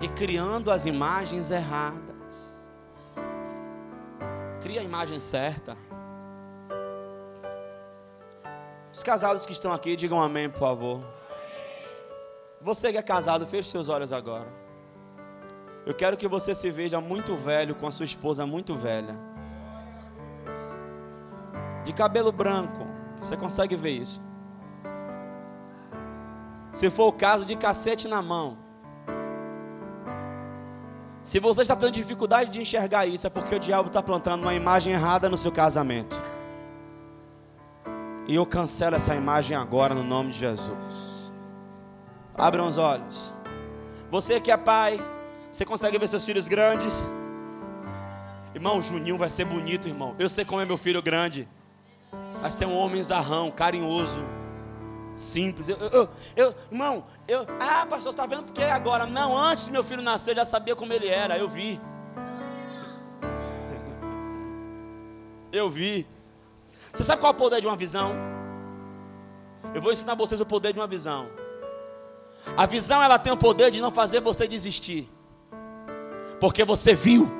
E 0.00 0.08
criando 0.08 0.70
as 0.70 0.86
imagens 0.86 1.50
erradas. 1.50 2.66
Cria 4.62 4.80
a 4.80 4.84
imagem 4.84 5.20
certa. 5.20 5.76
Os 8.90 9.02
casados 9.02 9.44
que 9.44 9.52
estão 9.52 9.72
aqui, 9.72 9.94
digam 9.94 10.22
amém, 10.22 10.48
por 10.48 10.60
favor. 10.60 11.04
Você 12.62 12.90
que 12.90 12.96
é 12.96 13.02
casado, 13.02 13.44
feche 13.44 13.68
seus 13.68 13.90
olhos 13.90 14.10
agora. 14.10 14.63
Eu 15.86 15.92
quero 15.94 16.16
que 16.16 16.26
você 16.26 16.54
se 16.54 16.70
veja 16.70 17.00
muito 17.00 17.36
velho 17.36 17.74
com 17.74 17.86
a 17.86 17.90
sua 17.90 18.06
esposa 18.06 18.46
muito 18.46 18.74
velha. 18.74 19.18
De 21.84 21.92
cabelo 21.92 22.32
branco. 22.32 22.86
Você 23.20 23.36
consegue 23.36 23.76
ver 23.76 23.90
isso? 23.90 24.20
Se 26.72 26.90
for 26.90 27.08
o 27.08 27.12
caso, 27.12 27.44
de 27.44 27.54
cacete 27.54 28.08
na 28.08 28.22
mão. 28.22 28.58
Se 31.22 31.38
você 31.38 31.62
está 31.62 31.76
tendo 31.76 31.92
dificuldade 31.92 32.50
de 32.50 32.60
enxergar 32.60 33.06
isso, 33.06 33.26
é 33.26 33.30
porque 33.30 33.54
o 33.54 33.60
diabo 33.60 33.88
está 33.88 34.02
plantando 34.02 34.42
uma 34.42 34.54
imagem 34.54 34.92
errada 34.92 35.28
no 35.28 35.36
seu 35.36 35.52
casamento. 35.52 36.20
E 38.26 38.34
eu 38.34 38.44
cancelo 38.46 38.96
essa 38.96 39.14
imagem 39.14 39.56
agora 39.56 39.94
no 39.94 40.02
nome 40.02 40.32
de 40.32 40.38
Jesus. 40.38 41.32
Abram 42.34 42.66
os 42.66 42.78
olhos. 42.78 43.32
Você 44.10 44.40
que 44.40 44.50
é 44.50 44.56
pai, 44.56 45.00
você 45.54 45.64
consegue 45.64 45.96
ver 45.98 46.08
seus 46.08 46.24
filhos 46.24 46.48
grandes? 46.48 47.08
Irmão, 48.52 48.82
Juninho 48.82 49.16
vai 49.16 49.30
ser 49.30 49.44
bonito, 49.44 49.86
irmão. 49.86 50.16
Eu 50.18 50.28
sei 50.28 50.44
como 50.44 50.60
é 50.60 50.64
meu 50.64 50.76
filho 50.76 51.00
grande. 51.00 51.48
Vai 52.40 52.50
ser 52.50 52.66
um 52.66 52.76
homem 52.76 53.04
zarrão, 53.04 53.52
carinhoso, 53.52 54.18
simples. 55.14 55.68
Eu, 55.68 55.76
eu, 55.76 56.08
eu, 56.34 56.54
irmão, 56.72 57.06
eu, 57.28 57.46
ah, 57.60 57.86
pastor, 57.86 58.02
você 58.02 58.08
está 58.08 58.26
vendo 58.26 58.42
porque 58.42 58.64
agora? 58.64 59.06
Não, 59.06 59.36
antes 59.36 59.68
meu 59.68 59.84
filho 59.84 60.02
nascer, 60.02 60.32
eu 60.32 60.38
já 60.38 60.44
sabia 60.44 60.74
como 60.74 60.92
ele 60.92 61.06
era. 61.06 61.38
Eu 61.38 61.48
vi. 61.48 61.80
Eu 65.52 65.70
vi. 65.70 66.04
Você 66.92 67.04
sabe 67.04 67.20
qual 67.20 67.32
é 67.32 67.36
o 67.36 67.38
poder 67.38 67.60
de 67.60 67.68
uma 67.68 67.76
visão? 67.76 68.12
Eu 69.72 69.80
vou 69.80 69.92
ensinar 69.92 70.16
vocês 70.16 70.40
o 70.40 70.46
poder 70.46 70.72
de 70.72 70.80
uma 70.80 70.88
visão. 70.88 71.28
A 72.56 72.66
visão 72.66 73.00
ela 73.00 73.20
tem 73.20 73.32
o 73.32 73.36
poder 73.36 73.70
de 73.70 73.80
não 73.80 73.92
fazer 73.92 74.20
você 74.20 74.48
desistir. 74.48 75.13
Porque 76.44 76.62
você 76.62 76.94
viu. 76.94 77.32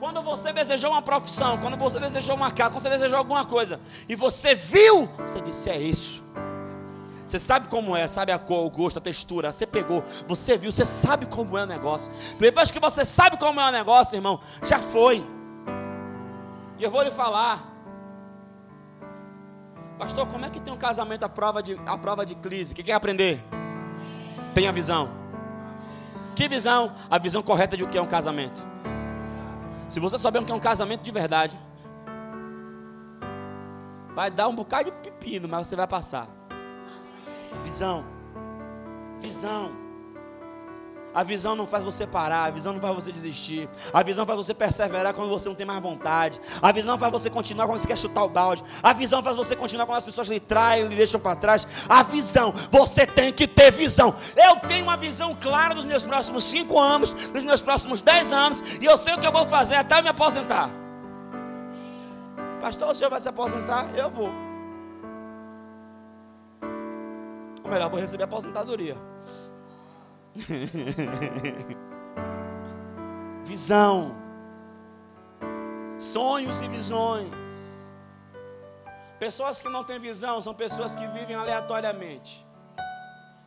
Quando 0.00 0.20
você 0.20 0.52
desejou 0.52 0.90
uma 0.90 1.00
profissão, 1.00 1.56
quando 1.56 1.76
você 1.76 2.00
desejou 2.00 2.34
uma 2.34 2.50
casa, 2.50 2.70
quando 2.70 2.82
você 2.82 2.90
desejou 2.90 3.16
alguma 3.16 3.44
coisa, 3.44 3.78
e 4.08 4.16
você 4.16 4.56
viu, 4.56 5.08
você 5.18 5.40
disse: 5.40 5.70
é 5.70 5.78
isso. 5.78 6.20
Você 7.24 7.38
sabe 7.38 7.68
como 7.68 7.96
é, 7.96 8.08
sabe 8.08 8.32
a 8.32 8.40
cor, 8.40 8.66
o 8.66 8.70
gosto, 8.70 8.96
a 8.96 9.00
textura. 9.00 9.52
Você 9.52 9.64
pegou, 9.64 10.02
você 10.26 10.58
viu, 10.58 10.72
você 10.72 10.84
sabe 10.84 11.26
como 11.26 11.56
é 11.56 11.62
o 11.62 11.66
negócio. 11.66 12.10
Depois 12.40 12.72
que 12.72 12.80
você 12.80 13.04
sabe 13.04 13.36
como 13.36 13.60
é 13.60 13.68
o 13.68 13.70
negócio, 13.70 14.16
irmão, 14.16 14.40
já 14.64 14.80
foi. 14.80 15.24
E 16.76 16.82
eu 16.82 16.90
vou 16.90 17.02
lhe 17.02 17.12
falar. 17.12 17.72
Pastor, 19.96 20.26
como 20.26 20.44
é 20.44 20.50
que 20.50 20.60
tem 20.60 20.72
um 20.72 20.76
casamento 20.76 21.22
à 21.22 21.28
prova 21.28 21.62
de, 21.62 21.80
à 21.86 21.96
prova 21.96 22.26
de 22.26 22.34
crise? 22.34 22.74
Que 22.74 22.82
quer 22.82 22.94
aprender? 22.94 23.40
Tenha 24.56 24.72
visão. 24.72 25.21
Que 26.34 26.48
visão? 26.48 26.94
A 27.10 27.18
visão 27.18 27.42
correta 27.42 27.76
de 27.76 27.84
o 27.84 27.88
que 27.88 27.98
é 27.98 28.02
um 28.02 28.06
casamento. 28.06 28.62
Se 29.88 30.00
você 30.00 30.16
souber 30.16 30.40
o 30.42 30.44
que 30.44 30.52
é 30.52 30.54
um 30.54 30.60
casamento 30.60 31.02
de 31.02 31.10
verdade, 31.10 31.58
vai 34.14 34.30
dar 34.30 34.48
um 34.48 34.54
bocado 34.54 34.90
de 34.90 34.96
pepino, 34.96 35.48
mas 35.48 35.66
você 35.66 35.76
vai 35.76 35.86
passar. 35.86 36.28
Visão. 37.62 38.04
Visão. 39.18 39.81
A 41.14 41.22
visão 41.22 41.54
não 41.54 41.66
faz 41.66 41.84
você 41.84 42.06
parar, 42.06 42.44
a 42.44 42.50
visão 42.50 42.72
não 42.72 42.80
faz 42.80 42.94
você 42.94 43.12
desistir. 43.12 43.68
A 43.92 44.02
visão 44.02 44.24
faz 44.24 44.36
você 44.38 44.54
perseverar 44.54 45.12
quando 45.12 45.28
você 45.28 45.48
não 45.48 45.54
tem 45.54 45.66
mais 45.66 45.82
vontade. 45.82 46.40
A 46.60 46.72
visão 46.72 46.98
faz 46.98 47.12
você 47.12 47.28
continuar 47.28 47.66
quando 47.66 47.80
você 47.80 47.86
quer 47.86 47.98
chutar 47.98 48.24
o 48.24 48.28
balde. 48.28 48.64
A 48.82 48.92
visão 48.92 49.22
faz 49.22 49.36
você 49.36 49.54
continuar 49.54 49.84
quando 49.84 49.98
as 49.98 50.04
pessoas 50.04 50.28
lhe 50.28 50.40
traem, 50.40 50.86
lhe 50.88 50.96
deixam 50.96 51.20
para 51.20 51.36
trás. 51.36 51.68
A 51.88 52.02
visão, 52.02 52.54
você 52.70 53.06
tem 53.06 53.32
que 53.32 53.46
ter 53.46 53.70
visão. 53.70 54.14
Eu 54.34 54.56
tenho 54.68 54.84
uma 54.84 54.96
visão 54.96 55.36
clara 55.38 55.74
dos 55.74 55.84
meus 55.84 56.02
próximos 56.02 56.44
cinco 56.44 56.78
anos, 56.78 57.12
dos 57.12 57.44
meus 57.44 57.60
próximos 57.60 58.00
dez 58.00 58.32
anos, 58.32 58.62
e 58.80 58.84
eu 58.84 58.96
sei 58.96 59.14
o 59.14 59.18
que 59.18 59.26
eu 59.26 59.32
vou 59.32 59.44
fazer 59.46 59.76
até 59.76 60.00
me 60.00 60.08
aposentar. 60.08 60.70
Pastor, 62.60 62.90
o 62.90 62.94
senhor 62.94 63.10
vai 63.10 63.20
se 63.20 63.28
aposentar? 63.28 63.90
Eu 63.96 64.08
vou. 64.08 64.30
Ou 67.64 67.70
melhor, 67.70 67.90
vou 67.90 68.00
receber 68.00 68.24
aposentadoria. 68.24 68.96
Visão. 73.44 74.16
Sonhos 75.98 76.62
e 76.62 76.68
visões. 76.68 77.82
Pessoas 79.18 79.60
que 79.62 79.68
não 79.68 79.84
têm 79.84 80.00
visão 80.00 80.42
são 80.42 80.54
pessoas 80.54 80.96
que 80.96 81.06
vivem 81.08 81.36
aleatoriamente. 81.36 82.46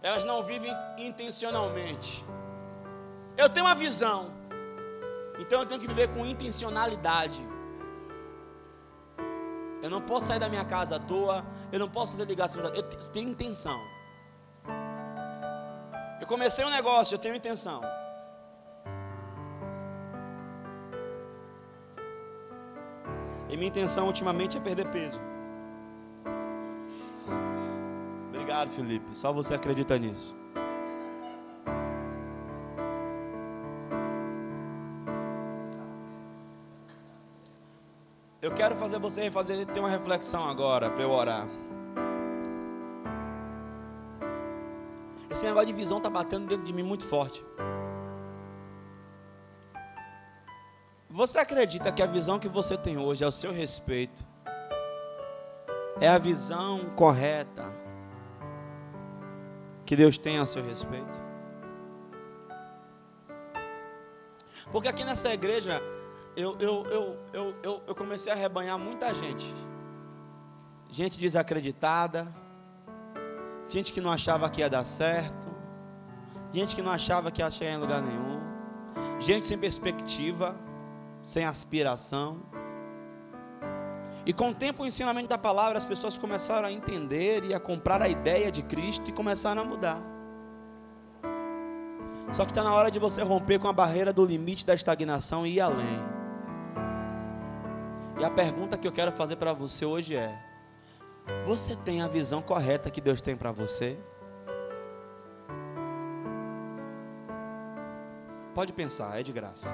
Elas 0.01 0.23
não 0.23 0.43
vivem 0.43 0.71
intencionalmente. 0.97 2.23
Eu 3.37 3.49
tenho 3.49 3.65
uma 3.65 3.75
visão. 3.75 4.31
Então 5.39 5.61
eu 5.61 5.65
tenho 5.65 5.81
que 5.81 5.87
viver 5.87 6.07
com 6.09 6.25
intencionalidade. 6.25 7.45
Eu 9.81 9.89
não 9.89 10.01
posso 10.01 10.27
sair 10.27 10.39
da 10.39 10.47
minha 10.47 10.63
casa 10.63 10.95
à 10.95 10.99
toa. 10.99 11.45
Eu 11.71 11.79
não 11.79 11.89
posso 11.89 12.13
fazer 12.13 12.25
ligações. 12.25 12.63
Eu 12.63 12.83
tenho 13.11 13.29
intenção. 13.29 13.81
Eu 16.25 16.27
comecei 16.27 16.65
um 16.65 16.71
negócio, 16.71 17.13
eu 17.13 17.19
tenho 17.19 17.35
intenção. 17.35 17.81
E 23.47 23.55
minha 23.55 23.67
intenção 23.67 24.07
ultimamente 24.07 24.57
é 24.57 24.59
perder 24.59 24.87
peso. 24.87 25.19
Obrigado, 28.29 28.69
Felipe. 28.69 29.15
Só 29.15 29.31
você 29.31 29.53
acredita 29.53 29.99
nisso. 29.99 30.35
Eu 38.41 38.51
quero 38.51 38.75
fazer 38.75 38.97
você 38.97 39.29
fazer 39.29 39.67
ter 39.67 39.79
uma 39.79 39.89
reflexão 39.89 40.43
agora 40.49 40.89
para 40.89 41.03
eu 41.03 41.11
orar. 41.11 41.47
Esse 45.35 45.43
negócio 45.43 45.67
de 45.67 45.73
visão 45.73 45.97
está 45.97 46.09
batendo 46.09 46.47
dentro 46.47 46.63
de 46.63 46.71
mim 46.71 46.81
muito 46.81 47.05
forte. 47.05 47.45
Você 51.09 51.37
acredita 51.37 51.91
que 51.91 52.01
a 52.01 52.05
visão 52.05 52.39
que 52.39 52.47
você 52.47 52.77
tem 52.77 52.97
hoje 52.97 53.21
ao 53.21 53.33
seu 53.33 53.51
respeito 53.51 54.23
é 55.99 56.07
a 56.07 56.17
visão 56.17 56.85
correta 56.95 57.65
que 59.85 59.93
Deus 59.93 60.17
tem 60.17 60.39
a 60.39 60.45
seu 60.45 60.63
respeito? 60.63 61.19
Porque 64.71 64.87
aqui 64.87 65.03
nessa 65.03 65.33
igreja 65.33 65.81
eu, 66.37 66.57
eu, 66.59 66.85
eu, 66.85 67.19
eu, 67.33 67.55
eu, 67.61 67.83
eu 67.85 67.93
comecei 67.93 68.31
a 68.31 68.35
rebanhar 68.35 68.79
muita 68.79 69.13
gente. 69.13 69.53
Gente 70.89 71.19
desacreditada 71.19 72.25
gente 73.67 73.91
que 73.91 74.01
não 74.01 74.11
achava 74.11 74.49
que 74.49 74.61
ia 74.61 74.69
dar 74.69 74.83
certo, 74.83 75.49
gente 76.51 76.75
que 76.75 76.81
não 76.81 76.91
achava 76.91 77.31
que 77.31 77.41
ia 77.41 77.49
chegar 77.49 77.73
em 77.73 77.77
lugar 77.77 78.01
nenhum, 78.01 78.39
gente 79.19 79.45
sem 79.47 79.57
perspectiva, 79.57 80.55
sem 81.21 81.45
aspiração. 81.45 82.39
E 84.25 84.33
com 84.33 84.49
o 84.49 84.53
tempo 84.53 84.83
o 84.83 84.87
ensinamento 84.87 85.29
da 85.29 85.37
palavra, 85.37 85.77
as 85.77 85.85
pessoas 85.85 86.17
começaram 86.17 86.67
a 86.67 86.71
entender 86.71 87.43
e 87.43 87.53
a 87.53 87.59
comprar 87.59 88.01
a 88.01 88.07
ideia 88.07 88.51
de 88.51 88.63
Cristo 88.63 89.09
e 89.09 89.13
começaram 89.13 89.61
a 89.61 89.65
mudar. 89.65 90.01
Só 92.31 92.43
que 92.43 92.51
está 92.51 92.63
na 92.63 92.73
hora 92.73 92.89
de 92.89 92.97
você 92.97 93.21
romper 93.21 93.59
com 93.59 93.67
a 93.67 93.73
barreira 93.73 94.11
do 94.11 94.25
limite 94.25 94.65
da 94.65 94.73
estagnação 94.73 95.45
e 95.45 95.55
ir 95.55 95.61
além. 95.61 95.99
E 98.19 98.25
a 98.25 98.29
pergunta 98.29 98.77
que 98.77 98.87
eu 98.87 98.91
quero 98.91 99.11
fazer 99.11 99.35
para 99.35 99.53
você 99.53 99.85
hoje 99.85 100.15
é: 100.15 100.44
você 101.45 101.75
tem 101.75 102.01
a 102.01 102.07
visão 102.07 102.41
correta 102.41 102.89
que 102.89 103.01
Deus 103.01 103.21
tem 103.21 103.35
para 103.35 103.51
você? 103.51 103.97
Pode 108.53 108.71
pensar, 108.71 109.19
é 109.19 109.23
de 109.23 109.31
graça. 109.31 109.71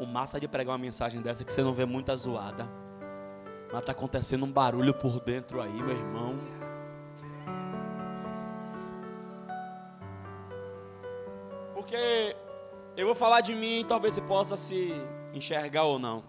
O 0.00 0.06
massa 0.06 0.40
de 0.40 0.48
pregar 0.48 0.72
uma 0.72 0.78
mensagem 0.78 1.20
dessa 1.20 1.44
que 1.44 1.52
você 1.52 1.62
não 1.62 1.72
vê 1.72 1.84
muita 1.84 2.16
zoada. 2.16 2.68
Mas 3.70 3.80
está 3.80 3.92
acontecendo 3.92 4.44
um 4.44 4.50
barulho 4.50 4.94
por 4.94 5.20
dentro 5.20 5.60
aí, 5.60 5.82
meu 5.82 5.90
irmão. 5.96 6.57
Falar 13.18 13.40
de 13.40 13.54
mim, 13.54 13.84
talvez 13.86 14.14
você 14.14 14.22
possa 14.22 14.56
se 14.56 14.92
enxergar 15.34 15.84
ou 15.84 15.98
não. 15.98 16.24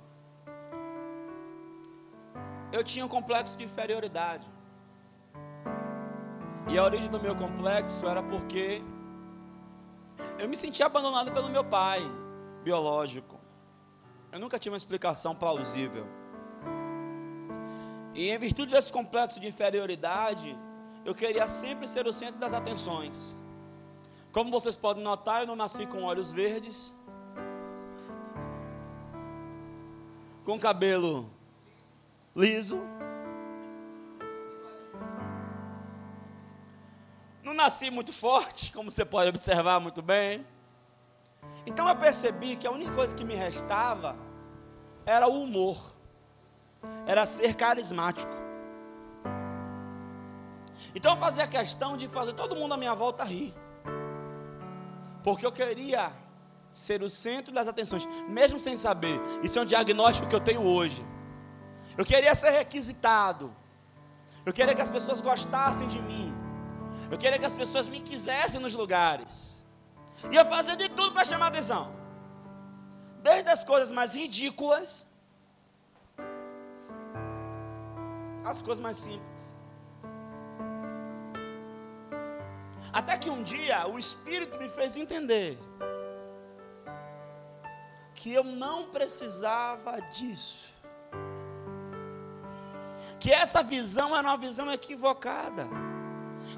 Eu 2.72 2.84
tinha 2.84 3.06
um 3.06 3.08
complexo 3.08 3.58
de 3.58 3.64
inferioridade. 3.64 4.48
E 6.68 6.78
a 6.78 6.84
origem 6.84 7.10
do 7.10 7.20
meu 7.20 7.36
complexo 7.36 8.08
era 8.08 8.22
porque 8.22 8.82
eu 10.38 10.48
me 10.50 10.56
sentia 10.56 10.86
abandonado 10.86 11.32
pelo 11.32 11.50
meu 11.50 11.64
pai 11.64 12.02
biológico. 12.64 13.40
Eu 14.32 14.40
nunca 14.40 14.60
tive 14.60 14.74
uma 14.74 14.78
explicação 14.78 15.34
plausível. 15.36 16.06
E 18.14 18.30
em 18.30 18.38
virtude 18.38 18.72
desse 18.74 18.92
complexo 18.92 19.40
de 19.40 19.48
inferioridade, 19.48 20.58
eu 21.06 21.16
queria 21.16 21.48
sempre 21.48 21.88
ser 21.88 22.06
o 22.06 22.14
centro 22.14 22.40
das 22.40 22.54
atenções. 22.54 23.36
Como 24.32 24.52
vocês 24.52 24.76
podem 24.76 25.04
notar, 25.04 25.42
eu 25.42 25.48
não 25.48 25.56
nasci 25.56 25.88
com 25.88 26.04
olhos 26.04 26.32
verdes, 26.32 26.94
com 30.46 30.60
cabelo 30.60 31.30
liso. 32.36 32.80
Não 37.44 37.54
nasci 37.56 37.90
muito 37.90 38.14
forte, 38.14 38.72
como 38.72 38.92
você 38.92 39.04
pode 39.04 39.30
observar 39.30 39.80
muito 39.80 40.02
bem. 40.02 40.46
Então 41.66 41.90
eu 41.90 41.96
percebi 41.96 42.56
que 42.56 42.68
a 42.68 42.72
única 42.72 42.92
coisa 42.94 43.16
que 43.16 43.24
me 43.24 43.34
restava 43.34 44.16
era 45.08 45.28
o 45.28 45.42
humor, 45.42 45.92
era 47.08 47.26
ser 47.26 47.56
carismático. 47.56 48.32
Então 50.94 51.14
eu 51.14 51.18
fazia 51.18 51.48
questão 51.48 51.98
de 51.98 52.08
fazer 52.08 52.34
todo 52.34 52.56
mundo 52.56 52.76
à 52.76 52.78
minha 52.78 52.94
volta 52.94 53.24
rir. 53.24 53.56
Porque 55.30 55.46
eu 55.46 55.52
queria 55.52 56.12
ser 56.72 57.04
o 57.08 57.10
centro 57.24 57.52
das 57.58 57.68
atenções, 57.68 58.04
mesmo 58.40 58.60
sem 58.60 58.76
saber. 58.86 59.18
Isso 59.44 59.60
é 59.60 59.62
um 59.62 59.70
diagnóstico 59.74 60.28
que 60.28 60.38
eu 60.38 60.40
tenho 60.50 60.64
hoje. 60.76 61.02
Eu 62.00 62.06
queria 62.12 62.34
ser 62.34 62.50
requisitado. 62.62 63.46
Eu 64.44 64.52
queria 64.52 64.74
que 64.74 64.82
as 64.82 64.90
pessoas 64.90 65.22
gostassem 65.22 65.88
de 65.88 66.02
mim. 66.02 66.34
Eu 67.12 67.18
queria 67.20 67.38
que 67.38 67.46
as 67.46 67.54
pessoas 67.62 67.88
me 67.88 68.00
quisessem 68.00 68.60
nos 68.60 68.74
lugares. 68.74 69.64
E 70.32 70.36
eu 70.36 70.46
fazia 70.46 70.76
de 70.76 70.90
tudo 70.90 71.12
para 71.12 71.24
chamar 71.32 71.48
atenção. 71.48 71.84
Desde 73.22 73.52
as 73.52 73.64
coisas 73.64 73.92
mais 73.92 74.16
ridículas, 74.16 74.90
as 78.44 78.64
coisas 78.64 78.82
mais 78.88 78.98
simples. 78.98 79.59
Até 82.92 83.18
que 83.18 83.30
um 83.30 83.44
dia 83.44 83.88
o 83.88 84.00
Espírito 84.00 84.58
me 84.58 84.68
fez 84.68 84.98
entender 84.98 85.58
que 88.16 88.34
eu 88.34 88.44
não 88.44 88.90
precisava 88.90 90.02
disso. 90.02 90.74
Que 93.20 93.32
essa 93.32 93.62
visão 93.62 94.16
era 94.16 94.28
uma 94.28 94.38
visão 94.38 94.72
equivocada. 94.72 95.68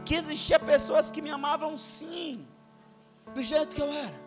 Que 0.06 0.16
existia 0.16 0.60
pessoas 0.60 1.12
que 1.12 1.22
me 1.22 1.30
amavam 1.30 1.78
sim, 1.78 2.48
do 3.34 3.44
jeito 3.44 3.76
que 3.76 3.82
eu 3.82 3.92
era. 3.92 4.22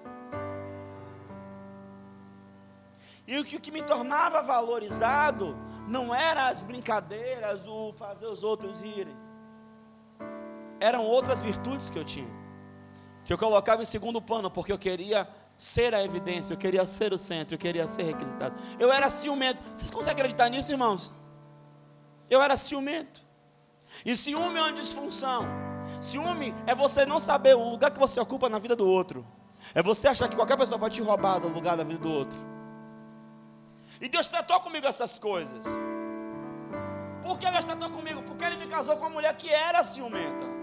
E 3.27 3.39
o 3.39 3.45
que 3.45 3.71
me 3.71 3.83
tornava 3.83 4.43
valorizado 4.43 5.57
não 5.89 6.15
era 6.15 6.49
as 6.49 6.61
brincadeiras, 6.61 7.67
o 7.67 7.95
fazer 7.95 8.27
os 8.27 8.43
outros 8.43 8.83
irem 8.83 9.24
eram 10.81 11.05
outras 11.05 11.41
virtudes 11.43 11.91
que 11.91 11.99
eu 11.99 12.05
tinha, 12.05 12.29
que 13.25 13.33
eu 13.33 13.39
colocava 13.39 13.83
em 13.83 13.87
segundo 13.87 14.20
plano, 14.20 14.51
porque 14.51 14.72
eu 14.72 14.79
queria 14.79 15.29
ser 15.57 15.95
a 15.95 16.03
evidência, 16.03 16.55
eu 16.55 16.59
queria 16.59 16.85
ser 16.85 17.12
o 17.12 17.18
centro, 17.18 17.55
eu 17.55 17.59
queria 17.59 17.87
ser 17.87 18.03
requisitado. 18.03 18.55
Eu 18.79 18.93
era 18.93 19.09
ciumento. 19.09 19.61
Vocês 19.75 19.91
conseguem 19.91 20.14
acreditar 20.14 20.49
nisso, 20.49 20.72
irmãos? 20.72 21.12
Eu 22.29 22.43
era 22.43 22.57
ciumento. 22.57 23.22
E 24.05 24.16
ciúme 24.16 24.59
é 24.59 24.62
uma 24.62 24.72
disfunção. 24.72 25.47
Ciúme 26.01 26.55
é 26.66 26.75
você 26.75 27.07
não 27.07 27.20
saber 27.20 27.55
o 27.55 27.68
lugar 27.68 27.91
que 27.91 27.99
você 27.99 28.18
ocupa 28.20 28.49
na 28.49 28.59
vida 28.59 28.75
do 28.75 28.89
outro. 28.89 29.27
É 29.75 29.83
você 29.83 30.09
achar 30.09 30.29
que 30.29 30.37
qualquer 30.37 30.57
pessoa 30.57 30.79
pode 30.79 30.97
te 30.97 31.03
roubar 31.03 31.39
do 31.39 31.49
lugar 31.49 31.77
da 31.77 31.85
vida 31.85 31.99
do 31.99 32.11
outro. 32.11 32.39
E 34.01 34.09
Deus 34.09 34.27
tratou 34.27 34.61
comigo 34.61 34.87
essas 34.87 35.18
coisas. 35.18 35.64
Por 37.22 37.39
que 37.39 37.51
Deus 37.51 37.64
tratou 37.64 37.91
comigo? 37.91 38.22
Porque 38.22 38.45
Ele 38.45 38.57
me 38.57 38.66
casou 38.66 38.97
com 38.97 39.05
uma 39.05 39.11
mulher 39.11 39.35
que 39.37 39.49
era 39.51 39.83
ciumenta. 39.83 40.54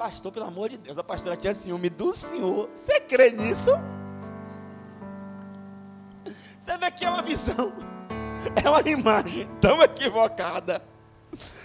Pastor, 0.00 0.32
pelo 0.32 0.46
amor 0.46 0.70
de 0.70 0.78
Deus, 0.78 0.96
a 0.96 1.04
pastora 1.04 1.36
tinha 1.36 1.52
ciúme 1.52 1.90
do 1.90 2.10
Senhor. 2.14 2.70
Você 2.72 3.00
crê 3.00 3.32
nisso? 3.32 3.70
Você 6.58 6.78
vê 6.78 6.90
que 6.90 7.04
é 7.04 7.10
uma 7.10 7.20
visão, 7.20 7.70
é 8.64 8.66
uma 8.66 8.80
imagem 8.80 9.46
tão 9.60 9.82
equivocada 9.82 10.82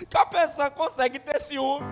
que 0.10 0.18
a 0.18 0.26
pessoa 0.26 0.70
consegue 0.70 1.18
ter 1.18 1.40
ciúme. 1.40 1.86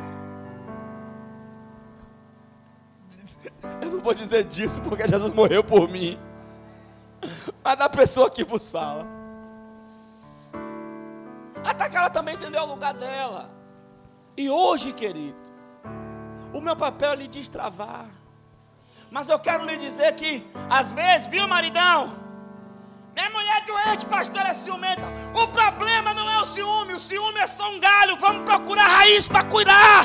Eu 3.82 3.89
não 3.89 4.02
vou 4.02 4.14
dizer 4.14 4.44
disso 4.44 4.82
porque 4.82 5.08
Jesus 5.08 5.32
morreu 5.32 5.64
por 5.64 5.88
mim, 5.88 6.20
mas 7.64 7.80
da 7.80 7.88
pessoa 7.88 8.30
que 8.30 8.44
vos 8.44 8.70
fala. 8.70 9.08
Até 11.64 11.89
que 11.89 11.96
ela 11.96 12.10
também 12.10 12.36
entendeu 12.36 12.64
o 12.64 12.68
lugar 12.74 12.94
dela. 12.96 13.50
E 14.36 14.50
hoje, 14.50 14.91
querido, 14.91 15.43
o 16.54 16.62
meu 16.62 16.76
papel 16.76 17.12
é 17.12 17.16
lhe 17.16 17.28
destravar. 17.28 18.06
Mas 19.10 19.30
eu 19.30 19.39
quero 19.39 19.66
lhe 19.66 19.78
dizer 19.78 20.14
que, 20.14 20.45
às 20.70 20.91
vezes, 20.91 21.28
viu, 21.28 21.47
maridão? 21.47 22.24
Minha 23.16 23.30
mulher 23.30 23.58
é 23.62 23.66
doente, 23.66 24.06
pastor, 24.08 24.41
é 24.41 24.54
ciumenta. 24.54 25.08
O 25.36 25.47
problema 25.47 26.14
não 26.14 26.30
é 26.30 26.39
o 26.41 26.45
ciúme, 26.45 26.93
o 26.93 26.99
ciúme 26.99 27.39
é 27.39 27.47
só 27.47 27.70
um 27.70 27.80
galho. 27.80 28.18
Vamos 28.18 28.43
procurar 28.43 28.88
raiz 28.88 29.28
para 29.28 29.43
cuidar. 29.43 30.04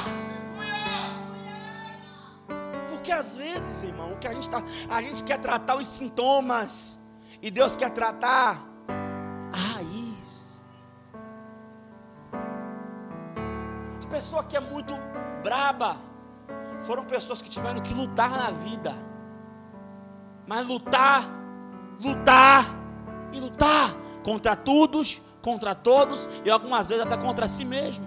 Porque 2.90 3.10
às 3.10 3.34
vezes, 3.34 3.82
irmão, 3.82 4.12
o 4.12 4.18
que 4.18 4.26
a 4.26 4.34
gente 4.34 4.50
tá, 4.50 4.62
a 4.90 5.00
gente 5.00 5.24
quer 5.24 5.38
tratar 5.38 5.76
os 5.76 5.88
sintomas 5.88 6.98
e 7.40 7.50
Deus 7.50 7.74
quer 7.74 7.90
tratar 7.90 8.62
a 9.52 9.74
raiz. 9.74 10.66
A 14.02 14.06
pessoa 14.10 14.44
que 14.44 14.56
é 14.56 14.60
muito 14.60 14.94
braba 15.42 15.96
foram 16.82 17.04
pessoas 17.04 17.42
que 17.42 17.50
tiveram 17.50 17.80
que 17.80 17.94
lutar 17.94 18.30
na 18.30 18.50
vida. 18.50 18.94
Mas 20.46 20.66
lutar, 20.66 21.28
lutar 22.00 22.64
e 23.32 23.40
lutar 23.40 23.94
contra 24.24 24.56
todos, 24.56 25.20
contra 25.42 25.74
todos 25.74 26.28
e 26.44 26.50
algumas 26.50 26.88
vezes 26.88 27.04
até 27.04 27.16
contra 27.16 27.46
si 27.48 27.64
mesmo. 27.64 28.06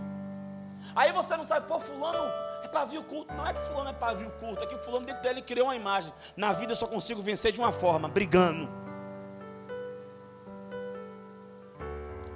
Aí 0.96 1.12
você 1.12 1.38
não 1.38 1.46
sabe, 1.46 1.68
pô, 1.68 1.80
fulano 1.80 2.32
é 2.64 2.68
pavio 2.68 3.04
culto. 3.04 3.34
Não 3.34 3.46
é 3.46 3.54
que 3.54 3.62
fulano 3.62 3.90
é 3.90 3.94
pavio 3.94 4.32
culto, 4.32 4.64
é 4.64 4.68
que 4.68 4.78
fulano 4.78 5.06
dentro 5.06 5.22
dele 5.22 5.42
criou 5.42 5.68
uma 5.68 5.76
imagem. 5.76 6.14
Na 6.36 6.52
vida 6.54 6.74
eu 6.74 6.76
só 6.76 6.88
consigo 6.88 7.22
vencer 7.22 7.52
de 7.52 7.60
uma 7.60 7.72
forma, 7.72 8.08
brigando. 8.08 8.70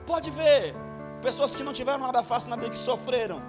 Pode 0.06 0.30
ver, 0.30 0.76
pessoas 1.22 1.56
que 1.56 1.64
não 1.64 1.74
tiveram 1.74 2.00
nada 2.00 2.24
fácil 2.24 2.50
na 2.50 2.56
vida, 2.56 2.70
que 2.70 2.78
sofreram, 2.78 3.42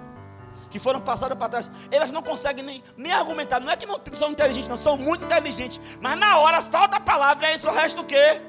que 0.69 0.79
foram 0.79 0.99
passadas 0.99 1.37
para 1.37 1.49
trás, 1.49 1.71
elas 1.91 2.11
não 2.11 2.21
conseguem 2.21 2.63
nem, 2.63 2.83
nem 2.95 3.11
argumentar. 3.11 3.59
Não 3.59 3.71
é 3.71 3.75
que 3.75 3.85
não 3.85 3.99
são 4.15 4.31
inteligentes, 4.31 4.67
não, 4.67 4.77
são 4.77 4.97
muito 4.97 5.25
inteligentes. 5.25 5.79
Mas 6.01 6.17
na 6.17 6.37
hora 6.39 6.61
falta 6.61 6.97
a 6.97 6.99
palavra, 6.99 7.47
e 7.47 7.53
aí 7.53 7.59
só 7.59 7.71
resta 7.71 8.01
o 8.01 8.05
quê? 8.05 8.41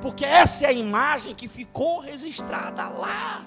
Porque 0.00 0.24
essa 0.24 0.66
é 0.66 0.68
a 0.68 0.72
imagem 0.72 1.34
que 1.34 1.48
ficou 1.48 2.00
registrada 2.00 2.88
lá. 2.88 3.46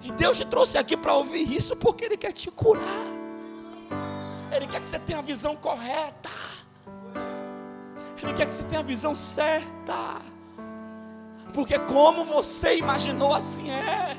E 0.00 0.12
Deus 0.12 0.38
te 0.38 0.46
trouxe 0.46 0.78
aqui 0.78 0.96
para 0.96 1.14
ouvir 1.14 1.52
isso 1.52 1.76
porque 1.76 2.04
Ele 2.04 2.16
quer 2.16 2.32
te 2.32 2.50
curar. 2.50 3.18
Ele 4.52 4.66
quer 4.66 4.80
que 4.80 4.88
você 4.88 4.98
tenha 4.98 5.18
a 5.18 5.22
visão 5.22 5.56
correta. 5.56 6.30
Ele 8.22 8.32
quer 8.32 8.46
que 8.46 8.52
você 8.52 8.64
tenha 8.64 8.80
a 8.80 8.84
visão 8.84 9.14
certa. 9.14 10.20
Porque 11.52 11.78
como 11.80 12.24
você 12.24 12.76
imaginou, 12.76 13.34
assim 13.34 13.70
é. 13.70 14.16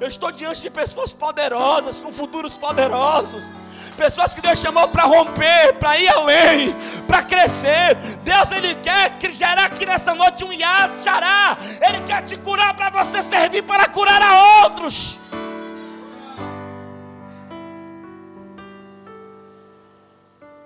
Eu 0.00 0.08
estou 0.08 0.30
diante 0.30 0.62
de 0.62 0.70
pessoas 0.70 1.12
poderosas, 1.12 1.96
com 1.96 2.12
futuros 2.12 2.56
poderosos 2.56 3.52
pessoas 3.98 4.32
que 4.32 4.40
Deus 4.40 4.60
chamou 4.60 4.86
para 4.88 5.02
romper, 5.02 5.74
para 5.78 5.98
ir 5.98 6.08
além, 6.08 6.74
para 7.08 7.22
crescer. 7.24 7.96
Deus 8.22 8.50
ele 8.52 8.76
quer 8.76 9.18
gerar 9.32 9.64
aqui 9.64 9.84
nessa 9.84 10.14
noite 10.14 10.44
um 10.44 10.52
Yas 10.52 11.02
Xará. 11.02 11.58
Ele 11.80 12.00
quer 12.02 12.22
te 12.22 12.36
curar 12.36 12.74
para 12.76 12.90
você 12.90 13.22
servir 13.22 13.64
para 13.64 13.88
curar 13.88 14.22
a 14.22 14.62
outros. 14.62 15.18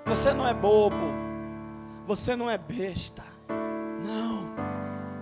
Você 0.04 0.34
não 0.34 0.46
é 0.46 0.52
bobo. 0.52 1.10
Você 2.06 2.36
não 2.36 2.50
é 2.50 2.58
besta. 2.58 3.24
Não. 3.48 4.52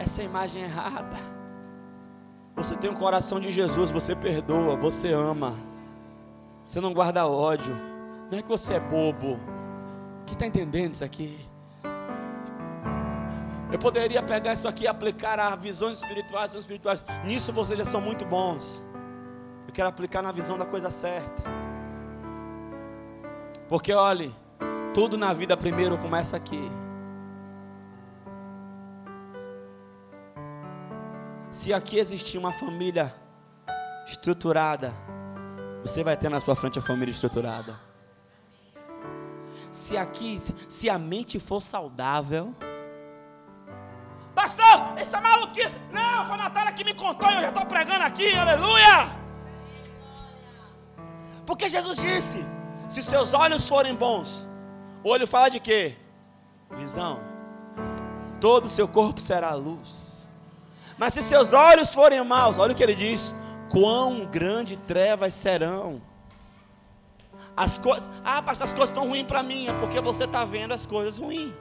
Essa 0.00 0.22
é 0.22 0.24
imagem 0.24 0.62
errada. 0.62 1.39
Você 2.56 2.76
tem 2.76 2.90
um 2.90 2.94
coração 2.94 3.40
de 3.40 3.50
Jesus, 3.50 3.90
você 3.90 4.14
perdoa, 4.14 4.76
você 4.76 5.12
ama. 5.12 5.54
Você 6.62 6.80
não 6.80 6.92
guarda 6.92 7.26
ódio. 7.26 7.74
Não 8.30 8.38
é 8.38 8.42
que 8.42 8.48
você 8.48 8.74
é 8.74 8.80
bobo. 8.80 9.38
Quem 10.26 10.34
está 10.34 10.46
entendendo 10.46 10.94
isso 10.94 11.04
aqui? 11.04 11.38
Eu 13.72 13.78
poderia 13.78 14.22
pegar 14.22 14.52
isso 14.52 14.66
aqui 14.66 14.84
e 14.84 14.88
aplicar 14.88 15.38
a 15.38 15.54
visões 15.54 15.98
espirituais, 15.98 16.52
visões 16.52 16.64
espirituais. 16.64 17.04
Nisso 17.24 17.52
vocês 17.52 17.78
já 17.78 17.84
são 17.84 18.00
muito 18.00 18.24
bons. 18.24 18.84
Eu 19.66 19.72
quero 19.72 19.88
aplicar 19.88 20.22
na 20.22 20.32
visão 20.32 20.58
da 20.58 20.66
coisa 20.66 20.90
certa. 20.90 21.42
Porque 23.68 23.92
olhe, 23.92 24.34
tudo 24.92 25.16
na 25.16 25.32
vida 25.32 25.56
primeiro 25.56 25.96
começa 25.96 26.36
aqui. 26.36 26.60
Se 31.50 31.72
aqui 31.72 31.98
existir 31.98 32.38
uma 32.38 32.52
família 32.52 33.14
estruturada, 34.06 34.92
você 35.82 36.04
vai 36.04 36.16
ter 36.16 36.28
na 36.28 36.40
sua 36.40 36.54
frente 36.54 36.78
a 36.78 36.82
família 36.82 37.12
estruturada 37.12 37.90
se 39.70 39.96
aqui, 39.96 40.38
se 40.68 40.90
a 40.90 40.98
mente 40.98 41.38
for 41.38 41.60
saudável. 41.60 42.54
Pastor, 44.34 44.98
isso 45.00 45.14
é 45.14 45.20
maluquice. 45.20 45.76
Não, 45.92 46.24
foi 46.24 46.34
a 46.34 46.38
Natália 46.38 46.72
que 46.72 46.84
me 46.84 46.94
contou 46.94 47.30
e 47.30 47.34
eu 47.34 47.40
já 47.42 47.48
estou 47.48 47.66
pregando 47.66 48.04
aqui, 48.04 48.34
aleluia. 48.34 49.16
Porque 51.46 51.68
Jesus 51.68 51.98
disse: 51.98 52.44
se 52.88 53.00
os 53.00 53.06
seus 53.06 53.32
olhos 53.32 53.68
forem 53.68 53.94
bons, 53.94 54.46
o 55.04 55.10
olho 55.10 55.26
fala 55.26 55.48
de 55.48 55.60
quê? 55.60 55.96
Visão. 56.76 57.20
Todo 58.40 58.66
o 58.66 58.70
seu 58.70 58.88
corpo 58.88 59.20
será 59.20 59.54
luz. 59.54 60.09
Mas 61.00 61.14
se 61.14 61.22
seus 61.22 61.54
olhos 61.54 61.94
forem 61.94 62.22
maus, 62.22 62.58
olha 62.58 62.74
o 62.74 62.76
que 62.76 62.82
ele 62.82 62.94
diz: 62.94 63.34
quão 63.70 64.26
grande 64.26 64.76
trevas 64.76 65.32
serão. 65.32 66.02
As 67.56 67.78
coisas, 67.78 68.10
ah, 68.22 68.42
pastor, 68.42 68.66
as 68.66 68.72
coisas 68.74 68.90
estão 68.90 69.08
ruins 69.08 69.26
para 69.26 69.42
mim, 69.42 69.66
é 69.66 69.72
porque 69.72 69.98
você 69.98 70.24
está 70.24 70.44
vendo 70.44 70.74
as 70.74 70.84
coisas 70.84 71.16
ruins. 71.16 71.54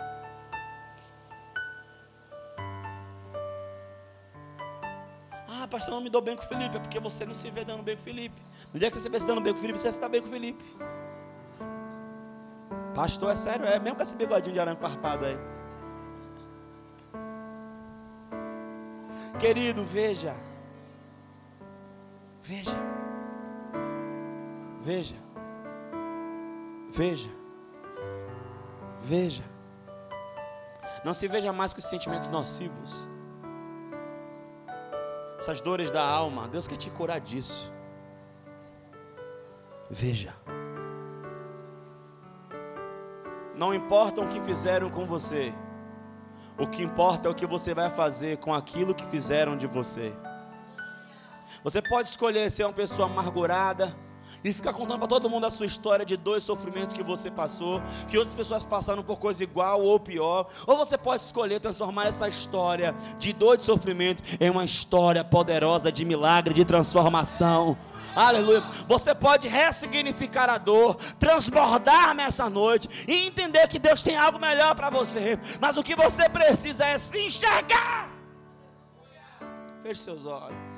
Ah, 5.48 5.66
pastor, 5.70 5.94
não 5.94 6.02
me 6.02 6.10
dou 6.10 6.22
bem 6.22 6.36
com 6.36 6.44
o 6.44 6.48
Felipe, 6.48 6.76
é 6.76 6.80
porque 6.82 7.00
você 7.00 7.26
não 7.26 7.34
se 7.34 7.50
vê 7.50 7.64
dando 7.64 7.82
bem 7.82 7.96
com 7.96 8.02
o 8.02 8.04
Felipe. 8.04 8.42
No 8.74 8.80
dia 8.80 8.92
que 8.92 9.00
você 9.00 9.08
vê 9.08 9.22
se 9.22 9.26
dando 9.26 9.40
bem 9.40 9.54
com 9.54 9.60
o 9.60 9.62
Felipe, 9.62 9.80
você 9.80 9.88
está 9.88 10.10
bem 10.10 10.22
com 10.22 10.28
o 10.28 10.32
Felipe. 10.32 10.64
Pastor, 12.94 13.32
é 13.32 13.38
sério, 13.38 13.66
é 13.66 13.80
mesmo 13.80 13.96
com 13.96 14.04
esse 14.04 14.18
bigodinho 14.18 14.54
de 14.54 14.60
arame 14.60 14.80
farpado 14.82 15.26
aí. 15.26 15.38
Querido, 19.38 19.86
veja. 19.86 20.36
Veja. 22.42 22.78
Veja. 24.82 25.16
Veja. 26.90 27.30
Veja. 29.02 29.44
Não 31.04 31.14
se 31.14 31.28
veja 31.28 31.54
mais 31.54 31.74
com 31.74 31.80
os 31.80 31.86
sentimentos 31.86 32.30
nocivos. 32.30 33.08
Essas 35.38 35.62
dores 35.62 35.92
da 35.92 36.04
alma. 36.04 36.48
Deus 36.48 36.68
quer 36.68 36.78
te 36.78 36.90
curar 36.90 37.20
disso. 37.20 37.72
Veja. 39.90 40.34
Não 43.56 43.74
importa 43.74 44.22
o 44.22 44.28
que 44.28 44.42
fizeram 44.42 44.90
com 44.90 45.06
você. 45.06 45.54
O 46.60 46.68
que 46.68 46.84
importa 46.84 47.30
é 47.30 47.32
o 47.32 47.36
que 47.36 47.45
você 47.45 47.74
vai 47.74 47.89
fazer 47.89 48.38
com 48.38 48.53
aquilo 48.53 48.93
que 48.93 49.05
fizeram 49.05 49.55
de 49.55 49.66
você. 49.66 50.12
Você 51.64 51.82
pode 51.82 52.10
escolher 52.10 52.51
ser 52.51 52.66
uma 52.66 52.74
pessoa 52.74 53.07
amargurada 53.07 53.95
e 54.43 54.51
ficar 54.51 54.74
contando 54.74 54.99
para 54.99 55.07
todo 55.07 55.30
mundo 55.30 55.45
a 55.45 55.51
sua 55.51 55.66
história 55.66 56.05
de 56.05 56.18
dois 56.18 56.43
sofrimentos 56.43 56.95
que 56.95 57.03
você 57.03 57.32
passou, 57.32 57.82
que 58.07 58.18
outras 58.18 58.36
pessoas 58.36 58.66
passaram 58.66 59.01
por 59.03 59.18
coisa 59.18 59.41
igual 59.41 59.82
ou 59.82 59.99
pior, 59.99 60.47
ou 60.68 60.78
você 60.78 60.97
pode 60.97 61.24
escolher 61.24 61.60
transformar 61.60 62.07
essa 62.07 62.28
história 62.28 62.93
de 63.18 63.32
dor 63.32 63.57
de 63.57 63.64
sofrimento 63.64 64.22
em 64.39 64.49
uma 64.49 64.66
história 64.66 65.24
poderosa 65.24 65.91
de 65.91 66.03
milagre, 66.03 66.53
de 66.53 66.66
transformação. 66.66 67.78
Aleluia. 68.16 68.62
Você 68.88 69.14
pode 69.16 69.47
ressignificar 69.47 70.49
a 70.49 70.57
dor, 70.57 70.95
transbordar 71.20 72.14
nessa 72.14 72.49
noite 72.49 72.89
e 73.07 73.28
entender 73.28 73.68
que 73.68 73.80
Deus 73.80 74.01
tem 74.01 74.18
algo 74.18 74.39
melhor 74.39 74.76
para 74.76 74.89
você. 74.89 75.39
Mas 75.60 75.78
o 75.78 75.84
que 75.84 75.95
você 75.95 76.28
precisa 76.30 76.86
é 76.86 76.97
se 76.97 77.20
enxergar. 77.26 78.10
Feche 79.82 80.01
seus 80.01 80.26
olhos. 80.26 80.68